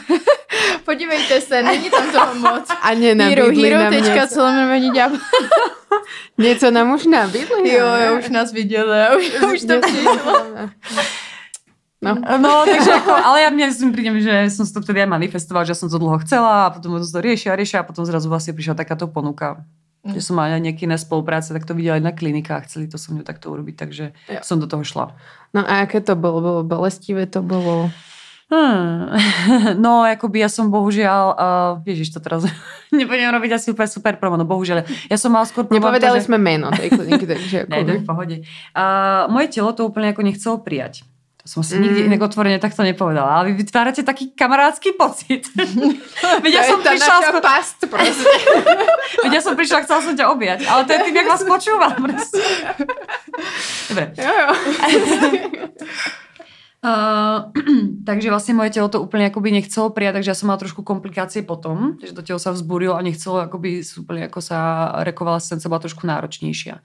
Podívejte 0.88 1.42
se, 1.42 1.64
není 1.64 1.90
tam 1.92 2.12
toho 2.12 2.36
moc. 2.36 2.72
A 2.82 2.94
nenabídli 2.96 3.70
Hero, 3.70 3.84
nám 3.84 3.94
něco. 3.94 4.42
Hero, 4.42 5.12
Něco 6.38 6.72
nám 6.72 6.92
už 6.92 7.06
nabídli. 7.06 7.76
Jo, 7.76 7.88
jo, 8.08 8.20
už 8.20 8.30
nás 8.30 8.52
viděli, 8.52 9.00
už, 9.18 9.32
už 9.54 9.62
to 9.62 9.80
přišlo. 9.80 10.46
No. 12.02 12.18
no, 12.18 12.66
takže 12.66 12.98
ako, 12.98 13.14
ale 13.14 13.46
ja 13.46 13.50
si 13.70 13.86
prídem, 13.94 14.18
že 14.18 14.50
som 14.50 14.66
si 14.66 14.74
to 14.74 14.82
vtedy 14.82 15.06
aj 15.06 15.10
manifestoval, 15.14 15.62
že 15.70 15.78
som 15.78 15.86
to 15.86 16.02
dlho 16.02 16.18
chcela 16.26 16.66
a 16.66 16.74
potom 16.74 16.98
to 16.98 17.20
riešila, 17.22 17.54
riešila 17.54 17.86
a 17.86 17.88
potom 17.88 18.02
zrazu 18.10 18.26
vlastne 18.26 18.58
prišla 18.58 18.74
takáto 18.74 19.06
ponuka. 19.06 19.62
Mm. 20.02 20.18
Že 20.18 20.22
som 20.26 20.34
mala 20.34 20.58
nejaké 20.58 20.90
iné 20.90 20.98
spolupráce, 20.98 21.54
tak 21.54 21.62
to 21.62 21.78
videla 21.78 22.02
aj 22.02 22.10
na 22.10 22.10
klinikách, 22.10 22.66
chceli 22.66 22.90
to 22.90 22.98
som 22.98 23.14
ňu 23.14 23.22
takto 23.22 23.54
urobiť, 23.54 23.76
takže 23.78 24.18
ja. 24.34 24.42
som 24.42 24.58
do 24.58 24.66
toho 24.66 24.82
šla. 24.82 25.14
No 25.54 25.62
a 25.62 25.86
aké 25.86 26.02
to 26.02 26.18
bolo? 26.18 26.42
Bolo 26.42 26.62
bolestivé 26.66 27.30
to 27.30 27.46
bolo? 27.46 27.94
Hmm. 28.50 29.08
No, 29.86 30.02
akoby 30.02 30.44
ja 30.44 30.50
som 30.50 30.74
bohužiaľ, 30.74 31.26
uh, 31.38 31.72
ježiš, 31.86 32.18
to 32.18 32.20
teraz 32.20 32.50
nebudem 32.92 33.30
robiť 33.30 33.62
asi 33.62 33.68
úplne 33.72 33.94
super 33.94 34.18
promo, 34.18 34.42
no 34.42 34.44
bohužiaľ. 34.50 34.90
Ja 35.06 35.22
som 35.22 35.38
mal 35.38 35.46
skôr 35.46 35.70
Nepovedali 35.70 36.18
to, 36.18 36.26
že... 36.26 36.28
sme 36.28 36.42
meno 36.42 36.74
tej 36.74 36.98
kliniky, 36.98 37.30
takže... 37.30 37.58
ne, 37.70 37.86
to 37.86 37.94
v 38.02 38.10
pohode. 38.10 38.36
Uh, 38.74 39.30
moje 39.30 39.54
telo 39.54 39.70
to 39.72 39.86
úplne 39.86 40.12
ako 40.12 40.26
nechcelo 40.26 40.58
prijať. 40.66 41.06
To 41.42 41.46
som 41.50 41.62
si 41.66 41.74
mm. 41.74 41.82
nikdy 41.82 42.00
inak 42.06 42.22
otvorene 42.22 42.62
takto 42.62 42.86
nepovedala. 42.86 43.42
Ale 43.42 43.50
vy 43.50 43.66
vytvárate 43.66 44.06
taký 44.06 44.38
kamarádsky 44.38 44.94
pocit. 44.94 45.50
Veď 46.46 46.54
ja 46.54 46.64
som 46.72 46.80
prišla... 46.86 47.16
Sko... 47.34 47.42
past, 47.42 47.78
Veď 49.26 49.32
ja 49.34 49.42
som 49.42 49.54
prišla, 49.58 49.84
chcela 49.90 50.02
som 50.06 50.14
ťa 50.14 50.30
objať. 50.30 50.70
Ale 50.70 50.86
to 50.86 50.94
je 50.94 51.00
tým, 51.10 51.16
jak 51.18 51.28
vás 51.28 51.42
počúvam. 51.42 51.98
Dobre. 53.90 54.06
Jo, 54.22 54.30
jo. 54.30 54.50
Uh, 56.82 57.54
takže 58.10 58.30
vlastne 58.30 58.58
moje 58.58 58.78
telo 58.78 58.90
to 58.90 59.02
úplne 59.02 59.30
akoby 59.30 59.54
nechcelo 59.54 59.94
prijať, 59.94 60.22
takže 60.22 60.32
ja 60.34 60.38
som 60.38 60.50
mala 60.50 60.62
trošku 60.62 60.82
komplikácie 60.82 61.46
potom, 61.46 62.02
že 62.02 62.14
to 62.14 62.26
telo 62.26 62.42
sa 62.42 62.54
vzburilo 62.54 62.98
a 62.98 63.06
nechcelo 63.06 63.46
akoby 63.46 63.86
úplne 64.02 64.30
ako 64.30 64.40
sa 64.42 64.90
rekovalescencia 65.06 65.70
bola 65.70 65.82
trošku 65.82 66.06
náročnejšia. 66.06 66.82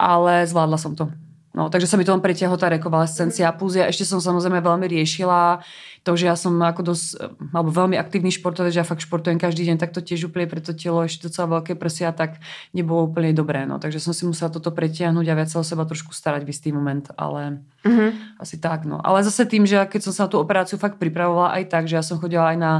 Ale 0.00 0.48
zvládla 0.48 0.78
som 0.80 0.96
to. 0.96 1.12
No, 1.52 1.68
takže 1.68 1.84
sa 1.84 2.00
mi 2.00 2.04
to 2.08 2.16
len 2.16 2.24
pretiahla 2.24 2.56
tá 2.56 2.72
rekovalescencia. 2.72 3.52
Plus 3.52 3.76
ja 3.76 3.84
ešte 3.84 4.08
som 4.08 4.24
samozrejme 4.24 4.64
veľmi 4.64 4.88
riešila 4.88 5.60
to, 6.02 6.18
že 6.18 6.26
ja 6.26 6.34
som 6.34 6.58
ako 6.58 6.82
dosť, 6.82 7.06
alebo 7.54 7.70
veľmi 7.70 7.94
aktívny 7.94 8.34
športovec, 8.34 8.74
že 8.74 8.82
ja 8.82 8.86
fakt 8.86 9.06
športujem 9.06 9.38
každý 9.38 9.70
deň, 9.70 9.78
tak 9.78 9.94
to 9.94 10.02
tiež 10.02 10.26
úplne 10.26 10.50
pre 10.50 10.58
to 10.58 10.74
telo 10.74 11.06
ešte 11.06 11.30
docela 11.30 11.58
veľké 11.58 11.78
prsia, 11.78 12.10
tak 12.10 12.42
nebolo 12.74 13.06
úplne 13.06 13.30
dobré. 13.30 13.62
No. 13.70 13.78
Takže 13.78 14.02
som 14.02 14.10
si 14.10 14.26
musela 14.26 14.50
toto 14.50 14.74
pretiahnuť 14.74 15.26
a 15.30 15.34
viac 15.38 15.48
sa 15.54 15.62
o 15.62 15.64
seba 15.64 15.86
trošku 15.86 16.10
starať 16.10 16.42
v 16.42 16.50
istý 16.50 16.74
moment, 16.74 17.06
ale 17.14 17.62
mm-hmm. 17.86 18.42
asi 18.42 18.58
tak. 18.58 18.82
No. 18.82 18.98
Ale 18.98 19.22
zase 19.22 19.46
tým, 19.46 19.62
že 19.62 19.78
keď 19.86 20.10
som 20.10 20.12
sa 20.12 20.20
na 20.26 20.34
tú 20.34 20.42
operáciu 20.42 20.74
fakt 20.74 20.98
pripravovala 20.98 21.54
aj 21.62 21.64
tak, 21.70 21.86
že 21.86 21.94
ja 21.94 22.02
som 22.02 22.18
chodila 22.18 22.50
aj 22.50 22.58
na 22.58 22.72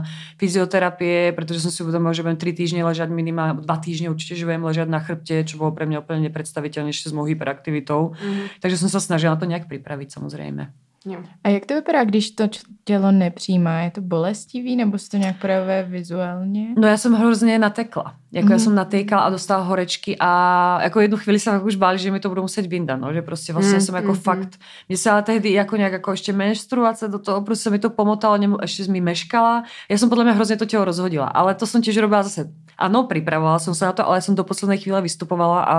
fyzioterapie, 0.42 1.30
pretože 1.30 1.62
som 1.62 1.70
si 1.70 1.86
uvedomila, 1.86 2.10
že 2.10 2.26
budem 2.26 2.42
3 2.42 2.58
týždne 2.58 2.82
ležať 2.82 3.06
minimálne, 3.14 3.62
2 3.62 3.86
týždne 3.86 4.10
určite, 4.10 4.34
že 4.34 4.50
budem 4.50 4.66
ležať 4.66 4.90
na 4.90 4.98
chrbte, 4.98 5.46
čo 5.46 5.62
bolo 5.62 5.70
pre 5.70 5.86
mňa 5.86 6.02
úplne 6.02 6.26
nepredstaviteľné 6.26 6.90
ešte 6.90 7.06
s 7.06 7.14
mojou 7.14 7.30
hyperaktivitou. 7.30 8.18
Mm-hmm. 8.18 8.58
Takže 8.58 8.76
som 8.82 8.90
sa 8.90 8.98
snažila 8.98 9.38
na 9.38 9.40
to 9.40 9.46
nejak 9.46 9.70
pripraviť 9.70 10.10
samozrejme. 10.18 10.81
Jo. 11.06 11.22
A 11.44 11.48
jak 11.48 11.66
to 11.66 11.74
vypadá, 11.74 12.04
když 12.04 12.30
to 12.30 12.48
tělo 12.84 13.12
nepřijímá? 13.12 13.80
Je 13.80 13.90
to 13.90 14.00
bolestivý 14.00 14.76
nebo 14.76 14.98
se 14.98 15.08
to 15.10 15.16
nějak 15.16 15.40
projevuje 15.40 15.82
vizuálně? 15.82 16.74
No 16.78 16.88
já 16.88 16.96
jsem 16.96 17.12
hrozně 17.12 17.58
natekla. 17.58 18.16
Jako 18.32 18.48
mm-hmm. 18.48 18.52
já 18.52 18.58
jsem 18.58 18.74
natejkala 18.74 19.22
a 19.22 19.30
dostala 19.30 19.62
horečky 19.62 20.16
a 20.20 20.78
jako 20.82 21.00
jednu 21.00 21.16
chvíli 21.16 21.38
jsem 21.38 21.64
už 21.64 21.76
báli, 21.76 21.98
že 21.98 22.10
mi 22.10 22.20
to 22.20 22.28
budou 22.28 22.42
muset 22.42 22.66
vyndat, 22.66 23.00
no, 23.00 23.12
že 23.12 23.22
prostě 23.22 23.52
vlastně 23.52 23.78
mm-hmm. 23.78 23.84
jsem 23.84 23.94
jako 23.94 24.12
mm-hmm. 24.12 24.20
fakt, 24.20 24.48
mě 24.88 24.96
se 24.96 25.10
ale 25.10 25.22
tehdy 25.22 25.52
jako 25.52 25.76
nějak 25.76 25.92
jako 25.92 26.10
ještě 26.10 26.32
menstruace 26.32 27.08
do 27.08 27.18
toho, 27.18 27.40
prostě 27.40 27.70
mi 27.70 27.78
to 27.78 27.90
pomotalo, 27.90 28.38
nemu, 28.38 28.56
ještě 28.62 28.92
mi 28.92 29.00
meškala. 29.00 29.64
Já 29.88 29.98
jsem 29.98 30.08
podle 30.08 30.24
mě 30.24 30.32
hrozně 30.32 30.56
to 30.56 30.64
tělo 30.64 30.84
rozhodila, 30.84 31.26
ale 31.26 31.54
to 31.54 31.66
jsem 31.66 31.82
těž 31.82 31.96
robila 31.96 32.22
zase 32.22 32.48
Áno, 32.82 33.04
pripravovala 33.04 33.60
som 33.60 33.76
sa 33.76 33.92
na 33.92 33.94
to, 33.94 34.02
ale 34.02 34.24
som 34.24 34.34
do 34.34 34.42
poslednej 34.42 34.80
chvíle 34.80 34.98
vystupovala 35.04 35.60
a 35.62 35.76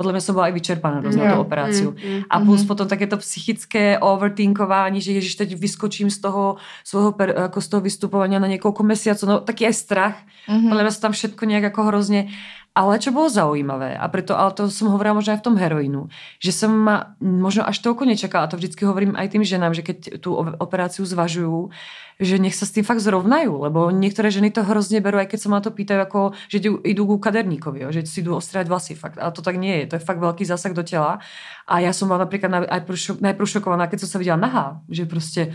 podľa 0.00 0.12
mňa 0.16 0.22
som 0.24 0.34
bola 0.34 0.48
aj 0.48 0.54
vyčerpaná 0.56 0.98
dosť 1.04 1.14
mm, 1.14 1.22
na 1.22 1.26
tú 1.28 1.38
operáciu. 1.38 1.88
Mm, 1.92 2.26
a 2.26 2.36
plus 2.40 2.62
mm. 2.64 2.68
potom 2.72 2.86
takéto 2.88 3.16
psychické 3.20 4.00
overthinkovanie, 4.00 4.98
že 4.98 5.12
ježiš, 5.12 5.38
teď 5.38 5.54
vyskočím 5.54 6.08
z 6.08 6.18
toho 6.24 6.56
svojho, 6.82 7.12
ako 7.46 7.58
z 7.60 7.68
toho 7.68 7.80
vystupovania 7.84 8.40
na 8.40 8.48
niekoľko 8.48 8.82
mesiacov, 8.82 9.24
no 9.28 9.36
taký 9.44 9.68
aj 9.68 9.74
strach. 9.76 10.16
Mm-hmm. 10.48 10.68
Podľa 10.72 10.82
mňa 10.82 10.92
sa 10.96 11.02
tam 11.06 11.12
všetko 11.12 11.42
nejak 11.46 11.64
ako 11.82 11.90
hrozne 11.90 12.30
ale 12.72 12.96
čo 12.96 13.12
bolo 13.12 13.28
zaujímavé, 13.28 14.00
a 14.00 14.08
preto, 14.08 14.32
ale 14.32 14.56
to 14.56 14.72
som 14.72 14.88
hovorila 14.88 15.20
možno 15.20 15.36
aj 15.36 15.44
v 15.44 15.46
tom 15.52 15.60
heroínu, 15.60 16.08
že 16.40 16.56
som 16.56 16.72
ma 16.72 17.12
možno 17.20 17.68
až 17.68 17.84
toľko 17.84 18.08
nečakala, 18.08 18.48
a 18.48 18.50
to 18.50 18.56
vždycky 18.56 18.88
hovorím 18.88 19.12
aj 19.12 19.28
tým 19.28 19.44
ženám, 19.44 19.76
že 19.76 19.84
keď 19.84 20.16
tú 20.24 20.32
operáciu 20.56 21.04
zvažujú, 21.04 21.68
že 22.16 22.40
nech 22.40 22.56
sa 22.56 22.64
s 22.64 22.72
tým 22.72 22.80
fakt 22.80 23.04
zrovnajú, 23.04 23.68
lebo 23.68 23.92
niektoré 23.92 24.32
ženy 24.32 24.56
to 24.56 24.64
hrozne 24.64 25.04
berú, 25.04 25.20
aj 25.20 25.36
keď 25.36 25.38
sa 25.44 25.48
ma 25.52 25.60
to 25.60 25.68
pýtajú, 25.68 26.00
ako, 26.00 26.20
že 26.48 26.64
idú, 26.64 27.02
ku 27.04 27.20
kaderníkovi, 27.20 27.92
že 27.92 28.08
si 28.08 28.24
idú 28.24 28.40
ostrať 28.40 28.72
vlasy. 28.72 28.96
Fakt. 28.96 29.20
Ale 29.20 29.36
to 29.36 29.44
tak 29.44 29.60
nie 29.60 29.84
je, 29.84 29.92
to 29.92 29.94
je 30.00 30.06
fakt 30.06 30.22
veľký 30.22 30.48
zásah 30.48 30.72
do 30.72 30.80
tela. 30.80 31.20
A 31.68 31.84
ja 31.84 31.92
som 31.92 32.08
bola 32.08 32.24
napríklad 32.24 32.72
najprv 33.20 33.48
šokovaná, 33.48 33.90
keď 33.90 34.06
som 34.06 34.16
sa 34.16 34.20
videla 34.22 34.40
nahá, 34.40 34.80
že 34.88 35.04
proste 35.04 35.52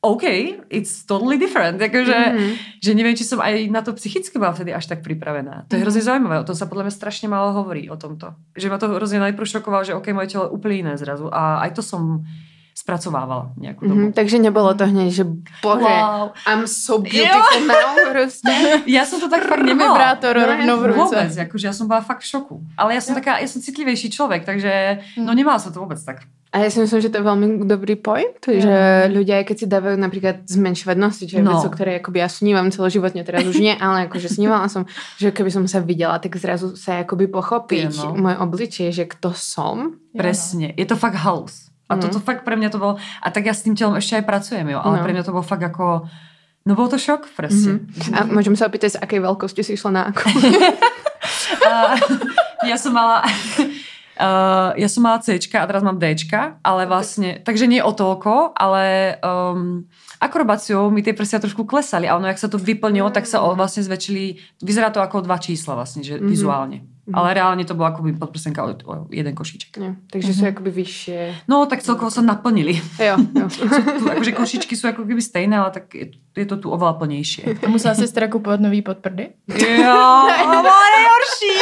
OK, 0.00 0.24
it's 0.72 1.04
totally 1.04 1.36
different. 1.36 1.76
Akože, 1.76 2.16
mm-hmm. 2.16 2.52
že 2.80 2.90
neviem, 2.96 3.12
či 3.12 3.28
som 3.28 3.36
aj 3.36 3.68
na 3.68 3.84
to 3.84 3.92
psychicky 3.92 4.40
bola 4.40 4.56
vtedy 4.56 4.72
až 4.72 4.88
tak 4.88 5.04
pripravená. 5.04 5.68
To 5.68 5.76
je 5.76 5.76
mm-hmm. 5.76 5.84
hrozne 5.84 6.02
zaujímavé, 6.08 6.36
o 6.40 6.46
tom 6.48 6.56
sa 6.56 6.64
podľa 6.64 6.88
mňa 6.88 6.94
strašne 6.96 7.28
málo 7.28 7.52
hovorí 7.52 7.84
o 7.92 8.00
tomto. 8.00 8.32
Že 8.56 8.72
ma 8.72 8.80
to 8.80 8.88
hrozne 8.88 9.20
najprv 9.20 9.44
šokovalo, 9.44 9.84
že 9.84 9.92
OK, 9.92 10.16
moje 10.16 10.32
telo 10.32 10.48
je 10.48 10.56
úplne 10.56 10.88
iné 10.88 10.94
zrazu. 10.96 11.28
A 11.28 11.60
aj 11.68 11.76
to 11.76 11.82
som 11.84 12.24
spracovávala 12.72 13.52
nejakú 13.60 13.84
dobu. 13.84 14.08
Mm-hmm, 14.08 14.16
takže 14.16 14.40
nebolo 14.40 14.72
to 14.72 14.88
hneď, 14.88 15.12
že 15.12 15.24
bože, 15.60 15.84
wow. 15.84 16.32
I'm 16.48 16.64
so 16.64 16.96
beautiful 16.96 17.68
now, 17.68 17.92
proste. 18.08 18.48
Ja 18.96 19.04
som 19.04 19.20
to 19.20 19.28
tak 19.28 19.44
fakt 19.44 19.68
nemala. 19.68 20.00
Vibrátor 20.00 20.32
no, 20.32 20.48
rovno 20.48 20.72
v 20.80 20.84
ruce. 20.96 21.12
Vôbec, 21.12 21.32
akože 21.44 21.64
ja 21.68 21.74
som 21.76 21.84
bola 21.84 22.00
fakt 22.00 22.24
v 22.24 22.32
šoku. 22.32 22.56
Ale 22.80 22.96
ja 22.96 23.04
som 23.04 23.12
ja. 23.12 23.20
taká, 23.20 23.36
ja 23.36 23.44
som 23.44 23.60
citlivejší 23.60 24.08
človek, 24.08 24.48
takže 24.48 25.04
no 25.20 25.36
mhm. 25.36 25.44
nemala 25.44 25.60
som 25.60 25.76
to 25.76 25.84
vôbec 25.84 26.00
tak. 26.00 26.24
A 26.50 26.66
ja 26.66 26.68
si 26.70 26.82
myslím, 26.82 26.98
že 26.98 27.14
to 27.14 27.22
je 27.22 27.28
veľmi 27.30 27.46
dobrý 27.62 27.94
point, 27.94 28.34
ja. 28.50 28.58
že 28.58 28.76
ľudia, 29.14 29.46
keď 29.46 29.56
si 29.56 29.66
dávajú 29.70 29.94
napríklad 29.94 30.42
zmenšovať 30.50 30.96
nosy, 30.98 31.30
čo 31.30 31.38
je 31.38 31.46
no. 31.46 31.54
vec, 31.54 31.62
o 31.62 31.70
ktorej 31.70 32.02
akoby 32.02 32.18
ja 32.18 32.26
snívam 32.26 32.74
celoživotne, 32.74 33.22
teraz 33.22 33.46
už 33.46 33.62
nie, 33.62 33.70
ale 33.78 34.10
akože 34.10 34.26
snívala 34.26 34.66
som, 34.66 34.82
že 35.14 35.30
keby 35.30 35.46
som 35.46 35.62
sa 35.70 35.78
videla, 35.78 36.18
tak 36.18 36.34
zrazu 36.34 36.74
sa 36.74 37.06
akoby 37.06 37.30
pochopiť 37.30 37.94
ja, 37.94 38.10
no. 38.10 38.18
moje 38.18 38.36
obličie, 38.42 38.90
že 38.90 39.06
kto 39.06 39.30
som. 39.30 40.02
Presne, 40.10 40.74
je 40.74 40.86
to 40.90 40.98
fakt 40.98 41.22
halus. 41.22 41.70
A 41.86 41.94
mm. 41.94 42.02
toto 42.02 42.18
fakt 42.18 42.42
pre 42.42 42.58
mňa 42.58 42.70
to 42.74 42.82
bolo, 42.82 42.94
a 42.98 43.26
tak 43.30 43.46
ja 43.46 43.54
s 43.54 43.62
tým 43.62 43.78
telom 43.78 43.94
ešte 43.94 44.18
aj 44.18 44.26
pracujem, 44.26 44.66
jo, 44.74 44.82
ale 44.82 44.98
no. 44.98 45.02
pre 45.06 45.14
mňa 45.14 45.22
to 45.22 45.30
bolo 45.30 45.46
fakt 45.46 45.62
ako, 45.62 46.10
no 46.66 46.72
bol 46.74 46.90
to 46.90 46.98
šok, 46.98 47.30
presne. 47.30 47.78
Mm-hmm. 47.78 48.14
A 48.14 48.18
môžem 48.26 48.58
sa 48.58 48.66
opýtať, 48.66 48.98
z 48.98 48.98
akej 48.98 49.22
veľkosti 49.22 49.62
si 49.62 49.78
išla 49.78 49.90
na 49.94 50.02
ako? 50.10 50.26
ja 52.70 52.74
som 52.74 52.94
mala 52.94 53.22
Uh, 54.20 54.76
ja 54.76 54.84
som 54.84 55.00
mala 55.00 55.24
C 55.24 55.40
a 55.40 55.64
teraz 55.64 55.80
mám 55.80 55.96
D, 55.96 56.12
ale 56.60 56.84
vlastne, 56.84 57.40
takže 57.40 57.64
nie 57.64 57.80
o 57.80 57.88
toľko, 57.96 58.52
ale 58.52 59.16
um, 59.24 59.88
akrobáciou 60.20 60.92
mi 60.92 61.00
tie 61.00 61.16
prsia 61.16 61.40
trošku 61.40 61.64
klesali 61.64 62.04
a 62.04 62.14
ono, 62.20 62.28
jak 62.28 62.38
sa 62.38 62.52
to 62.52 62.60
vyplnilo, 62.60 63.08
tak 63.08 63.24
sa 63.24 63.40
vlastne 63.56 63.80
zväčšili, 63.80 64.60
vyzerá 64.60 64.92
to 64.92 65.00
ako 65.00 65.24
dva 65.24 65.40
čísla 65.40 65.72
vlastne, 65.72 66.04
že 66.04 66.20
mm-hmm. 66.20 66.28
vizuálne. 66.28 66.78
Mm-hmm. 66.84 67.16
Ale 67.16 67.28
reálne 67.34 67.64
to 67.66 67.74
bolo 67.74 67.90
akoby 67.90 68.14
podprsenka 68.14 68.60
o, 68.62 68.70
o 68.86 68.92
jeden 69.10 69.34
košíček. 69.34 69.72
Ja, 69.80 69.96
takže 70.12 70.30
mm-hmm. 70.30 70.46
sú 70.46 70.52
akoby 70.54 70.70
vyššie. 70.70 71.20
No, 71.50 71.66
tak 71.66 71.82
celkovo 71.82 72.12
sa 72.12 72.22
naplnili. 72.22 72.78
Jo, 73.00 73.18
jo. 73.18 73.46
tu, 73.98 74.04
akože 74.06 74.36
košičky 74.36 74.78
sú 74.78 74.92
ako 74.92 75.08
keby 75.08 75.18
stejné, 75.18 75.58
ale 75.58 75.74
tak 75.74 75.90
je, 75.90 76.14
je 76.14 76.46
to 76.46 76.60
tu 76.60 76.68
oveľa 76.70 77.00
plnejšie. 77.02 77.64
A 77.64 77.66
musela 77.72 77.96
si 77.96 78.06
teda 78.06 78.30
kúpovať 78.30 78.60
nový 78.62 78.84
podprdy? 78.84 79.32
Jo, 79.50 80.00
bolo 80.68 80.86
nejhorší. 80.94 81.56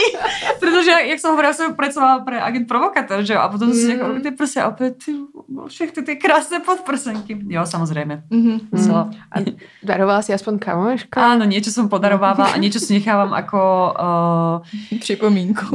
Pretože, 0.61 0.92
jak 1.07 1.18
som 1.23 1.33
hovorila, 1.33 1.55
som 1.57 1.73
pracovala 1.73 2.27
pre 2.27 2.37
agent 2.42 2.66
provokator, 2.68 3.25
že 3.25 3.33
jo? 3.33 3.40
A 3.40 3.49
potom 3.49 3.73
mm. 3.73 3.79
si 3.79 3.88
ako 3.94 4.21
tie 4.21 4.35
prsia, 4.35 4.62
opäť, 4.68 4.92
ty, 5.01 5.11
všetky 5.49 6.03
tie 6.05 6.16
krásne 6.21 6.61
podprsenky. 6.61 7.38
Jo, 7.49 7.64
samozrejme. 7.64 8.29
Mm-hmm. 8.29 8.47
So. 8.72 9.11
A 9.32 9.37
darovala 9.84 10.24
si 10.24 10.32
aspoň 10.32 10.61
kamoška? 10.61 11.16
Áno, 11.20 11.44
niečo 11.44 11.68
som 11.68 11.90
podarovávala 11.92 12.54
a 12.54 12.61
niečo 12.61 12.80
si 12.80 12.96
nechávam 12.96 13.32
ako... 13.37 13.61
Uh, 13.98 14.62
Pripomínku. 15.02 15.74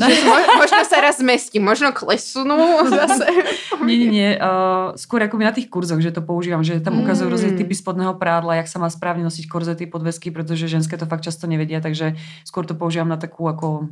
možno 0.61 0.79
sa 0.87 0.97
raz 1.03 1.19
zmestím, 1.19 1.67
možno 1.67 1.91
klesunú 1.91 2.55
zase. 2.87 3.25
nie, 3.87 3.99
nie, 3.99 4.09
nie. 4.09 4.29
Uh, 4.39 4.95
skôr 4.95 5.21
ako 5.25 5.37
na 5.41 5.51
tých 5.51 5.67
kurzoch, 5.67 5.99
že 5.99 6.15
to 6.15 6.23
používam, 6.23 6.63
že 6.63 6.79
tam 6.79 7.03
ukazujú 7.03 7.27
mm. 7.27 7.33
rôzne 7.33 7.51
typy 7.53 7.75
spodného 7.75 8.15
prádla, 8.15 8.63
jak 8.63 8.71
sa 8.71 8.79
má 8.79 8.87
správne 8.87 9.27
nosiť 9.27 9.45
korzety, 9.51 9.83
podvesky, 9.85 10.31
pretože 10.31 10.71
ženské 10.71 10.95
to 10.95 11.03
fakt 11.03 11.27
často 11.27 11.45
nevedia, 11.45 11.83
takže 11.83 12.15
skôr 12.47 12.63
to 12.63 12.73
používam 12.73 13.11
na 13.11 13.19
takú 13.19 13.45
ako, 13.45 13.91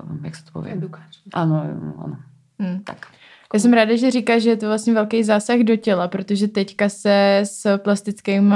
um, 0.00 0.18
jak 0.24 0.34
sa 0.34 0.42
to 0.48 0.50
povie? 0.56 0.72
Edukáciu. 0.72 1.20
Áno, 1.36 1.60
áno. 2.00 2.16
Mm. 2.60 2.82
Tak. 2.84 3.19
Já 3.54 3.60
jsem 3.60 3.72
ráda, 3.72 3.96
že 3.96 4.10
říkáš, 4.10 4.42
že 4.42 4.50
je 4.50 4.56
to 4.56 4.66
vlastně 4.66 4.94
velký 4.94 5.24
zásah 5.24 5.58
do 5.58 5.76
těla, 5.76 6.08
protože 6.08 6.48
teďka 6.48 6.88
se 6.88 7.40
s 7.44 7.78
plastickými 7.78 8.54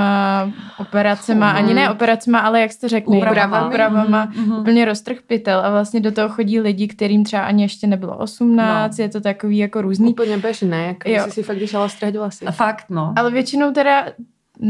operacemi, 0.79 1.45
ani 1.45 1.75
ne 1.75 1.91
operacemi, 1.91 2.37
ale 2.37 2.61
jak 2.61 2.73
jste 2.73 2.89
řekli, 2.89 3.17
úpravama, 3.17 3.67
úpravama 3.67 4.27
mm-hmm. 4.27 4.61
úplně 4.61 4.85
roztrh 4.85 5.17
pytel 5.27 5.61
a 5.61 5.71
vlastně 5.71 6.01
do 6.01 6.13
toho 6.13 6.29
chodí 6.29 6.61
lidi, 6.61 6.89
kterým 6.89 7.25
třeba 7.25 7.43
ani 7.43 7.63
ještě 7.63 7.87
nebylo 7.87 8.17
18, 8.17 8.99
no. 8.99 9.05
je 9.05 9.09
to 9.09 9.21
takový 9.21 9.59
jako 9.59 9.83
různý. 9.83 10.11
Úplně 10.11 10.39
běžné, 10.39 10.97
jako 11.07 11.31
si 11.31 11.43
fakt 11.43 11.67
šla 11.67 11.89
střehat 11.89 12.17
vlasy. 12.17 12.47
Fakt, 12.51 12.85
no. 12.91 13.13
Ale 13.17 13.31
většinou 13.31 13.73
teda 13.73 14.05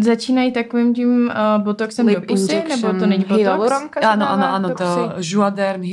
Začínají 0.01 0.53
takovým 0.53 0.95
tím 0.95 1.27
uh, 1.27 1.65
botoxem 1.65 2.07
Lip 2.07 2.21
do 2.21 2.27
pusy, 2.27 2.63
nebo 2.69 2.99
to 2.99 3.07
není 3.07 3.25
botox? 3.25 3.73
Áno, 4.01 4.25
áno, 4.25 4.47
áno, 4.57 4.69
to 4.73 5.21
žuaderm, 5.21 5.85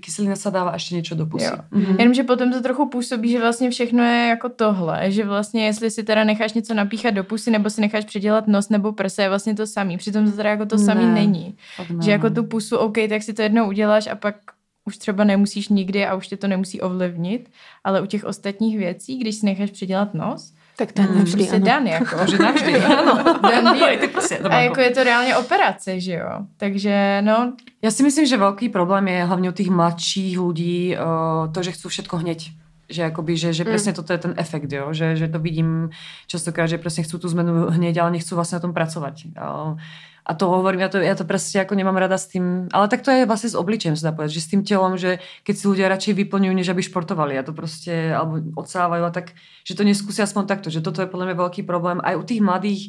kyselina 0.00 0.36
sa 0.36 0.50
dáva 0.50 0.74
ještě 0.74 0.94
něco 0.94 1.14
do 1.14 1.26
pusy. 1.26 1.46
Mm-hmm. 1.46 1.96
Jenomže 1.98 2.22
potom 2.22 2.52
to 2.52 2.62
trochu 2.62 2.88
působí, 2.88 3.30
že 3.30 3.40
vlastně 3.40 3.70
všechno 3.70 4.02
je 4.02 4.28
jako 4.28 4.48
tohle, 4.48 5.10
že 5.10 5.24
vlastně 5.24 5.66
jestli 5.66 5.90
si 5.90 6.02
teda 6.02 6.24
necháš 6.24 6.52
něco 6.52 6.74
napíchat 6.74 7.14
do 7.14 7.24
pusy, 7.24 7.50
nebo 7.50 7.70
si 7.70 7.80
necháš 7.80 8.04
předělat 8.04 8.48
nos 8.48 8.68
nebo 8.68 8.92
prse, 8.92 9.22
je 9.22 9.28
vlastně 9.28 9.54
to 9.54 9.66
samý. 9.66 9.96
Přitom 9.96 10.30
to 10.30 10.36
teda 10.36 10.50
jako 10.50 10.66
to 10.66 10.78
samý 10.78 11.04
ne, 11.04 11.12
není. 11.12 11.56
Ne. 11.90 12.02
Že 12.02 12.10
jako 12.10 12.30
tu 12.30 12.44
pusu, 12.44 12.76
OK, 12.76 12.96
tak 13.08 13.22
si 13.22 13.34
to 13.34 13.42
jednou 13.42 13.68
uděláš 13.68 14.06
a 14.06 14.14
pak 14.14 14.34
už 14.84 14.98
třeba 14.98 15.24
nemusíš 15.24 15.68
nikdy 15.68 16.06
a 16.06 16.14
už 16.14 16.28
tě 16.28 16.36
to 16.36 16.46
nemusí 16.46 16.80
ovlivnit, 16.80 17.50
ale 17.84 18.00
u 18.00 18.06
těch 18.06 18.24
ostatních 18.24 18.78
věcí, 18.78 19.18
když 19.18 19.34
si 19.36 19.46
necháš 19.46 19.70
předělat 19.70 20.14
nos, 20.14 20.52
Tak 20.76 20.92
to 20.92 21.02
je 21.02 21.08
mm, 21.08 21.18
navždy, 21.18 21.44
prostě 21.44 21.58
dan, 21.58 21.86
jako. 21.86 22.16
Že 22.30 22.38
navždy, 22.38 22.72
ano. 22.76 23.24
Dan 23.42 23.68
Aj 23.68 23.98
ty 23.98 24.08
prostě, 24.08 24.38
A 24.38 24.56
jako 24.58 24.80
je 24.80 24.90
to 24.90 25.04
reálně 25.04 25.36
operace, 25.36 26.00
že 26.00 26.12
jo? 26.12 26.30
Takže 26.56 27.22
no... 27.24 27.52
Ja 27.82 27.90
si 27.90 28.02
myslím, 28.02 28.26
že 28.26 28.36
veľký 28.36 28.68
problém 28.68 29.08
je 29.08 29.24
hlavne 29.24 29.48
u 29.48 29.54
tých 29.54 29.70
mladších 29.70 30.34
ľudí 30.38 30.96
uh, 30.98 31.52
to, 31.52 31.62
že 31.62 31.72
chcú 31.72 31.88
všetko 31.88 32.16
hneď 32.16 32.50
že, 32.86 33.02
akoby, 33.02 33.34
že, 33.34 33.50
že 33.50 33.66
presne 33.66 33.90
mm. 33.92 33.96
toto 33.98 34.14
je 34.14 34.20
ten 34.22 34.34
efekt, 34.38 34.70
jo? 34.70 34.94
Že, 34.94 35.16
že 35.18 35.26
to 35.26 35.38
vidím 35.42 35.90
častokrát, 36.30 36.70
že 36.70 36.78
presne 36.78 37.02
chcú 37.02 37.18
tú 37.18 37.26
zmenu 37.34 37.66
hneď, 37.74 37.98
ale 37.98 38.14
nechcú 38.14 38.38
vlastne 38.38 38.62
na 38.62 38.64
tom 38.70 38.74
pracovať. 38.74 39.34
A 40.26 40.34
to 40.34 40.50
hovorím, 40.50 40.82
ja 40.82 40.90
to, 40.90 40.98
ja 40.98 41.14
to 41.14 41.22
presne 41.22 41.62
ako 41.62 41.78
nemám 41.78 41.94
rada 41.94 42.18
s 42.18 42.26
tým, 42.26 42.66
ale 42.74 42.90
tak 42.90 43.06
to 43.06 43.14
je 43.14 43.30
vlastne 43.30 43.54
s 43.54 43.54
obličejem, 43.54 43.94
sa 43.94 44.10
dá 44.10 44.12
povedať, 44.12 44.34
že 44.34 44.42
s 44.42 44.50
tým 44.50 44.66
telom, 44.66 44.98
že 44.98 45.22
keď 45.46 45.54
si 45.54 45.64
ľudia 45.70 45.86
radšej 45.86 46.18
vyplňujú, 46.18 46.50
než 46.50 46.66
aby 46.74 46.82
športovali 46.82 47.38
a 47.38 47.46
to 47.46 47.54
proste, 47.54 48.10
alebo 48.10 48.42
odsávajú 48.58 49.06
a 49.06 49.14
tak, 49.14 49.38
že 49.62 49.78
to 49.78 49.86
neskúsia 49.86 50.26
aspoň 50.26 50.50
takto, 50.50 50.68
že 50.74 50.82
toto 50.82 50.98
je 50.98 51.06
podľa 51.06 51.30
mňa 51.30 51.36
veľký 51.38 51.62
problém 51.62 52.02
aj 52.02 52.14
u 52.18 52.24
tých 52.26 52.42
mladých, 52.42 52.82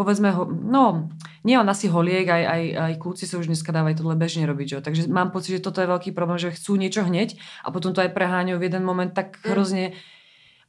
povedzme, 0.00 0.32
ho, 0.32 0.48
no, 0.48 1.12
nie 1.44 1.60
on 1.60 1.68
asi 1.68 1.92
holiek, 1.92 2.24
aj, 2.24 2.42
aj, 2.48 2.62
aj 2.72 2.92
kľúci 2.96 3.28
sa 3.28 3.36
už 3.36 3.52
dneska 3.52 3.68
dávajú 3.68 4.00
tohle 4.00 4.16
bežne 4.16 4.48
robiť, 4.48 4.66
že? 4.72 4.76
takže 4.80 5.02
mám 5.12 5.28
pocit, 5.28 5.60
že 5.60 5.64
toto 5.68 5.84
je 5.84 5.92
veľký 5.92 6.16
problém, 6.16 6.40
že 6.40 6.56
chcú 6.56 6.80
niečo 6.80 7.04
hneď 7.04 7.36
a 7.60 7.68
potom 7.68 7.92
to 7.92 8.00
aj 8.00 8.08
preháňajú 8.16 8.56
v 8.56 8.66
jeden 8.72 8.88
moment 8.88 9.12
tak 9.12 9.36
mm. 9.44 9.52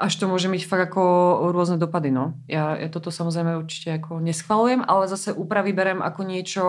Až 0.02 0.18
to 0.18 0.26
môže 0.26 0.50
mať 0.50 0.66
fakt 0.66 0.90
ako 0.90 1.04
rôzne 1.54 1.78
dopady, 1.78 2.10
no. 2.10 2.34
Ja, 2.50 2.74
ja 2.74 2.90
toto 2.90 3.14
samozrejme 3.14 3.62
určite 3.62 4.02
ako 4.02 4.18
neschvalujem, 4.18 4.82
ale 4.82 5.06
zase 5.06 5.30
úpravy 5.30 5.78
berem 5.78 6.02
ako 6.02 6.22
niečo, 6.26 6.64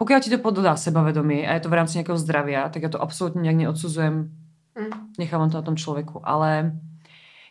pokiaľ 0.00 0.18
ti 0.24 0.32
to 0.32 0.40
pododá 0.40 0.72
sebavedomie 0.72 1.44
a 1.44 1.54
je 1.54 1.62
to 1.62 1.70
v 1.70 1.76
rámci 1.76 2.00
nejakého 2.00 2.16
zdravia, 2.16 2.72
tak 2.72 2.82
ja 2.82 2.90
to 2.90 2.96
absolútne 2.96 3.44
nejak 3.44 3.68
neodsudzujem. 3.68 4.32
Mm. 4.72 4.92
Nechávam 5.20 5.52
to 5.52 5.60
na 5.60 5.66
tom 5.68 5.76
človeku, 5.76 6.24
ale 6.24 6.72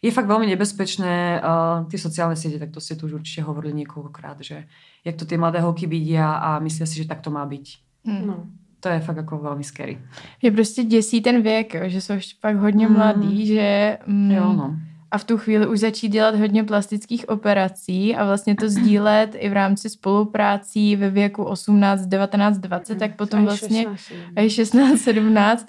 je 0.01 0.09
fakt 0.09 0.26
veľmi 0.26 0.49
nebezpečné 0.49 1.38
uh, 1.38 1.86
tie 1.86 2.01
sociálne 2.01 2.34
siete, 2.34 2.57
tak 2.57 2.74
to 2.74 2.82
ste 2.82 2.97
tu 2.97 3.05
už 3.05 3.22
určite 3.22 3.45
hovorili 3.45 3.86
niekoľkokrát, 3.86 4.41
že 4.41 4.65
jak 5.05 5.15
to 5.15 5.30
tie 5.30 5.38
mladé 5.38 5.61
holky 5.61 5.86
vidia 5.86 6.41
a 6.41 6.57
myslia 6.65 6.89
si, 6.89 6.97
že 6.97 7.05
tak 7.05 7.22
to 7.22 7.30
má 7.30 7.45
byť. 7.45 7.65
Mm. 8.09 8.26
No. 8.26 8.49
To 8.82 8.89
je 8.89 8.99
fakt 8.99 9.17
jako 9.17 9.38
velmi 9.38 9.63
scary. 9.63 10.01
Je 10.41 10.51
prostě 10.51 10.84
děsí 10.84 11.22
ten 11.22 11.41
věk, 11.41 11.76
že 11.86 12.01
jsou 12.01 12.13
fakt 12.39 12.55
hodně 12.55 12.88
mm. 12.88 12.93
mladý, 12.93 13.45
že... 13.45 13.97
Mm, 14.07 14.32
jo, 14.32 14.53
no 14.53 14.76
a 15.12 15.18
v 15.18 15.24
tu 15.24 15.38
chvíli 15.38 15.68
už 15.68 15.80
začít 15.80 16.09
dělat 16.09 16.36
hodně 16.36 16.64
plastických 16.64 17.30
operací 17.30 18.16
a 18.16 18.26
vlastně 18.26 18.55
to 18.55 18.70
sdílet 18.70 19.36
i 19.39 19.49
v 19.49 19.53
rámci 19.53 19.89
spoluprácí 19.89 20.95
ve 20.95 21.09
věku 21.09 21.43
18, 21.43 22.01
19, 22.01 22.57
20, 22.57 22.99
tak 22.99 23.16
potom 23.16 23.45
vlastně 23.45 23.86
i 24.41 24.49
16, 24.49 25.01
17, 25.01 25.68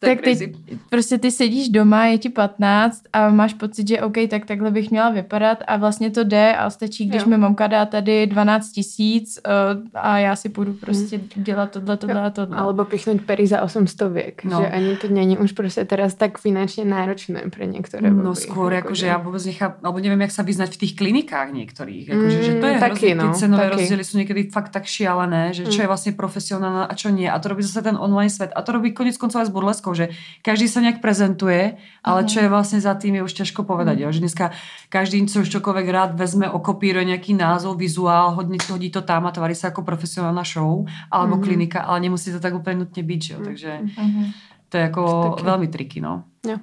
tak 0.00 0.20
ty, 0.20 0.52
prostě 0.90 1.18
ty 1.18 1.30
sedíš 1.30 1.68
doma, 1.68 2.06
je 2.06 2.18
ti 2.18 2.28
15 2.28 3.02
a 3.12 3.30
máš 3.30 3.54
pocit, 3.54 3.88
že 3.88 4.00
OK, 4.02 4.14
tak 4.30 4.46
takhle 4.46 4.70
bych 4.70 4.90
měla 4.90 5.10
vypadat 5.10 5.58
a 5.66 5.76
vlastně 5.76 6.10
to 6.10 6.24
jde 6.24 6.56
a 6.56 6.70
stačí, 6.70 7.06
když 7.06 7.22
jo. 7.22 7.28
mi 7.28 7.36
mamka 7.36 7.66
dá 7.66 7.84
tady 7.86 8.26
12 8.26 8.72
tisíc 8.72 9.38
uh, 9.46 9.82
a 9.94 10.18
já 10.18 10.36
si 10.36 10.48
půjdu 10.48 10.72
prostě 10.72 11.16
hmm. 11.16 11.44
dělat 11.44 11.70
tohle, 11.70 11.96
tohle 11.96 12.22
a 12.22 12.30
tohle. 12.30 12.56
Alebo 12.56 12.84
pichnout 12.84 13.20
pery 13.20 13.46
za 13.46 13.62
800 13.62 14.12
věk, 14.12 14.44
no. 14.44 14.60
že 14.60 14.68
ani 14.68 14.96
to 14.96 15.08
není 15.08 15.38
už 15.38 15.52
prostě 15.52 15.84
teraz 15.84 16.14
tak 16.14 16.38
finančně 16.38 16.84
náročné 16.84 17.42
pro 17.50 17.64
některé 17.64 18.10
No 18.10 18.34
skôr, 18.34 18.72
jako, 18.72 18.94
že 18.94 19.06
já 19.06 19.18
vůbec 19.18 19.46
nechám, 19.46 19.74
alebo 19.82 19.98
nevím, 19.98 20.20
jak 20.20 20.30
se 20.30 20.42
vyznať 20.42 20.70
v 20.70 20.76
těch 20.76 20.94
klinikách 20.94 21.52
některých, 21.52 22.08
jako, 22.08 22.22
mm, 22.22 22.30
že, 22.30 22.54
to 22.54 22.66
je 22.66 22.78
taky, 22.78 23.08
hrozně, 23.08 23.14
no, 23.14 23.32
ty 23.32 23.38
cenové 23.38 23.62
taky. 23.62 23.76
rozdíly 23.76 24.04
jsou 24.04 24.18
někdy 24.18 24.42
fakt 24.44 24.68
tak 24.68 24.84
šialené, 24.84 25.52
že 25.52 25.64
čo 25.64 25.78
mm. 25.78 25.80
je 25.80 25.86
vlastně 25.86 26.12
profesionálne 26.12 26.86
a 26.86 26.94
čo 26.94 27.08
nie. 27.10 27.30
A 27.30 27.38
to 27.38 27.48
robí 27.48 27.62
zase 27.62 27.82
ten 27.82 27.96
online 28.00 28.30
svet. 28.30 28.50
A 28.56 28.62
to 28.62 28.72
robí 28.72 28.92
konec 28.92 29.16
koncov 29.16 29.40
aj 29.40 29.46
s 29.46 29.54
burleskou, 29.54 29.87
že 29.92 30.12
každý 30.40 30.66
sa 30.66 30.80
nejak 30.80 31.04
prezentuje, 31.04 31.76
ale 32.02 32.20
čo 32.24 32.40
je 32.40 32.48
vlastne 32.48 32.80
za 32.80 32.96
tým 32.96 33.20
je 33.20 33.26
už 33.26 33.32
ťažko 33.44 33.68
povedať. 33.68 34.04
Jo? 34.04 34.08
Že 34.08 34.24
dneska 34.24 34.46
každý, 34.88 35.24
co 35.28 35.44
už 35.44 35.48
čokoľvek 35.48 35.86
rád 35.92 36.10
vezme, 36.16 36.48
okopíruje 36.48 37.12
nejaký 37.12 37.36
názov, 37.36 37.76
vizuál, 37.76 38.32
hodí, 38.34 38.58
hodí 38.68 38.88
to 38.88 39.04
tam 39.04 39.28
a 39.28 39.34
tvári 39.34 39.54
sa 39.54 39.70
ako 39.70 39.84
profesionálna 39.84 40.42
show 40.42 40.88
alebo 41.12 41.36
mm-hmm. 41.36 41.46
klinika, 41.46 41.78
ale 41.84 42.08
nemusí 42.08 42.32
to 42.32 42.40
tak 42.40 42.56
úplne 42.56 42.88
nutne 42.88 43.02
byť. 43.04 43.22
Jo? 43.30 43.38
Takže 43.44 43.70
mm-hmm. 43.84 44.26
to 44.68 44.74
je 44.74 44.84
ako 44.88 45.02
veľmi 45.44 45.68
triky. 45.68 46.00
No. 46.00 46.24
Ja. 46.46 46.56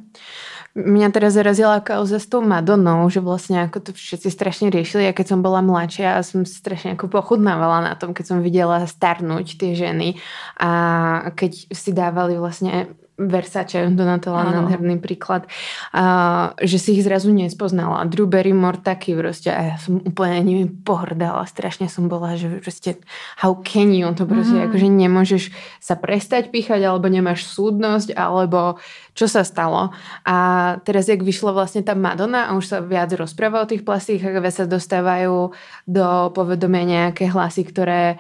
Mňa 0.76 1.08
teda 1.16 1.32
zarazila 1.32 1.80
kauza 1.80 2.20
s 2.20 2.28
tou 2.28 2.44
Madonou, 2.44 3.08
že 3.08 3.24
vlastne 3.24 3.64
ako 3.64 3.80
to 3.80 3.92
všetci 3.96 4.28
strašne 4.28 4.68
riešili. 4.68 5.08
Ja 5.08 5.16
keď 5.16 5.32
som 5.32 5.40
bola 5.40 5.64
mladšia 5.64 6.20
a 6.20 6.26
som 6.26 6.44
strašne 6.44 7.00
ako 7.00 7.08
pochudnávala 7.08 7.80
na 7.80 7.96
tom, 7.96 8.12
keď 8.12 8.36
som 8.36 8.44
videla 8.44 8.84
starnúť 8.84 9.56
tie 9.56 9.72
ženy 9.72 10.20
a 10.60 10.70
keď 11.32 11.72
si 11.72 11.96
dávali 11.96 12.36
vlastne 12.36 12.92
Versace, 13.16 13.88
Donatella, 13.96 14.44
nádherný 14.44 15.00
príklad, 15.00 15.48
a, 15.96 16.52
že 16.60 16.76
si 16.76 17.00
ich 17.00 17.04
zrazu 17.08 17.32
nespoznala. 17.32 18.04
Drew 18.12 18.28
Barrymore 18.28 18.84
taký 18.84 19.16
proste 19.16 19.56
a 19.56 19.62
ja 19.72 19.76
som 19.80 20.04
úplne 20.04 20.44
nimi 20.44 20.66
pohrdala, 20.68 21.48
strašne 21.48 21.88
som 21.88 22.12
bola, 22.12 22.36
že 22.36 22.60
proste 22.60 23.00
how 23.40 23.56
can 23.64 23.96
you, 23.96 24.08
to 24.12 24.28
proste 24.28 24.60
mm. 24.60 24.66
akože 24.68 24.88
nemôžeš 24.92 25.44
sa 25.80 25.96
prestať 25.96 26.52
píchať, 26.52 26.84
alebo 26.84 27.08
nemáš 27.08 27.48
súdnosť, 27.48 28.18
alebo 28.18 28.84
čo 29.16 29.32
sa 29.32 29.48
stalo. 29.48 29.96
A 30.28 30.36
teraz, 30.84 31.08
jak 31.08 31.24
vyšla 31.24 31.56
vlastne 31.56 31.88
tá 31.88 31.96
Madonna 31.96 32.52
a 32.52 32.56
už 32.60 32.66
sa 32.68 32.78
viac 32.84 33.16
rozpráva 33.16 33.64
o 33.64 33.70
tých 33.70 33.88
plastikách, 33.88 34.44
sa 34.52 34.68
dostávajú 34.68 35.52
do 35.88 36.08
povedomia 36.32 36.84
nejaké 36.84 37.28
hlasy, 37.32 37.68
ktoré 37.68 38.20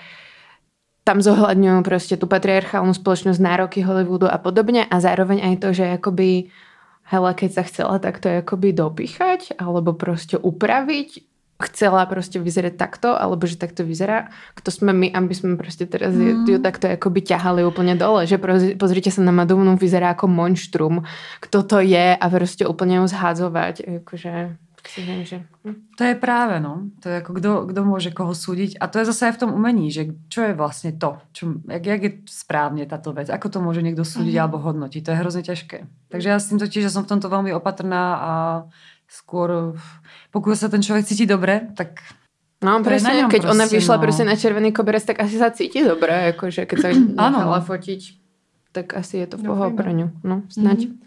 tam 1.06 1.22
zohľadňujú 1.22 1.80
proste 1.86 2.18
tú 2.18 2.26
patriarchálnu 2.26 2.97
spoločnosť, 2.97 3.38
nároky 3.38 3.86
Hollywoodu 3.86 4.26
a 4.26 4.41
podobne 4.41 4.89
a 4.89 4.95
zároveň 4.97 5.53
aj 5.53 5.56
to, 5.62 5.70
že 5.72 5.86
akoby 6.01 6.49
hele, 7.06 7.30
keď 7.38 7.49
sa 7.53 7.64
chcela 7.64 8.01
takto 8.01 8.26
akoby 8.26 8.74
dopíchať 8.74 9.53
alebo 9.62 9.93
proste 9.93 10.41
upraviť, 10.41 11.22
chcela 11.56 12.03
proste 12.03 12.36
vyzerať 12.36 12.76
takto, 12.76 13.16
alebo 13.16 13.47
že 13.47 13.56
takto 13.56 13.88
vyzerá. 13.88 14.28
Kto 14.60 14.76
sme 14.76 14.91
my, 14.91 15.08
aby 15.16 15.32
sme 15.32 15.56
proste 15.56 15.88
teraz 15.88 16.12
mm. 16.12 16.51
ju 16.51 16.60
takto 16.60 16.91
akoby 16.91 17.24
ťahali 17.24 17.64
úplne 17.64 17.95
dole, 17.95 18.28
že 18.28 18.36
pozrite 18.76 19.08
sa 19.08 19.24
na 19.24 19.32
Madovnu, 19.32 19.80
vyzerá 19.80 20.18
ako 20.18 20.28
monštrum. 20.28 21.08
Kto 21.39 21.64
to 21.64 21.78
je 21.80 22.18
a 22.18 22.26
proste 22.28 22.68
úplne 22.68 22.99
ju 22.99 23.06
zhádzovať. 23.08 24.03
Akože 24.03 24.34
si 24.88 25.02
viem, 25.02 25.26
že... 25.26 25.42
Hm. 25.66 25.98
To 25.98 26.04
je 26.06 26.16
práve, 26.18 26.62
no. 26.62 26.90
To 27.02 27.06
je 27.10 27.16
ako 27.22 27.32
kto, 27.38 27.52
kto 27.72 27.82
môže 27.86 28.10
koho 28.12 28.34
súdiť. 28.34 28.78
A 28.78 28.90
to 28.90 29.02
je 29.02 29.10
zase 29.10 29.32
aj 29.32 29.34
v 29.36 29.42
tom 29.46 29.52
umení, 29.52 29.90
že 29.90 30.14
čo 30.30 30.46
je 30.46 30.54
vlastne 30.54 30.94
to. 30.96 31.20
Čo, 31.32 31.62
jak, 31.66 31.84
jak 31.84 32.02
je 32.02 32.12
správne 32.30 32.84
táto 32.86 33.16
vec. 33.16 33.32
Ako 33.32 33.48
to 33.50 33.60
môže 33.60 33.82
niekto 33.82 34.06
súdiť 34.06 34.36
mm-hmm. 34.36 34.46
alebo 34.46 34.64
hodnotiť. 34.64 35.02
To 35.06 35.12
je 35.14 35.22
hrozne 35.22 35.44
ťažké. 35.44 35.78
Takže 36.12 36.28
ja 36.28 36.38
s 36.38 36.50
týmto 36.50 36.68
tiež, 36.70 36.90
že 36.90 36.94
som 36.94 37.04
v 37.04 37.12
tomto 37.16 37.28
veľmi 37.32 37.56
opatrná 37.56 38.04
a 38.16 38.32
skôr 39.10 39.78
pokud 40.34 40.58
sa 40.58 40.68
ten 40.68 40.82
človek 40.82 41.06
cíti 41.06 41.30
dobre, 41.30 41.72
tak 41.78 42.02
No 42.64 42.82
presne, 42.82 43.30
keď 43.30 43.46
proste, 43.46 43.54
ona 43.54 43.66
vyšla 43.70 43.96
no. 44.00 44.02
proste 44.02 44.24
na 44.26 44.34
červený 44.34 44.74
koberec, 44.74 45.04
tak 45.06 45.22
asi 45.22 45.38
sa 45.38 45.54
cíti 45.54 45.86
dobre, 45.86 46.34
akože 46.34 46.66
keď 46.66 46.78
sa 46.82 46.90
nechala 46.96 47.62
fotiť, 47.62 48.02
tak 48.74 48.96
asi 48.98 49.22
je 49.22 49.28
to 49.30 49.36
v 49.38 49.44
poho 49.54 49.70
pre 49.76 49.92
ňu. 49.94 50.10
No, 50.26 50.42
snaď. 50.50 50.90
Mm-hmm. 50.90 51.04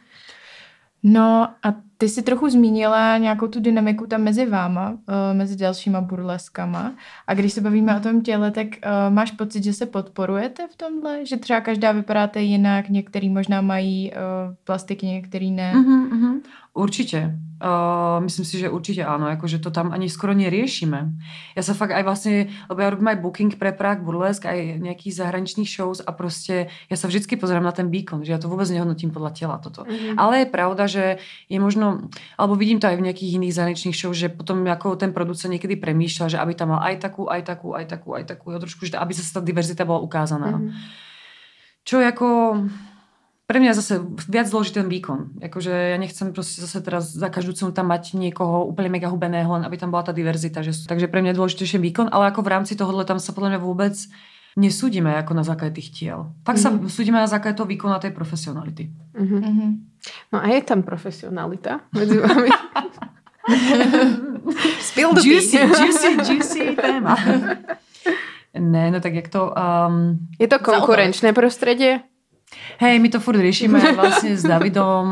No 1.09 1.57
a 1.59 1.69
ty 1.99 2.09
si 2.09 2.23
trochu 2.23 2.49
zmínila 2.49 3.19
nějakou 3.19 3.47
tu 3.47 3.61
dynamiku 3.61 4.07
tam 4.07 4.23
mezi 4.23 4.47
váma, 4.47 4.91
uh, 4.91 4.97
mezi 5.33 5.57
dalšíma 5.57 6.01
burleskama. 6.01 6.93
A 7.27 7.35
když 7.35 7.53
se 7.53 7.61
bavíme 7.61 7.97
o 7.97 8.01
tom 8.01 8.21
těle, 8.21 8.51
tak 8.51 8.67
uh, 8.67 9.15
máš 9.15 9.31
pocit, 9.31 9.65
že 9.65 9.73
se 9.73 9.87
podporujete 9.87 10.67
v 10.69 10.77
tomhle? 10.77 11.27
Že 11.27 11.37
třeba 11.37 11.61
každá 11.61 11.93
vypadáte 11.93 12.41
jinak, 12.41 12.89
některý 12.89 13.29
možná 13.29 13.61
mají 13.61 14.13
uh, 14.13 14.55
plastiky, 14.65 15.07
některý 15.07 15.51
ne? 15.51 15.73
Uh-huh, 15.77 16.09
uh-huh. 16.09 16.41
Určite. 16.79 17.35
Uh, 17.59 18.23
myslím 18.23 18.47
si, 18.47 18.55
že 18.63 18.71
určite 18.71 19.03
áno, 19.03 19.27
akože 19.35 19.59
to 19.59 19.75
tam 19.75 19.91
ani 19.91 20.07
skoro 20.07 20.31
neriešime. 20.31 21.19
Ja 21.59 21.63
sa 21.67 21.75
fakt 21.75 21.91
aj 21.91 22.07
vlastne, 22.07 22.55
lebo 22.71 22.79
ja 22.79 22.95
robím 22.95 23.11
aj 23.11 23.19
booking 23.19 23.53
pre 23.59 23.75
Prague, 23.75 24.07
Burlesk, 24.07 24.47
aj 24.47 24.79
nejakých 24.79 25.19
zahraničných 25.19 25.67
shows 25.67 25.99
a 25.99 26.15
proste 26.15 26.71
ja 26.87 26.95
sa 26.95 27.11
vždycky 27.11 27.35
pozerám 27.35 27.67
na 27.67 27.75
ten 27.75 27.91
výkon, 27.91 28.23
že 28.23 28.31
ja 28.31 28.39
to 28.39 28.47
vôbec 28.47 28.71
nehodnotím 28.71 29.11
podľa 29.11 29.35
tela 29.35 29.59
toto. 29.59 29.83
Mm-hmm. 29.83 30.15
Ale 30.15 30.47
je 30.47 30.55
pravda, 30.55 30.85
že 30.87 31.05
je 31.51 31.59
možno, 31.59 32.07
alebo 32.39 32.55
vidím 32.55 32.79
to 32.79 32.87
aj 32.87 32.95
v 32.95 33.11
nejakých 33.11 33.43
iných 33.43 33.57
zahraničných 33.59 33.99
shows, 33.99 34.15
že 34.15 34.31
potom 34.31 34.63
ako 34.63 34.95
ten 34.95 35.11
producent 35.11 35.51
niekedy 35.51 35.75
premýšľa, 35.83 36.39
že 36.39 36.39
aby 36.39 36.55
tam 36.55 36.79
mal 36.79 36.87
aj 36.87 37.03
takú, 37.03 37.27
aj 37.27 37.43
takú, 37.43 37.75
aj 37.75 37.91
takú, 37.91 38.09
aj 38.15 38.25
takú, 38.39 38.55
ja 38.55 38.63
trošku, 38.63 38.87
že 38.87 38.95
aby 38.95 39.11
sa 39.19 39.27
tá 39.27 39.43
diverzita 39.43 39.83
bola 39.83 39.99
ukázaná. 39.99 40.63
Mm-hmm. 40.63 40.71
Čo 41.83 42.07
ako 42.07 42.27
pre 43.49 43.65
mňa 43.65 43.73
zase 43.73 44.05
viac 44.29 44.45
zložitý 44.45 44.85
ten 44.85 44.93
výkon. 44.93 45.41
Akože 45.41 45.73
ja 45.73 45.97
nechcem 45.97 46.37
proste 46.37 46.61
zase 46.61 46.85
teraz 46.85 47.17
za 47.17 47.33
každú 47.33 47.57
cenu 47.57 47.73
tam 47.73 47.89
mať 47.89 48.13
niekoho 48.13 48.69
úplne 48.69 48.93
mega 48.93 49.09
hubeného, 49.09 49.49
len 49.57 49.65
aby 49.65 49.81
tam 49.81 49.89
bola 49.89 50.05
tá 50.05 50.13
diverzita. 50.13 50.61
Že, 50.61 50.85
takže 50.85 51.09
pre 51.09 51.25
mňa 51.25 51.33
je 51.33 51.39
dôležitejšie 51.41 51.81
výkon, 51.81 52.13
ale 52.13 52.29
ako 52.29 52.45
v 52.45 52.53
rámci 52.53 52.77
tohohle 52.77 53.09
tam 53.09 53.17
sa 53.17 53.33
podľa 53.33 53.57
mňa 53.57 53.61
vôbec 53.65 53.97
nesúdime 54.61 55.17
ako 55.17 55.33
na 55.33 55.49
základe 55.49 55.81
tých 55.81 55.97
tiel. 55.97 56.29
Tak 56.45 56.61
mm-hmm. 56.61 56.93
sa 56.93 56.93
súdime 56.93 57.25
na 57.25 57.31
základe 57.31 57.57
toho 57.57 57.65
výkona 57.65 57.97
tej 57.97 58.13
profesionality. 58.13 58.93
Mm-hmm. 59.17 59.71
No 60.29 60.37
a 60.45 60.47
je 60.53 60.61
tam 60.69 60.85
profesionalita 60.85 61.89
medzi 61.97 62.21
vami? 62.21 62.53
Spill 64.93 65.17
the 65.17 65.25
juicy, 65.25 65.57
juicy, 65.57 66.09
juicy 66.21 66.61
téma. 66.77 67.17
Ne, 68.59 68.91
no 68.91 68.99
tak 69.01 69.15
jak 69.15 69.29
to... 69.29 69.55
Um, 69.55 70.19
je 70.41 70.49
to 70.49 70.59
konkurenčné 70.59 71.31
prostredie? 71.31 72.03
Hej, 72.79 73.03
my 73.03 73.09
to 73.11 73.19
furt 73.19 73.37
riešime 73.37 73.77
vlastne 73.99 74.39
s 74.39 74.47
Davidom, 74.47 75.11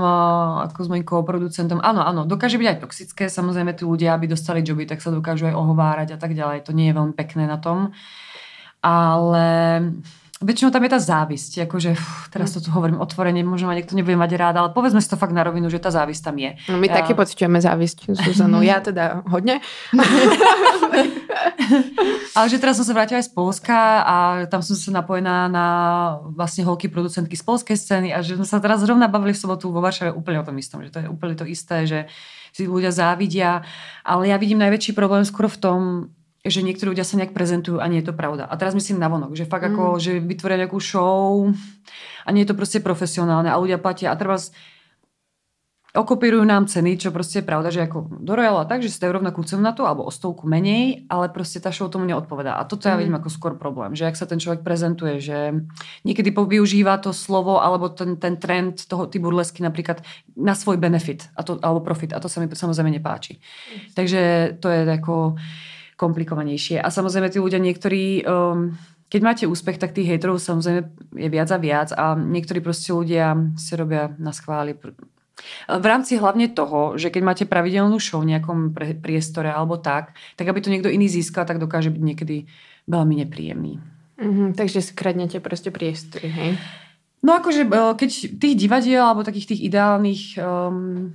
ako 0.71 0.87
s 0.87 0.89
mojím 0.89 1.03
koproducentom. 1.03 1.83
Áno, 1.83 2.01
áno, 2.01 2.23
dokáže 2.23 2.57
byť 2.57 2.69
aj 2.71 2.79
toxické. 2.79 3.25
Samozrejme, 3.27 3.75
tí 3.75 3.83
ľudia, 3.83 4.15
aby 4.15 4.31
dostali 4.31 4.63
joby, 4.63 4.87
tak 4.87 5.03
sa 5.03 5.11
dokážu 5.11 5.51
aj 5.51 5.59
ohovárať 5.59 6.15
a 6.15 6.19
tak 6.19 6.33
ďalej. 6.33 6.63
To 6.65 6.73
nie 6.73 6.89
je 6.89 6.97
veľmi 6.97 7.15
pekné 7.19 7.45
na 7.51 7.59
tom. 7.59 7.91
Ale 8.81 9.47
väčšinou 10.45 10.69
tam 10.69 10.85
je 10.85 10.93
tá 10.93 11.01
závisť, 11.01 11.65
akože 11.65 11.97
uf, 11.97 12.29
teraz 12.29 12.53
to 12.53 12.61
tu 12.61 12.69
hovorím 12.69 13.01
otvorene, 13.01 13.41
možno 13.41 13.73
ma 13.73 13.75
niekto 13.77 13.97
nebude 13.97 14.21
mať 14.21 14.37
rád, 14.37 14.61
ale 14.61 14.69
povedzme 14.77 15.01
si 15.01 15.09
to 15.09 15.17
fakt 15.17 15.33
na 15.33 15.41
rovinu, 15.41 15.73
že 15.73 15.81
tá 15.81 15.89
závisť 15.89 16.21
tam 16.21 16.37
je. 16.37 16.61
No 16.69 16.77
my 16.77 16.93
ja... 16.93 17.01
taky 17.01 17.17
pocitujeme 17.17 17.57
závisť, 17.57 18.13
Suzanou. 18.13 18.61
Ja 18.61 18.85
teda 18.85 19.25
hodne. 19.33 19.65
ale 22.37 22.47
že 22.53 22.61
teraz 22.61 22.77
som 22.77 22.85
sa 22.85 22.93
vrátila 22.93 23.25
aj 23.25 23.29
z 23.29 23.33
Polska 23.33 24.05
a 24.05 24.17
tam 24.53 24.61
som 24.61 24.77
sa 24.77 24.93
napojená 24.93 25.49
na 25.49 25.67
vlastne 26.37 26.69
holky 26.69 26.93
producentky 26.93 27.33
z 27.33 27.41
polskej 27.41 27.77
scény 27.81 28.13
a 28.13 28.21
že 28.21 28.37
sme 28.37 28.45
sa 28.45 28.61
teraz 28.61 28.85
zrovna 28.85 29.09
bavili 29.09 29.33
v 29.33 29.41
sobotu 29.41 29.73
vo 29.73 29.81
Varšave 29.81 30.13
úplne 30.13 30.45
o 30.45 30.45
tom 30.45 30.61
istom, 30.61 30.85
že 30.85 30.93
to 30.93 31.01
je 31.01 31.09
úplne 31.09 31.33
to 31.33 31.49
isté, 31.49 31.89
že 31.89 32.13
si 32.53 32.65
ľudia 32.65 32.89
závidia, 32.89 33.61
ale 34.01 34.33
ja 34.33 34.37
vidím 34.41 34.61
najväčší 34.61 34.97
problém 34.97 35.29
skôr 35.29 35.49
v 35.49 35.61
tom, 35.61 35.81
že 36.47 36.65
niektorí 36.65 36.95
ľudia 36.95 37.07
sa 37.07 37.19
nejak 37.19 37.35
prezentujú 37.35 37.83
a 37.83 37.87
nie 37.91 38.01
je 38.01 38.11
to 38.11 38.15
pravda. 38.15 38.47
A 38.47 38.55
teraz 38.55 38.73
myslím 38.73 39.03
na 39.03 39.11
vonok, 39.11 39.35
že 39.35 39.49
fakt 39.49 39.67
mm. 39.67 39.71
ako, 39.75 39.85
že 39.99 40.13
vytvoria 40.23 40.63
nejakú 40.65 40.79
show 40.79 41.51
a 42.25 42.29
nie 42.31 42.47
je 42.47 42.51
to 42.51 42.59
proste 42.59 42.81
profesionálne 42.81 43.51
a 43.51 43.61
ľudia 43.61 43.79
platia 43.83 44.11
a 44.11 44.19
treba 44.19 44.39
okopírujú 45.97 46.45
nám 46.45 46.69
ceny, 46.69 47.01
čo 47.01 47.09
proste 47.09 47.41
je 47.41 47.49
pravda, 47.49 47.73
že 47.73 47.89
ako 47.89 48.21
do 48.21 48.37
Royala 48.37 48.69
tak, 48.69 48.85
že 48.85 48.93
ste 48.93 49.09
rovnakú 49.09 49.41
cenu 49.49 49.65
na 49.65 49.73
to, 49.73 49.89
alebo 49.89 50.05
o 50.05 50.13
stovku 50.13 50.45
menej, 50.45 51.09
ale 51.09 51.33
proste 51.33 51.59
tá 51.59 51.73
show 51.73 51.89
tomu 51.89 52.05
neodpovedá. 52.05 52.61
A 52.61 52.69
toto 52.69 52.87
ja 52.87 52.95
mm. 52.95 53.01
vidím 53.01 53.17
ako 53.17 53.29
skôr 53.33 53.53
problém, 53.57 53.97
že 53.97 54.05
ak 54.05 54.15
sa 54.15 54.29
ten 54.29 54.37
človek 54.37 54.61
prezentuje, 54.61 55.19
že 55.19 55.57
niekedy 56.05 56.31
využíva 56.37 57.01
to 57.01 57.17
slovo 57.17 57.59
alebo 57.59 57.89
ten, 57.89 58.21
ten 58.21 58.37
trend 58.37 58.85
toho 58.85 59.09
ty 59.09 59.17
burlesky 59.17 59.65
napríklad 59.65 60.05
na 60.37 60.53
svoj 60.53 60.77
benefit 60.77 61.33
a 61.33 61.41
to, 61.43 61.57
alebo 61.65 61.81
profit 61.81 62.13
a 62.13 62.21
to 62.21 62.29
sa 62.29 62.45
mi 62.45 62.53
samozrejme 62.53 62.93
nepáči. 62.93 63.41
Mm. 63.41 63.79
Takže 63.97 64.21
to 64.61 64.69
je 64.69 64.81
ako 64.85 65.41
komplikovanejšie. 65.97 66.79
A 66.81 66.89
samozrejme 66.93 67.33
tí 67.33 67.41
ľudia 67.43 67.61
niektorí... 67.61 68.23
Um, 68.25 68.77
keď 69.07 69.21
máte 69.23 69.45
úspech, 69.47 69.79
tak 69.79 69.95
tých 69.95 70.11
hejterov 70.11 70.43
samozrejme 70.43 70.83
je 71.15 71.29
viac 71.31 71.47
a 71.55 71.63
viac 71.63 71.95
a 71.95 72.19
niektorí 72.19 72.59
proste 72.59 72.91
ľudia 72.91 73.39
si 73.55 73.79
robia 73.79 74.11
na 74.19 74.35
schváli. 74.35 74.75
V 75.71 75.87
rámci 75.87 76.19
hlavne 76.19 76.51
toho, 76.51 76.99
že 76.99 77.15
keď 77.15 77.23
máte 77.23 77.45
pravidelnú 77.47 78.03
show 78.03 78.19
v 78.19 78.35
nejakom 78.35 78.75
priestore 78.99 79.47
alebo 79.47 79.79
tak, 79.79 80.19
tak 80.35 80.51
aby 80.51 80.59
to 80.59 80.75
niekto 80.75 80.91
iný 80.91 81.07
získal, 81.07 81.47
tak 81.47 81.63
dokáže 81.63 81.95
byť 81.95 82.03
niekedy 82.03 82.51
veľmi 82.91 83.15
nepríjemný. 83.23 83.79
Mm-hmm, 84.17 84.49
takže 84.59 84.83
si 84.83 84.93
kradnete 84.97 85.39
proste 85.45 85.71
priestory, 85.71 86.27
hej? 86.27 86.51
No 87.21 87.37
akože, 87.37 87.69
e, 87.69 87.83
keď 88.01 88.11
tých 88.41 88.55
divadiel 88.57 89.05
alebo 89.05 89.29
takých 89.29 89.55
tých 89.55 89.61
ideálnych 89.69 90.41
um, 90.41 91.13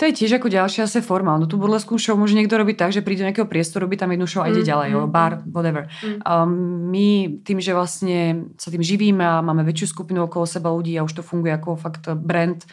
to 0.00 0.08
je 0.08 0.16
tiež 0.16 0.40
ako 0.40 0.48
ďalšia 0.48 0.88
asi 0.88 1.04
forma. 1.04 1.36
No 1.36 1.44
tú 1.44 1.60
burleskú 1.60 2.00
show 2.00 2.16
môže 2.16 2.32
niekto 2.32 2.56
robiť 2.56 2.76
tak, 2.80 2.90
že 2.96 3.04
príde 3.04 3.20
do 3.20 3.28
nejakého 3.28 3.44
priestoru, 3.44 3.84
robí 3.84 4.00
tam 4.00 4.08
jednu 4.08 4.24
show 4.24 4.40
a 4.40 4.48
ide 4.48 4.64
mm, 4.64 4.70
ďalej, 4.72 4.88
mm, 4.96 5.12
bar, 5.12 5.44
whatever. 5.44 5.92
Mm. 6.00 6.24
Um, 6.24 6.50
my 6.88 7.06
tým, 7.44 7.60
že 7.60 7.76
vlastne 7.76 8.48
sa 8.56 8.72
tým 8.72 8.80
živíme 8.80 9.20
a 9.20 9.44
máme 9.44 9.60
väčšiu 9.68 9.92
skupinu 9.92 10.24
okolo 10.24 10.48
seba 10.48 10.72
ľudí 10.72 10.96
a 10.96 11.04
už 11.04 11.20
to 11.20 11.22
funguje 11.22 11.52
ako 11.52 11.76
fakt 11.76 12.08
brand, 12.16 12.64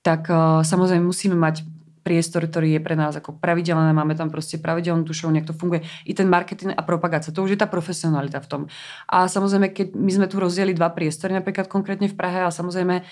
tak 0.00 0.32
uh, 0.32 0.64
samozrejme 0.64 1.04
musíme 1.04 1.36
mať 1.36 1.68
priestor, 2.00 2.48
ktorý 2.48 2.74
je 2.74 2.80
pre 2.80 2.96
nás 2.96 3.12
ako 3.12 3.36
pravidelné, 3.36 3.92
máme 3.92 4.16
tam 4.16 4.32
proste 4.32 4.56
pravidelnú 4.56 5.04
tú 5.04 5.12
show, 5.12 5.28
nejak 5.28 5.52
to 5.52 5.54
funguje. 5.54 5.84
I 6.08 6.16
ten 6.16 6.32
marketing 6.32 6.72
a 6.72 6.80
propagácia, 6.80 7.28
to 7.28 7.44
už 7.44 7.52
je 7.52 7.60
tá 7.60 7.68
profesionalita 7.68 8.40
v 8.40 8.48
tom. 8.48 8.62
A 9.04 9.28
samozrejme, 9.28 9.68
keď 9.68 9.92
my 9.92 10.08
sme 10.16 10.26
tu 10.32 10.40
rozdieli 10.40 10.72
dva 10.72 10.88
priestory, 10.96 11.36
napríklad 11.36 11.68
konkrétne 11.68 12.08
v 12.08 12.16
Prahe 12.16 12.40
a 12.40 12.48
samozrejme 12.48 13.04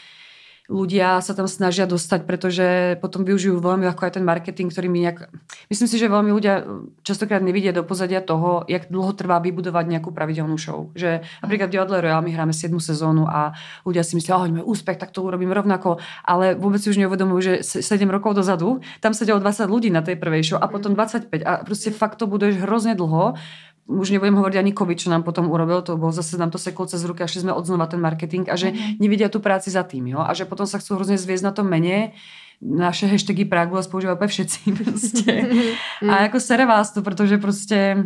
ľudia 0.69 1.25
sa 1.25 1.33
tam 1.33 1.49
snažia 1.49 1.89
dostať, 1.89 2.29
pretože 2.29 2.66
potom 3.01 3.25
využijú 3.25 3.57
veľmi 3.57 3.89
ako 3.89 4.05
aj 4.05 4.12
ten 4.21 4.25
marketing, 4.25 4.69
ktorý 4.69 4.87
mi 4.93 5.01
nejak... 5.01 5.33
Myslím 5.73 5.89
si, 5.89 5.97
že 5.97 6.12
veľmi 6.12 6.29
ľudia 6.29 6.69
častokrát 7.01 7.41
nevidia 7.41 7.73
do 7.73 7.81
pozadia 7.89 8.21
toho, 8.21 8.69
jak 8.69 8.93
dlho 8.93 9.16
trvá 9.16 9.41
vybudovať 9.41 9.85
nejakú 9.89 10.12
pravidelnú 10.12 10.61
show. 10.61 10.93
Že 10.93 11.25
napríklad 11.41 11.73
v 11.73 11.75
Divadle 11.75 12.05
Royal 12.05 12.21
my 12.21 12.31
hráme 12.37 12.53
7 12.53 12.69
sezónu 12.85 13.25
a 13.25 13.57
ľudia 13.89 14.05
si 14.05 14.21
myslia, 14.21 14.37
máme 14.37 14.61
úspech, 14.61 15.01
tak 15.01 15.16
to 15.16 15.25
urobím 15.25 15.57
rovnako, 15.57 15.97
ale 16.21 16.53
vôbec 16.53 16.85
si 16.85 16.93
už 16.93 17.01
neuvedomujú, 17.01 17.41
že 17.41 17.53
7 17.64 18.05
rokov 18.12 18.37
dozadu 18.37 18.85
tam 19.01 19.16
sedelo 19.16 19.41
20 19.41 19.64
ľudí 19.73 19.89
na 19.89 20.05
tej 20.05 20.21
prvej 20.21 20.53
show 20.53 20.59
a 20.61 20.69
potom 20.69 20.93
25 20.93 21.33
a 21.49 21.64
proste 21.64 21.97
fakt 21.97 22.21
to 22.21 22.29
budeš 22.29 22.61
hrozne 22.61 22.93
dlho 22.93 23.41
už 23.89 24.12
nebudem 24.12 24.36
hovoriť 24.36 24.57
ani 24.61 24.76
COVID, 24.76 24.99
čo 25.01 25.09
nám 25.09 25.24
potom 25.24 25.49
urobil, 25.49 25.80
to 25.80 25.97
bolo 25.97 26.12
zase 26.12 26.36
nám 26.36 26.53
to 26.53 26.61
seklo 26.61 26.84
cez 26.84 27.01
ruky 27.09 27.24
a 27.24 27.30
šli 27.30 27.49
sme 27.49 27.57
odznova 27.57 27.89
ten 27.89 27.97
marketing 27.97 28.45
a 28.53 28.55
že 28.55 28.68
mm-hmm. 28.68 29.01
nevidia 29.01 29.32
tú 29.32 29.41
práci 29.41 29.72
za 29.72 29.80
tým, 29.80 30.12
jo? 30.12 30.20
a 30.20 30.28
že 30.36 30.45
potom 30.45 30.68
sa 30.68 30.76
chcú 30.76 31.01
hrozne 31.01 31.16
zviezť 31.16 31.45
na 31.49 31.53
tom 31.57 31.64
mene, 31.64 32.12
naše 32.61 33.09
hashtagy 33.09 33.49
Prague 33.49 33.80
používajú 33.89 34.20
úplne 34.20 34.28
všetci 34.28 34.59
proste. 34.84 35.32
Mm-hmm. 35.32 36.09
A 36.12 36.28
ako 36.28 36.36
sere 36.36 36.68
vás 36.68 36.93
to, 36.93 37.01
pretože 37.01 37.41
proste... 37.41 38.05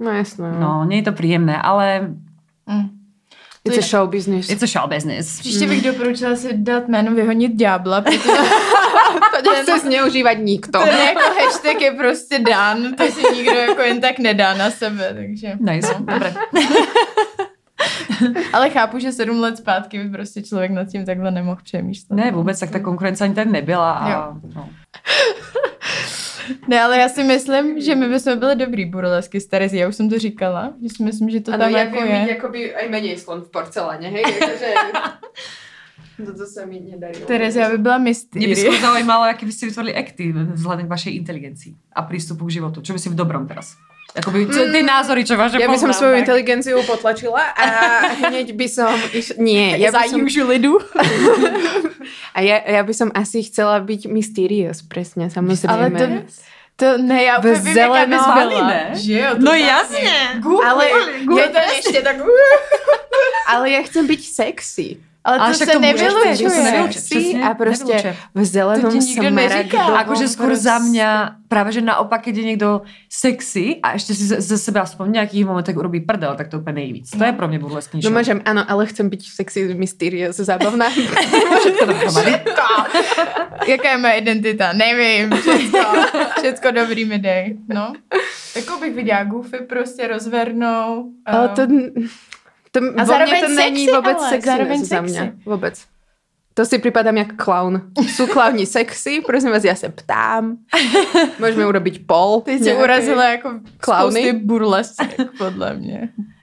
No 0.00 0.08
jasné. 0.08 0.48
No, 0.56 0.80
no 0.80 0.88
nie 0.88 1.04
je 1.04 1.12
to 1.12 1.14
príjemné, 1.14 1.60
ale... 1.60 2.16
Mm. 2.64 3.01
It's 3.64 3.78
a 3.78 3.82
show 3.82 4.06
business. 4.06 4.50
It's 4.50 4.62
a 4.62 4.66
show 4.66 4.88
business. 4.88 5.38
Příště 5.38 5.66
bych 5.66 5.82
doporučila 5.82 6.36
si 6.36 6.48
dát 6.52 6.88
jméno 6.88 7.14
vyhonit 7.14 7.54
ďábla, 7.54 8.00
protože 8.00 8.18
to 9.44 9.52
nechce 9.52 9.78
zneužívat 9.78 10.32
nikto. 10.32 10.78
Ten 10.78 10.98
jako 10.98 11.20
hashtag 11.20 11.80
je 11.80 11.90
prostě 11.90 12.38
dán, 12.38 12.94
to 12.94 13.04
si 13.04 13.34
nikdo 13.34 13.54
jako 13.54 13.82
jen 13.82 14.00
tak 14.00 14.18
nedá 14.18 14.54
na 14.54 14.70
sebe, 14.70 15.14
takže... 15.14 15.52
Nice, 15.60 15.92
no. 15.92 15.98
dobré. 15.98 16.34
Ale 18.52 18.70
chápu, 18.70 18.98
že 18.98 19.12
sedm 19.12 19.40
let 19.40 19.56
zpátky 19.56 19.98
by 19.98 20.10
prostě 20.10 20.42
člověk 20.42 20.70
nad 20.70 20.84
tím 20.84 21.06
takhle 21.06 21.30
nemohl 21.30 21.60
přemýšlet. 21.64 22.16
Ne, 22.16 22.30
vůbec, 22.30 22.60
tak 22.60 22.70
ta 22.70 22.78
konkurence 22.78 23.24
ani 23.24 23.34
tak 23.34 23.48
nebyla. 23.48 23.92
A, 23.92 24.34
no. 24.54 24.68
Ne, 26.68 26.82
ale 26.82 26.98
já 26.98 27.08
si 27.08 27.24
myslím, 27.24 27.80
že 27.80 27.94
my 27.94 28.08
bychom 28.08 28.38
byli 28.38 28.56
dobrý 28.56 28.84
burlesky 28.84 29.40
z 29.40 29.46
Terezy. 29.46 29.78
Já 29.78 29.88
už 29.88 29.96
jsem 29.96 30.08
to 30.08 30.18
říkala, 30.18 30.72
že 30.82 30.88
si 30.88 31.02
myslím, 31.02 31.30
že 31.30 31.40
to 31.40 31.52
ano, 31.52 31.64
tam 31.64 31.72
jako 31.72 31.96
je. 31.96 32.16
Ano, 32.16 32.28
jakoby 32.28 32.74
aj 32.74 32.88
menej 32.88 33.18
slon 33.18 33.42
v 33.42 33.50
porceláně, 33.50 34.08
hej? 34.08 34.24
Jakože... 34.40 34.74
Toto 36.26 36.44
sa 36.46 36.68
mi 36.68 36.78
nedarilo. 36.78 37.26
Terezia 37.26 37.72
by 37.72 37.78
byla 37.78 37.98
mystýrie. 37.98 38.46
Mne 38.46 38.54
by 38.54 38.60
skôr 38.60 38.78
zaujímalo, 38.78 39.24
aké 39.26 39.48
by 39.48 39.52
ste 39.52 39.64
vytvorili 39.72 39.92
akty 39.96 40.22
vzhľadom 40.54 40.84
k 40.86 40.92
vašej 40.92 41.12
inteligencii 41.18 41.72
a 41.96 42.00
prístupu 42.04 42.46
k 42.46 42.60
životu. 42.60 42.84
Čo 42.84 42.92
by 42.94 43.00
si 43.00 43.08
v 43.10 43.16
dobrom 43.16 43.48
teraz? 43.48 43.74
Akoby, 44.12 44.44
čo, 44.44 44.68
tie 44.68 44.84
názory, 44.84 45.24
čo 45.24 45.40
vaše 45.40 45.56
Ja 45.56 45.72
by 45.72 45.80
som 45.80 45.88
svoju 45.88 46.20
tak. 46.20 46.22
inteligenciu 46.28 46.76
potlačila 46.84 47.56
a 47.56 47.66
hneď 48.28 48.52
by 48.52 48.66
som... 48.68 48.92
Iš... 49.08 49.40
Nie, 49.40 49.76
ja 49.84 49.88
by 49.88 50.04
som... 50.04 50.20
lidu. 50.52 50.76
a 52.36 52.38
ja, 52.44 52.60
ja 52.60 52.84
by 52.84 52.92
som 52.92 53.08
asi 53.16 53.40
chcela 53.48 53.80
byť 53.80 54.12
mysterious, 54.12 54.84
presne, 54.84 55.32
samozrejme. 55.32 55.72
Ale 55.72 55.86
to... 55.96 56.04
To 56.76 56.98
ne, 56.98 57.24
já 57.24 57.38
úplně 57.38 57.54
vím, 57.54 57.78
jaká 57.78 58.06
bys 58.06 58.20
byla. 58.24 58.66
Ne? 58.66 58.90
Že 58.94 59.18
jo, 59.18 59.30
no 59.38 59.52
jasně. 59.52 60.40
Google, 60.40 60.68
ale 60.68 60.86
Google, 61.24 61.48
to 61.48 61.58
ještě 61.58 62.02
tak... 62.02 62.16
ale 63.46 63.70
ja 63.70 63.82
chcem 63.84 64.06
byť 64.06 64.20
sexy. 64.24 64.96
Ale 65.24 65.38
to, 65.38 65.54
se 65.54 65.78
nevylučuje. 65.78 67.42
A 67.44 67.54
prostě 67.54 68.14
v 68.34 68.44
zelenom 68.44 69.02
smaragdu. 69.02 69.78
Akože 69.78 70.26
skôr 70.28 70.54
za 70.58 70.78
mňa, 70.82 71.38
práve 71.46 71.72
že 71.72 71.80
naopak, 71.80 72.26
keď 72.26 72.34
je 72.36 72.44
niekto 72.44 72.68
sexy 73.06 73.78
a 73.82 73.94
ešte 73.94 74.18
si 74.18 74.24
ze 74.26 74.58
seba 74.58 74.82
aspoň 74.82 75.06
v 75.06 75.14
nejakých 75.20 75.44
momentech 75.46 75.76
urobí 75.76 76.00
prdel, 76.02 76.34
tak 76.34 76.48
to 76.50 76.58
úplne 76.58 76.82
nejvíc. 76.82 77.14
To 77.14 77.22
je 77.22 77.32
pro 77.32 77.46
mňa 77.46 77.58
burleskný 77.62 78.02
No 78.02 78.10
môžem, 78.10 78.42
áno, 78.42 78.66
ale 78.66 78.86
chcem 78.90 79.06
byť 79.06 79.22
sexy, 79.30 79.74
mysterious, 79.78 80.36
zábavná. 80.42 80.90
Všetko 81.62 81.84
dohromady. 81.86 82.32
Jaká 83.66 83.88
je 83.94 83.98
moje 83.98 84.14
identita? 84.18 84.72
Nevím. 84.72 85.30
Všetko, 85.30 85.78
všetko 86.42 86.68
dobrý 86.70 87.04
mi 87.04 87.18
dej. 87.18 87.56
No. 87.68 87.92
Takovou 88.54 88.80
bych 88.80 88.94
viděla 88.94 89.24
goofy 89.24 89.58
prostě 89.68 90.08
rozvernou. 90.08 91.12
Ale 91.26 91.48
to... 91.48 91.62
To, 92.72 92.78
a 92.96 93.02
zároveň 93.04 93.40
to 93.44 93.48
sexy, 93.52 93.60
není 93.60 93.84
vôbec 93.88 94.16
ale, 94.16 94.30
sexy 94.32 94.48
zároveň 94.48 94.78
za 94.84 95.00
mňa. 95.04 95.22
Vôbec. 95.44 95.76
To 96.52 96.68
si 96.68 96.76
pripadám 96.76 97.16
jak 97.16 97.32
klaun. 97.40 97.92
Sú 98.12 98.28
klauni 98.28 98.68
sexy, 98.68 99.24
prosím 99.24 99.56
vás, 99.56 99.64
ja 99.64 99.72
sa 99.72 99.88
ptám. 99.88 100.60
Môžeme 101.40 101.64
urobiť 101.64 102.04
pol. 102.04 102.44
Ty 102.44 102.60
si 102.60 102.72
urazila 102.76 103.40
ako 103.40 103.64
klauny. 103.80 104.36
burlesek, 104.36 105.16
podľa 105.40 105.80
mňa. 105.80 106.00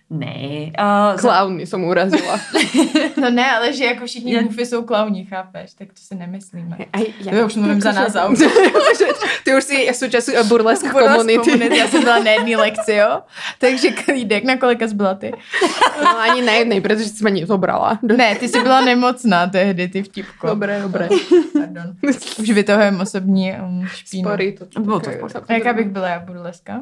Ne. 0.10 0.74
Uh, 0.74 1.14
Klauny 1.22 1.70
som 1.70 1.86
urazila. 1.86 2.42
no 3.22 3.30
ne, 3.30 3.46
ale 3.52 3.74
že 3.74 3.86
jako 3.86 4.06
všichni 4.06 4.34
ja... 4.34 4.42
bufy 4.42 4.66
jsou 4.66 4.84
klauní, 4.84 5.26
chápeš? 5.26 5.74
Tak 5.74 5.88
to 5.88 6.02
si 6.02 6.16
nemyslíme. 6.16 6.78
Aj, 6.94 7.06
ja, 7.22 7.36
ja 7.36 7.46
už 7.46 7.56
mluvím 7.56 7.82
za 7.82 7.92
nás 7.92 8.18
Ty 9.46 9.50
už 9.54 9.64
si 9.64 9.86
súčasť 9.94 10.50
burlesk 10.50 10.90
komunity. 10.90 11.62
Ja 11.78 11.86
som 11.86 12.02
byla 12.02 12.26
na 12.26 12.32
jednej 12.42 12.58
lekcii, 12.66 12.98
jo? 12.98 13.22
Takže 13.62 13.90
klídek, 13.92 14.44
na 14.44 14.58
kolika 14.58 14.88
jsi 14.88 14.96
byla 14.96 15.14
ty? 15.14 15.30
No 16.02 16.20
ani 16.20 16.42
na 16.42 16.54
jednej, 16.54 16.82
pretože 16.82 17.14
si 17.14 17.24
ma 17.24 17.30
nezobrala. 17.30 18.02
Ne, 18.02 18.36
ty 18.36 18.50
si 18.50 18.60
byla 18.62 18.82
nemocná 18.82 19.48
tehdy, 19.48 19.88
ty 19.88 20.04
vtipko. 20.04 20.48
Dobré, 20.48 20.82
dobré. 20.82 21.10
Pardon. 21.54 21.94
Už 22.40 22.50
vytohujem 22.50 23.02
osobní 23.02 23.54
um, 23.54 23.88
špínu. 23.88 24.26
Spory, 24.26 24.52
to, 24.52 24.66
to, 24.66 25.00
to, 25.00 25.00
to, 25.46 25.54
Jaká 25.54 25.74
bych 25.74 25.90
byla 25.90 26.08
já 26.10 26.20
burleska? 26.20 26.82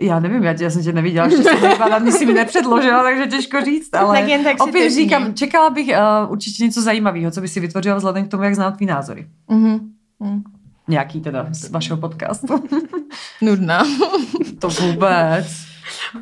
Já 0.00 0.20
nevím, 0.20 0.42
já, 0.42 0.54
já 0.60 0.70
jsem 0.70 0.82
tě 0.82 0.92
neviděla, 0.92 1.26
ještě 1.26 1.42
jsem 1.42 1.62
nevypadala, 1.62 1.96
ani 1.96 2.12
si 2.12 2.26
mi 2.26 2.32
nepředložila, 2.32 3.02
takže 3.02 3.26
těžko 3.26 3.60
říct, 3.64 3.94
ale 3.94 4.18
Tak 4.20 4.28
jen 4.28 4.44
tak 4.44 4.60
opět 4.60 4.72
typni. 4.72 4.90
říkám, 4.90 5.34
čekala 5.34 5.70
bych 5.70 5.86
uh, 5.88 6.32
určitě 6.32 6.64
něco 6.64 6.82
zajímavého, 6.82 7.30
co 7.30 7.40
by 7.40 7.48
si 7.48 7.60
vytvořila 7.60 7.96
vzhledem 7.96 8.28
k 8.28 8.30
tomu, 8.30 8.42
jak 8.42 8.54
znám 8.54 8.72
tvý 8.72 8.86
názory. 8.86 9.26
Mhm. 9.48 9.78
Mhm. 10.20 10.42
Nějaký 10.88 11.20
teda 11.20 11.46
z 11.50 11.70
vašeho 11.70 12.00
podcastu. 12.00 12.64
Nudná. 13.40 13.84
to 14.58 14.68
vůbec. 14.68 15.46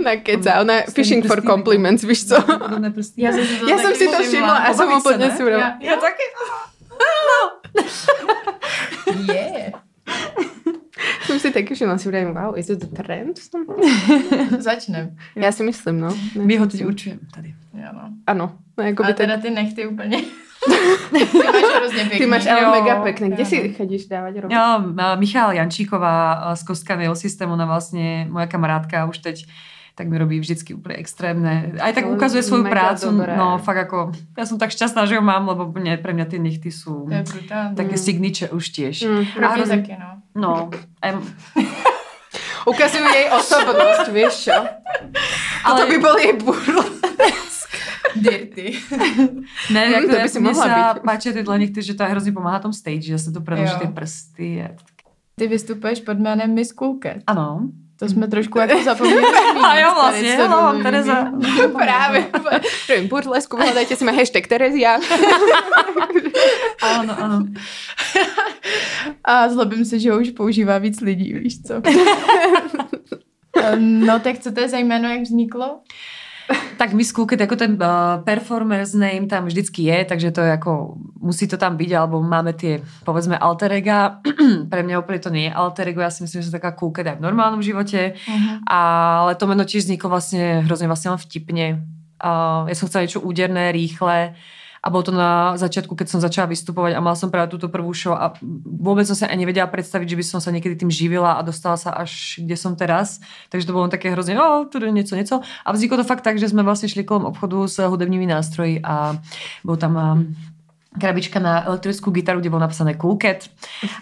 Ona 0.01 0.17
keca, 0.17 0.61
ona 0.61 0.75
je 0.75 0.85
fishing 0.95 1.27
for 1.27 1.43
compliments, 1.43 2.03
víš 2.05 2.29
co? 2.29 2.35
Já 3.17 3.33
jsem 3.33 3.45
si 3.47 3.57
to, 3.61 3.69
Já 3.69 3.79
jsem 3.79 3.95
si 3.95 4.07
to 4.09 4.23
všimla. 4.23 4.57
a 4.57 4.75
jsem 4.75 4.93
úplně 4.93 5.31
surova. 5.37 5.59
Já, 5.59 5.77
Já 5.81 5.97
taky. 5.97 6.23
Je. 9.33 9.73
Jsem 11.33 11.41
si 11.41 11.51
taky 11.51 11.75
všimla, 11.75 11.99
si 11.99 12.09
vravím, 12.09 12.35
wow, 12.35 12.59
is 12.59 12.71
it 12.71 12.85
a 12.85 13.03
trend? 13.03 13.41
Začnem. 14.59 15.17
Já 15.37 15.53
si 15.53 15.63
myslím, 15.63 16.01
no. 16.01 16.17
My 16.43 16.57
ho 16.57 16.67
teď 16.67 16.85
určujeme 16.85 17.21
tady. 17.35 17.55
Jo, 17.75 17.89
no. 17.93 18.11
Ano, 18.27 18.53
no 18.79 18.85
jako 18.85 19.05
A 19.05 19.07
tak... 19.07 19.17
teda 19.17 19.37
ty 19.37 19.51
nechty 19.51 19.87
úplně. 19.87 20.17
ty 21.11 21.19
máš 21.39 21.63
hrozně 21.77 21.99
pěkný. 21.99 22.19
Ty 22.19 22.27
máš 22.27 22.45
Jo. 22.45 22.53
ale 22.53 22.81
mega 22.81 23.03
pekné. 23.03 23.31
Kde 23.31 23.45
si 23.45 23.69
no. 23.69 23.75
chodíš 23.75 24.07
dávať 24.07 24.35
robiť? 24.41 24.57
Jo, 24.57 24.83
Michal 25.17 25.53
Jančíková 25.53 26.33
a 26.33 26.57
z 26.57 26.63
Kostka 26.63 26.97
Nail 26.97 27.15
System, 27.15 27.51
ona 27.51 27.67
vlastně, 27.67 28.27
moja 28.31 28.47
kamarádka 28.47 29.05
už 29.05 29.19
teď 29.19 29.47
tak 29.95 30.09
mi 30.09 30.19
robí 30.19 30.41
vždycky 30.41 30.75
úplně 30.75 30.97
extrémne. 30.97 31.73
Aj 31.81 31.93
tak 31.93 32.07
ukazuje 32.09 32.43
svoju 32.43 32.65
prácu. 32.65 33.07
dobré. 33.13 33.37
No 33.37 33.59
fakt 33.59 33.77
ako, 33.77 34.13
ja 34.39 34.47
som 34.47 34.57
tak 34.59 34.71
šťastná, 34.73 35.05
že 35.07 35.17
ho 35.17 35.23
mám, 35.23 35.49
lebo 35.49 35.69
mne, 35.69 36.01
pre 36.01 36.13
mňa 36.17 36.25
tie 36.33 36.41
nechty 36.41 36.73
sú 36.73 37.09
také 37.77 37.97
signature 38.01 38.49
už 38.53 38.69
tiež. 38.73 38.97
Mm. 39.05 39.25
Pro 39.37 39.41
mě 39.41 39.49
hrozně- 39.57 39.77
taky, 39.77 39.97
no. 40.01 40.11
No, 40.35 40.71
em, 41.03 41.21
Ukazujú 42.63 43.05
jej 43.05 43.27
osobnosť, 43.35 44.07
vieš 44.15 44.35
čo? 44.47 44.55
Ale... 45.67 45.77
To 45.83 45.87
by 45.91 45.99
bol 45.99 46.17
jej 46.17 46.33
burl. 46.39 46.81
Dirty. 48.17 48.79
ne, 49.73 49.83
Mm, 49.89 50.07
to 50.11 50.17
by 50.21 50.29
si 50.29 50.41
mohla 50.41 50.65
sa 50.65 50.95
byť. 50.95 51.03
páčia 51.03 51.33
tyhle 51.33 51.59
nechty, 51.59 51.83
že 51.83 51.95
to 51.95 52.05
hrozně 52.05 52.33
pomáhá 52.33 52.59
tom 52.63 52.73
stage, 52.73 53.03
že 53.09 53.19
sa 53.19 53.33
to 53.33 53.41
predlží 53.41 53.75
ty 53.81 53.87
prsty. 53.89 54.49
A... 54.63 54.69
Ty 55.35 55.47
vystupuješ 55.49 56.01
pod 56.01 56.19
jménem 56.19 56.55
Miss 56.55 56.73
Coolcat. 56.73 57.17
Ano. 57.27 57.73
To 58.03 58.09
jsme 58.09 58.29
trošku 58.29 58.59
jako 58.59 58.83
zapomněli. 58.85 59.23
A 59.65 59.79
jo, 59.79 59.91
vlastně, 59.95 60.31
hello, 60.37 60.77
že- 60.77 60.83
Tereza. 60.83 61.27
Práve. 61.79 62.25
Prvým 62.87 63.07
burlesku, 63.09 63.55
hľadajte 63.57 63.95
si 63.95 64.03
ma 64.03 64.11
hashtag 64.11 64.47
Terezia. 64.51 64.99
Ano, 66.83 67.15
ano. 67.19 67.39
A 69.25 69.49
zlobím 69.49 69.85
se, 69.85 69.99
že 69.99 70.11
ho 70.13 70.19
už 70.19 70.31
používá 70.31 70.79
víc 70.79 71.01
lidí, 71.01 71.33
víš 71.33 71.63
co? 71.63 71.75
no 73.79 74.21
tak 74.21 74.39
co 74.39 74.53
to 74.53 74.61
je 74.61 74.69
za 74.69 74.79
jméno, 74.79 75.09
jak 75.09 75.21
vzniklo? 75.23 75.81
Tak 76.81 76.93
Miss 76.99 77.15
Coolcat, 77.15 77.39
ako 77.39 77.55
ten 77.55 77.79
uh, 77.79 78.21
performer's 78.27 78.93
name 78.99 79.31
tam 79.31 79.47
vždycky 79.47 79.87
je, 79.87 79.99
takže 80.03 80.35
to 80.35 80.43
je 80.43 80.51
ako, 80.51 80.99
musí 81.23 81.47
to 81.47 81.55
tam 81.55 81.79
byť, 81.79 81.91
alebo 81.95 82.19
máme 82.19 82.53
tie, 82.59 82.83
povedzme, 83.07 83.39
alter 83.39 83.71
ega. 83.79 84.19
Pre 84.73 84.81
mňa 84.83 84.99
úplne 84.99 85.21
to 85.23 85.31
nie 85.31 85.47
je 85.47 85.55
alter 85.55 85.95
ego, 85.95 86.03
ja 86.03 86.11
si 86.11 86.27
myslím, 86.27 86.43
že 86.43 86.51
som 86.51 86.59
taká 86.59 86.75
Coolcat 86.75 87.07
aj 87.07 87.17
v 87.21 87.25
normálnom 87.25 87.63
živote, 87.63 88.15
Uh-huh. 88.23 88.59
ale 88.67 89.35
to 89.35 89.45
meno 89.47 89.63
tiež 89.67 89.87
vzniklo 89.87 90.09
vlastne 90.11 90.63
hrozne 90.65 90.87
vlastne 90.87 91.13
len 91.15 91.21
vtipne. 91.21 91.67
Uh, 92.23 92.67
ja 92.71 92.75
som 92.79 92.87
chcela 92.87 93.05
niečo 93.05 93.23
úderné, 93.23 93.75
rýchle 93.75 94.35
a 94.83 94.91
bolo 94.91 95.07
to 95.07 95.15
na 95.15 95.55
začiatku, 95.55 95.95
keď 95.95 96.07
som 96.11 96.19
začala 96.19 96.51
vystupovať 96.51 96.99
a 96.99 97.01
mala 97.01 97.15
som 97.15 97.31
práve 97.31 97.55
túto 97.55 97.71
prvú 97.71 97.95
show 97.95 98.19
a 98.19 98.35
vôbec 98.67 99.07
som 99.07 99.15
sa 99.15 99.31
ani 99.31 99.47
nevedela 99.47 99.71
predstaviť, 99.71 100.11
že 100.11 100.19
by 100.19 100.25
som 100.27 100.41
sa 100.43 100.51
niekedy 100.51 100.75
tým 100.75 100.91
živila 100.91 101.39
a 101.39 101.47
dostala 101.47 101.79
sa 101.79 101.95
až 101.95 102.43
kde 102.43 102.59
som 102.59 102.75
teraz. 102.75 103.23
Takže 103.55 103.71
to 103.71 103.77
bolo 103.79 103.87
také 103.87 104.11
hrozne, 104.11 104.35
o, 104.43 104.67
tu 104.67 104.83
niečo, 104.83 105.15
niečo. 105.15 105.39
A 105.63 105.71
vzniklo 105.71 106.03
to 106.03 106.11
fakt 106.11 106.27
tak, 106.27 106.43
že 106.43 106.51
sme 106.51 106.67
vlastne 106.67 106.91
šli 106.91 107.07
kolem 107.07 107.31
obchodu 107.31 107.71
s 107.71 107.79
hudebnými 107.79 108.27
nástroji 108.27 108.83
a 108.83 109.23
bol 109.63 109.79
tam 109.79 109.95
krabička 110.99 111.39
na 111.39 111.65
elektrickú 111.65 112.11
gitaru, 112.11 112.43
kde 112.43 112.51
bolo 112.51 112.67
napísané 112.67 112.99
Cool 112.99 113.17
Cat 113.17 113.49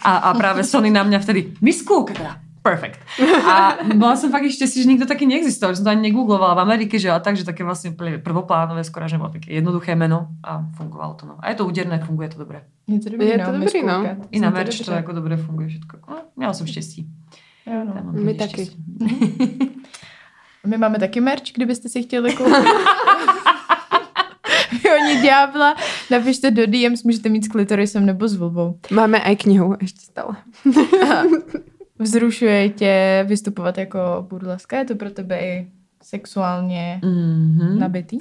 a, 0.03 0.33
a 0.33 0.35
práve 0.35 0.64
Sony 0.64 0.89
na 0.89 1.05
mňa 1.05 1.18
vtedy 1.22 1.55
Miss 1.61 1.85
Cool 1.85 2.09
Cat, 2.09 2.41
perfect. 2.63 3.01
A 3.45 3.81
bola 3.97 4.17
som 4.17 4.29
fakt 4.29 4.45
ešte 4.45 4.69
si, 4.69 4.85
že 4.85 4.89
nikto 4.89 5.09
taký 5.09 5.25
neexistoval, 5.27 5.73
že 5.73 5.81
som 5.81 5.89
to 5.89 5.95
ani 5.97 6.13
negooglovala 6.13 6.55
v 6.55 6.65
Amerike, 6.65 7.01
že 7.01 7.09
a 7.11 7.21
tak, 7.21 7.37
že 7.37 7.45
také 7.45 7.65
vlastne 7.65 7.97
prvoplánové, 8.21 8.85
skoro, 8.85 9.09
že 9.09 9.17
bolo 9.19 9.33
také 9.33 9.53
jednoduché 9.53 9.97
meno 9.97 10.29
a 10.45 10.65
fungovalo 10.77 11.15
to. 11.15 11.25
No. 11.27 11.35
A 11.41 11.51
je 11.51 11.57
to 11.57 11.67
úderné, 11.67 11.99
funguje 12.05 12.29
to 12.29 12.39
dobre. 12.39 12.65
Je 12.89 13.01
to 13.01 13.11
dobrý, 13.11 13.27
Je 13.27 13.39
no, 13.39 13.45
to 13.47 13.53
dobrý, 13.53 13.81
no. 13.83 13.97
I 14.31 14.41
na 14.41 14.51
merch 14.51 14.79
to 14.79 14.85
dobře. 14.85 14.93
jako 14.93 15.13
dobre 15.13 15.37
funguje 15.37 15.69
všetko. 15.69 15.97
No, 16.11 16.17
měla 16.37 16.53
som 16.53 16.67
štěstí. 16.67 17.07
Jo, 17.67 17.85
no. 17.85 18.13
My 18.13 18.35
taky. 18.35 18.71
My 20.67 20.79
máme 20.79 20.99
taky 20.99 21.21
merch, 21.21 21.53
kdybyste 21.55 21.89
si 21.89 22.03
chtěli 22.03 22.37
koupit. 22.37 22.55
Oni 25.01 25.23
ďábla, 25.23 25.75
napište 26.11 26.51
do 26.51 26.67
DMs, 26.67 27.03
můžete 27.03 27.29
mít 27.29 27.45
s 27.45 27.49
klitorisem 27.49 28.07
nebo 28.07 28.29
s 28.29 28.37
vulvou. 28.37 28.79
Máme 28.91 29.23
aj 29.23 29.37
knihu 29.37 29.77
ešte 29.81 30.01
stále. 30.01 30.37
Vzrušuje 32.01 32.68
tě 32.68 33.24
vystupovat 33.28 33.78
jako 33.78 34.26
burleska? 34.30 34.78
Je 34.78 34.84
to 34.84 34.94
pro 34.94 35.11
tebe 35.11 35.40
i 35.40 35.68
sexuálně 36.03 37.01
Mhm. 37.05 37.78
nabitý? 37.78 38.18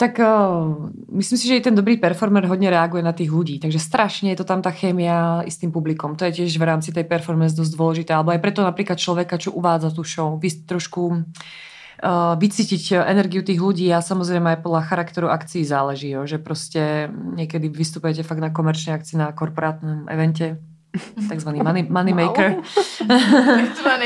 Tak 0.00 0.18
uh, 0.18 0.90
myslím 1.10 1.38
si, 1.38 1.48
že 1.48 1.56
i 1.56 1.60
ten 1.60 1.74
dobrý 1.74 1.96
performer 1.96 2.46
hodně 2.46 2.70
reaguje 2.70 3.02
na 3.02 3.10
tých 3.12 3.34
ľudí, 3.34 3.58
takže 3.58 3.82
strašne 3.82 4.30
je 4.30 4.38
to 4.38 4.46
tam 4.46 4.62
tá 4.62 4.70
chémia 4.70 5.42
i 5.42 5.50
s 5.50 5.58
tým 5.58 5.74
publikom. 5.74 6.14
To 6.14 6.22
je 6.30 6.32
tiež 6.38 6.54
v 6.54 6.62
rámci 6.70 6.94
tej 6.94 7.02
performance 7.02 7.58
dosť 7.58 7.74
dôležité, 7.74 8.14
alebo 8.14 8.30
aj 8.30 8.38
preto 8.38 8.62
napríklad 8.62 8.94
človeka, 8.94 9.42
čo 9.42 9.50
uvádza 9.50 9.90
tú 9.90 10.06
show, 10.06 10.38
vy 10.38 10.54
trošku 10.70 11.02
uh, 11.10 12.38
vycítiť 12.38 12.94
energiu 12.94 13.42
tých 13.42 13.58
ľudí 13.58 13.90
a 13.90 13.98
samozrejme 13.98 14.54
aj 14.54 14.62
podľa 14.62 14.82
charakteru 14.86 15.26
akcií 15.34 15.66
záleží, 15.66 16.14
jo, 16.14 16.22
že 16.30 16.38
proste 16.38 17.10
niekedy 17.34 17.66
vystupujete 17.66 18.22
fakt 18.22 18.38
na 18.38 18.54
komerčnej 18.54 18.94
akcii, 18.94 19.18
na 19.18 19.34
korporátnom 19.34 20.06
evente, 20.06 20.62
takzvaný 21.32 21.60
money, 21.60 21.82
money 21.84 22.12
Wow. 22.12 22.20
maker. 22.32 22.48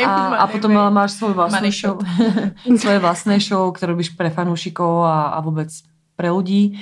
A, 0.07 0.43
a 0.43 0.45
potom 0.51 0.71
máš 0.91 1.17
svoju 1.17 1.35
vlastnú 1.39 1.71
show. 1.71 1.95
svoje 2.83 2.99
vlastné 2.99 3.39
show, 3.39 3.71
ktoré 3.71 3.95
robíš 3.95 4.15
pre 4.19 4.29
fanúšikov 4.29 5.07
a, 5.07 5.37
a 5.37 5.39
vôbec 5.41 5.71
pre 6.19 6.29
ľudí. 6.29 6.77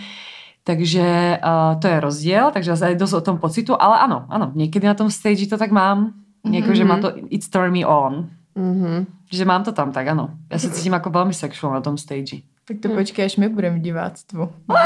Takže 0.61 1.40
uh, 1.40 1.80
to 1.80 1.88
je 1.88 1.96
rozdiel, 1.98 2.53
takže 2.53 2.76
aj 2.76 3.01
dosť 3.01 3.14
o 3.16 3.22
tom 3.24 3.36
pocitu, 3.40 3.72
ale 3.72 3.96
áno, 4.05 4.28
áno, 4.28 4.53
niekedy 4.53 4.84
na 4.84 4.92
tom 4.92 5.09
stage 5.09 5.48
to 5.48 5.57
tak 5.57 5.72
mám, 5.72 6.12
Nieko, 6.40 6.72
že 6.72 6.88
má 6.88 6.96
to 6.96 7.12
it's 7.28 7.53
turn 7.53 7.68
me 7.68 7.84
on. 7.84 8.32
Mhm. 8.57 9.05
Že 9.30 9.44
mám 9.46 9.62
to 9.62 9.70
tam 9.70 9.92
tak, 9.92 10.11
áno. 10.11 10.34
Ja 10.51 10.59
sa 10.59 10.72
cítim 10.72 10.96
ako 10.96 11.12
veľmi 11.12 11.30
sexuál 11.36 11.76
na 11.76 11.84
tom 11.84 11.94
stage. 11.94 12.42
Tak 12.66 12.82
to 12.82 12.90
počkej, 12.90 13.26
až 13.30 13.34
my 13.38 13.46
budeme 13.46 13.78
v 13.78 13.92
diváctvu. 13.92 14.42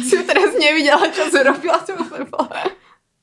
Si 0.00 0.16
teraz 0.24 0.56
nevidela, 0.56 1.12
čo 1.12 1.28
si 1.28 1.36
robila, 1.44 1.76
som. 1.84 2.00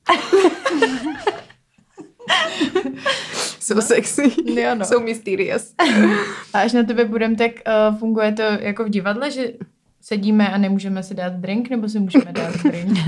so 3.60 3.82
sexy. 3.82 4.32
Jo, 4.46 4.76
no. 4.76 4.86
So 4.86 5.06
mysterious. 5.06 5.74
A 6.54 6.60
až 6.60 6.74
na 6.74 6.84
tebe 6.84 7.06
budeme, 7.06 7.36
tak 7.36 7.52
uh, 7.52 8.00
funguje 8.00 8.32
to 8.32 8.42
jako 8.42 8.84
v 8.84 8.90
divadle, 8.90 9.32
že 9.32 9.52
sedíme 10.02 10.50
a 10.50 10.58
nemůžeme 10.58 11.04
si 11.04 11.14
dát 11.14 11.34
drink, 11.34 11.70
nebo 11.70 11.90
si 11.90 12.00
můžeme 12.00 12.32
dát 12.32 12.64
drink? 12.64 13.00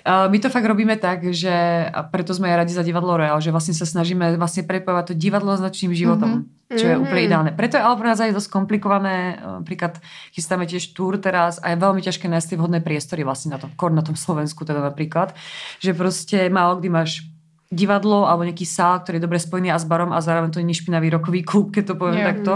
Uh, 0.00 0.26
my 0.28 0.38
to 0.40 0.48
fakt 0.48 0.64
robíme 0.64 0.96
tak, 0.96 1.24
že 1.32 1.52
a 1.86 2.00
preto 2.02 2.32
sme 2.32 2.48
aj 2.48 2.56
radi 2.64 2.72
za 2.72 2.80
divadlo 2.80 3.16
Royal, 3.16 3.38
že 3.38 3.52
vlastne 3.52 3.76
sa 3.76 3.84
snažíme 3.84 4.36
vlastne 4.40 4.64
prepojovať 4.64 5.12
to 5.12 5.14
divadlo 5.14 5.52
s 5.52 5.60
nočným 5.60 5.92
životom, 5.92 6.30
mm-hmm. 6.46 6.76
čo 6.76 6.84
je 6.88 6.94
Mhm. 6.96 7.02
úplne 7.04 7.22
ideálne. 7.24 7.50
Preto 7.52 7.76
je 7.76 7.84
ale 7.84 7.96
pre 8.00 8.08
nás 8.08 8.20
aj 8.20 8.32
dosť 8.32 8.48
komplikované, 8.48 9.36
uh, 9.36 9.60
napríklad 9.60 10.00
chystáme 10.32 10.64
tiež 10.64 10.96
túr 10.96 11.20
teraz 11.20 11.60
a 11.60 11.72
je 11.72 11.76
veľmi 11.76 12.00
ťažké 12.00 12.26
nájsť 12.28 12.48
tie 12.54 12.58
vhodné 12.58 12.80
priestory 12.80 13.22
vlastne 13.24 13.52
na 13.52 13.58
tom, 13.60 13.68
kor 13.76 13.92
na 13.92 14.00
tom 14.00 14.16
Slovensku 14.16 14.64
teda 14.64 14.80
napríklad, 14.80 15.36
že 15.82 15.92
proste 15.92 16.48
málo 16.48 16.80
kdy 16.80 16.88
máš 16.88 17.28
divadlo 17.70 18.26
alebo 18.26 18.42
nejaký 18.42 18.66
sál, 18.66 18.98
ktorý 18.98 19.22
je 19.22 19.26
dobre 19.30 19.38
spojený 19.38 19.70
a 19.70 19.78
s 19.78 19.86
barom 19.86 20.10
a 20.10 20.18
zároveň 20.18 20.50
to 20.50 20.58
nie 20.58 20.74
špinavý 20.74 21.06
rokový 21.14 21.46
klub, 21.46 21.70
keď 21.70 21.84
to 21.86 21.94
poviem 21.94 22.18
Jo. 22.18 22.26
takto. 22.26 22.52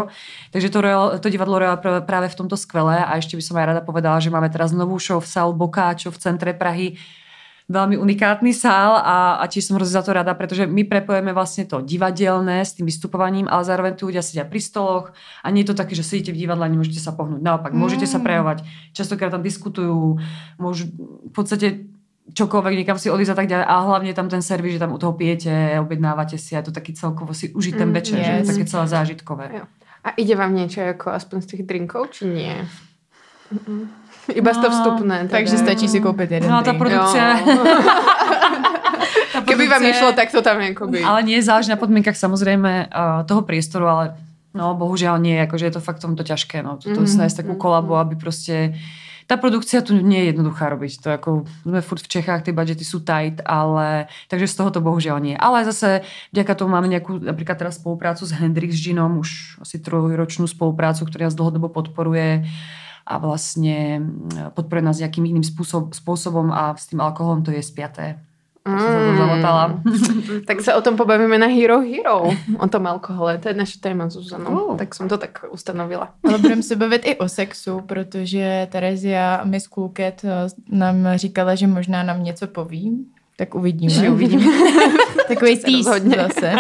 Takže 0.51 0.69
to, 0.75 0.79
Royal, 0.83 1.07
to 1.23 1.31
divadlo 1.31 1.63
Royal 1.63 1.79
pr- 1.79 2.03
práve 2.03 2.27
v 2.27 2.35
tomto 2.35 2.59
skvelé 2.59 2.99
a 2.99 3.15
ešte 3.15 3.39
by 3.39 3.43
som 3.47 3.55
aj 3.55 3.67
rada 3.71 3.83
povedala, 3.87 4.19
že 4.19 4.35
máme 4.35 4.51
teraz 4.51 4.75
novú 4.75 4.99
show 4.99 5.23
v 5.23 5.31
sál 5.31 5.55
Bokáčo 5.55 6.11
v 6.11 6.19
centre 6.19 6.51
Prahy, 6.51 6.99
veľmi 7.65 7.97
unikátny 7.97 8.53
sál 8.53 9.01
a, 9.01 9.41
a 9.41 9.45
tiež 9.49 9.73
som 9.73 9.81
hrozne 9.81 9.97
za 9.97 10.05
to 10.05 10.13
rada, 10.13 10.37
pretože 10.37 10.69
my 10.69 10.85
prepojeme 10.85 11.33
vlastne 11.33 11.65
to 11.65 11.81
divadelné 11.81 12.61
s 12.61 12.77
tým 12.77 12.85
vystupovaním, 12.85 13.49
ale 13.49 13.65
zároveň 13.65 13.97
tu 13.97 14.13
ľudia 14.13 14.21
sedia 14.21 14.45
pri 14.45 14.61
stoloch 14.61 15.17
a 15.41 15.49
nie 15.49 15.65
je 15.65 15.73
to 15.73 15.81
také, 15.81 15.97
že 15.97 16.05
sedíte 16.05 16.37
v 16.37 16.45
divadle 16.45 16.61
a 16.61 16.69
nemôžete 16.69 17.01
sa 17.01 17.17
pohnúť. 17.17 17.41
Naopak, 17.41 17.73
môžete 17.73 18.05
sa 18.05 18.21
Mm. 18.21 18.25
prejavovať. 18.29 18.59
Častokrát 18.93 19.33
tam 19.33 19.41
diskutujú, 19.41 20.21
môžu 20.61 20.93
v 21.25 21.33
podstate 21.33 21.89
čokoľvek, 22.25 22.85
niekam 22.85 23.01
si 23.01 23.09
odísť 23.09 23.33
a 23.33 23.39
tak 23.41 23.49
ďalej. 23.49 23.65
A 23.65 23.75
hlavne 23.85 24.13
tam 24.13 24.29
ten 24.29 24.45
servis, 24.45 24.77
že 24.77 24.85
tam 24.85 24.93
u 24.93 25.01
toho 25.01 25.17
pijete, 25.17 25.81
objednávate 25.81 26.37
si 26.37 26.53
a 26.57 26.61
to 26.61 26.69
taký 26.69 26.93
celkovo 26.93 27.33
si 27.33 27.49
užiť 27.49 27.75
ten 27.81 27.89
Mm, 27.89 27.97
večer, 27.97 28.17
že 28.21 28.29
je 28.29 28.37
yes. 28.41 28.45
to 28.45 28.51
také 28.53 28.65
celé 28.69 28.87
zážitkové. 28.93 29.45
Jo. 29.57 29.65
A 30.05 30.13
ide 30.21 30.37
vám 30.37 30.53
niečo 30.53 30.85
ako 30.85 31.17
aspoň 31.17 31.37
z 31.41 31.47
tých 31.49 31.63
drinkov, 31.65 32.13
či 32.13 32.29
nie? 32.29 32.53
Mm-mm. 33.49 34.04
Iba 34.33 34.51
no, 34.57 34.61
to 34.63 34.69
vstupné. 34.73 35.17
Teda. 35.29 35.33
Takže 35.37 35.57
stačí 35.61 35.87
si 35.91 36.01
koupit 36.01 36.31
jeden 36.33 36.49
No 36.49 36.65
tá 36.65 36.73
produkcia... 36.73 37.45
Jo. 37.45 37.61
Keby 39.45 39.67
vám 39.69 39.85
išlo, 39.85 40.17
tak 40.17 40.33
to 40.33 40.41
tam 40.41 40.63
by... 40.63 40.99
Ale 41.05 41.21
nie, 41.27 41.43
záleží 41.43 41.69
na 41.69 41.77
podmienkach 41.77 42.17
samozrejme 42.17 42.89
uh, 42.89 43.27
toho 43.29 43.43
priestoru, 43.45 43.85
ale 43.91 44.05
no 44.55 44.73
bohužiaľ 44.79 45.21
nie, 45.21 45.37
akože 45.43 45.69
je 45.69 45.75
to 45.75 45.83
fakt 45.85 46.01
tomto 46.01 46.25
ťažké. 46.25 46.63
No. 46.63 46.81
To, 46.81 46.87
to 46.89 47.03
mm-hmm. 47.03 47.21
nájsť 47.27 47.37
takú 47.45 47.55
kolabo, 47.59 47.99
aby 47.99 48.15
proste 48.17 48.79
tá 49.25 49.41
produkcia 49.41 49.81
tu 49.81 49.97
nie 49.97 50.21
je 50.21 50.31
jednoduchá 50.37 50.69
robiť. 50.69 50.93
To 51.01 51.09
ako, 51.17 51.31
sme 51.65 51.81
furt 51.81 52.05
v 52.05 52.13
Čechách, 52.13 52.45
tie 52.45 52.53
budžety 52.53 52.85
sú 52.85 53.01
tight, 53.01 53.41
ale 53.49 54.07
takže 54.29 54.53
z 54.53 54.57
toho 54.61 54.71
to 54.71 54.85
bohužiaľ 54.85 55.19
nie. 55.19 55.35
Ale 55.35 55.65
zase 55.65 56.05
vďaka 56.37 56.53
tomu 56.61 56.77
máme 56.77 56.93
nejakú 56.93 57.25
napríklad 57.25 57.57
teraz 57.57 57.81
spoluprácu 57.81 58.29
s 58.29 58.37
Hendrix 58.37 58.77
Ginom, 58.77 59.17
už 59.21 59.61
asi 59.65 59.81
trojročnú 59.81 60.45
spoluprácu, 60.45 61.09
ktorá 61.09 61.29
nás 61.29 61.37
dlhodobo 61.37 61.73
podporuje 61.73 62.45
a 63.05 63.21
vlastne 63.21 64.01
podporuje 64.57 64.85
nás 64.85 65.01
nejakým 65.01 65.29
iným 65.29 65.45
spôsob, 65.45 65.93
spôsobom 65.93 66.49
a 66.49 66.73
s 66.73 66.89
tým 66.89 67.05
alkoholom 67.05 67.45
to 67.45 67.53
je 67.53 67.61
spiaté. 67.61 68.17
Mm. 68.65 69.85
tak 70.49 70.65
sa 70.65 70.77
o 70.77 70.81
tom 70.81 70.97
pobavíme 70.97 71.37
na 71.37 71.53
Hero 71.53 71.85
Hero. 71.85 72.33
O 72.57 72.67
tom 72.69 72.87
alkohole. 72.87 73.39
To 73.39 73.49
je 73.49 73.55
naše 73.55 73.81
téma, 73.81 74.09
Zuzano. 74.09 74.51
Uh. 74.51 74.77
Tak 74.77 74.95
jsem 74.95 75.09
to 75.09 75.19
tak 75.19 75.45
ustanovila. 75.51 76.15
Ale 76.25 76.39
budeme 76.39 76.63
se 76.63 76.77
bavit 76.77 77.03
i 77.05 77.17
o 77.17 77.29
sexu, 77.29 77.81
protože 77.87 78.69
Terezia 78.71 79.45
Miss 79.45 79.69
eh, 79.99 80.13
nám 80.71 80.97
říkala, 81.15 81.55
že 81.55 81.67
možná 81.67 82.03
nám 82.03 82.25
něco 82.25 82.47
poví. 82.47 83.07
Tak 83.37 83.55
uvidíme. 83.55 83.93
Že 83.93 84.11
uvidíme. 84.11 84.45
Takový 85.29 85.59
týs 85.59 85.87
zase. 85.87 86.55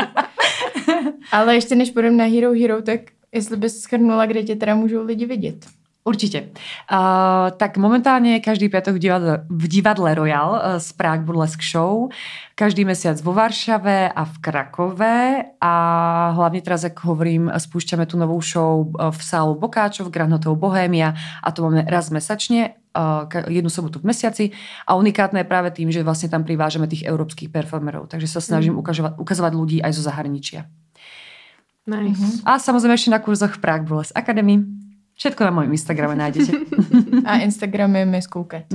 Ale 1.32 1.54
ještě 1.54 1.74
než 1.74 1.90
půjdeme 1.90 2.16
na 2.16 2.24
Hero 2.24 2.52
Hero, 2.52 2.82
tak 2.82 3.00
jestli 3.32 3.56
bys 3.56 3.80
schrnula, 3.80 4.26
kde 4.26 4.42
tě 4.42 4.56
teda 4.56 4.74
můžou 4.74 5.04
lidi 5.04 5.26
vidět. 5.26 5.66
Určite. 6.04 6.52
Uh, 6.84 7.48
tak 7.56 7.80
momentálne 7.80 8.36
každý 8.44 8.68
piatok 8.68 9.00
v 9.00 9.08
divadle, 9.08 9.34
v 9.48 9.64
divadle 9.72 10.12
Royal 10.12 10.50
uh, 10.52 10.60
z 10.76 10.92
Prague 11.00 11.24
Burlesque 11.24 11.64
Show, 11.64 12.12
každý 12.52 12.84
mesiac 12.84 13.16
vo 13.24 13.32
Varšave 13.32 14.12
a 14.12 14.22
v 14.28 14.34
Krakove 14.44 15.16
a 15.64 15.74
hlavne 16.36 16.60
teraz, 16.60 16.84
ako 16.84 17.16
hovorím, 17.16 17.48
spúšťame 17.48 18.04
tú 18.04 18.20
novú 18.20 18.36
show 18.44 18.92
v 18.92 19.20
sálu 19.24 19.56
Bokáčov, 19.56 20.12
Grand 20.12 20.28
Hotel 20.28 20.52
Bohemia 20.60 21.16
a 21.40 21.48
to 21.56 21.64
máme 21.64 21.88
raz 21.88 22.12
mesačne, 22.12 22.76
uh, 22.92 23.24
jednu 23.48 23.72
sobotu 23.72 23.96
v 24.04 24.12
mesiaci 24.12 24.52
a 24.84 25.00
unikátne 25.00 25.40
je 25.40 25.48
práve 25.48 25.72
tým, 25.72 25.88
že 25.88 26.04
vlastne 26.04 26.28
tam 26.28 26.44
privážame 26.44 26.84
tých 26.84 27.08
európskych 27.08 27.48
performerov, 27.48 28.12
takže 28.12 28.28
sa 28.28 28.44
snažím 28.44 28.76
mm. 28.76 28.80
ukazovať, 28.84 29.12
ukazovať 29.16 29.52
ľudí 29.56 29.78
aj 29.80 29.92
zo 29.96 30.04
zahraničia. 30.04 30.68
Nice. 31.88 32.16
Mm-hmm. 32.16 32.48
A 32.48 32.60
samozrejme 32.60 32.96
ešte 32.96 33.12
na 33.12 33.20
kurzoch 33.20 33.56
v 33.56 33.60
Prague 33.64 33.88
Burlesque 33.88 34.16
Academy. 34.16 34.83
Všetko 35.14 35.44
na 35.44 35.50
mojom 35.50 35.70
Instagrame 35.72 36.18
nájdete. 36.18 36.52
A 37.28 37.38
Instagram 37.46 37.96
je. 37.96 38.04
Miss 38.04 38.26
Kouket. 38.26 38.66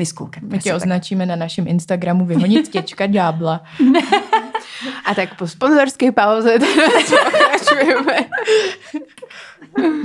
My 0.42 0.60
tě 0.60 0.74
označíme 0.74 1.26
na 1.26 1.36
našem 1.36 1.68
Instagramu 1.68 2.26
vyhonit 2.26 2.68
těčka 2.68 3.06
ďábla. 3.06 3.64
A 5.06 5.16
tak 5.16 5.38
po 5.38 5.48
sponzorské 5.48 6.12
pauze 6.12 6.60
pokračujeme. 6.60 8.18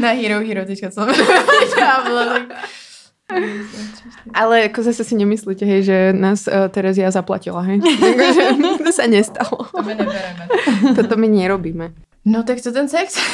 Na 0.00 0.08
hero 0.08 0.40
hero 0.42 0.64
ďábla. 1.78 2.46
Ale 4.34 4.68
ako 4.68 4.82
zase 4.82 5.04
si 5.04 5.14
nemyslíte, 5.16 5.64
hej, 5.64 5.80
že 5.82 5.96
nás 6.12 6.44
uh, 6.44 6.68
Terezia 6.68 7.08
zaplatila, 7.08 7.64
hej? 7.64 7.80
Takže 7.80 8.42
to 8.84 8.92
sa 8.92 9.08
nestalo. 9.08 9.64
To 9.72 9.80
my 9.80 9.94
nebereme. 9.96 10.44
Toto 10.92 11.14
my 11.16 11.28
nerobíme. 11.32 11.86
No 12.24 12.42
tak 12.42 12.60
co 12.60 12.72
ten 12.72 12.88
sex? 12.88 13.14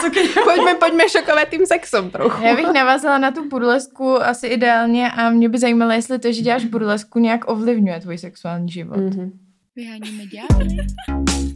Co 0.00 0.10
keď... 0.10 0.34
Pojďme, 0.44 0.74
pojďme 0.74 1.08
šokovat 1.08 1.48
tím 1.48 1.66
sexem 1.66 2.10
trochu. 2.10 2.44
Já 2.44 2.56
bych 2.56 2.72
navázala 2.74 3.18
na 3.18 3.30
tu 3.30 3.48
burlesku 3.48 4.22
asi 4.22 4.46
ideálně 4.46 5.10
a 5.10 5.30
mě 5.30 5.48
by 5.48 5.58
zajímalo, 5.58 5.92
jestli 5.92 6.18
to, 6.18 6.32
že 6.32 6.42
děláš 6.42 6.64
burlesku, 6.64 7.18
nějak 7.18 7.50
ovlivňuje 7.50 8.00
tvůj 8.00 8.18
sexuální 8.18 8.68
život. 8.68 8.96
Mm-hmm. 8.96 9.30
Vyháníme 9.76 10.24
ďábly. 10.26 11.53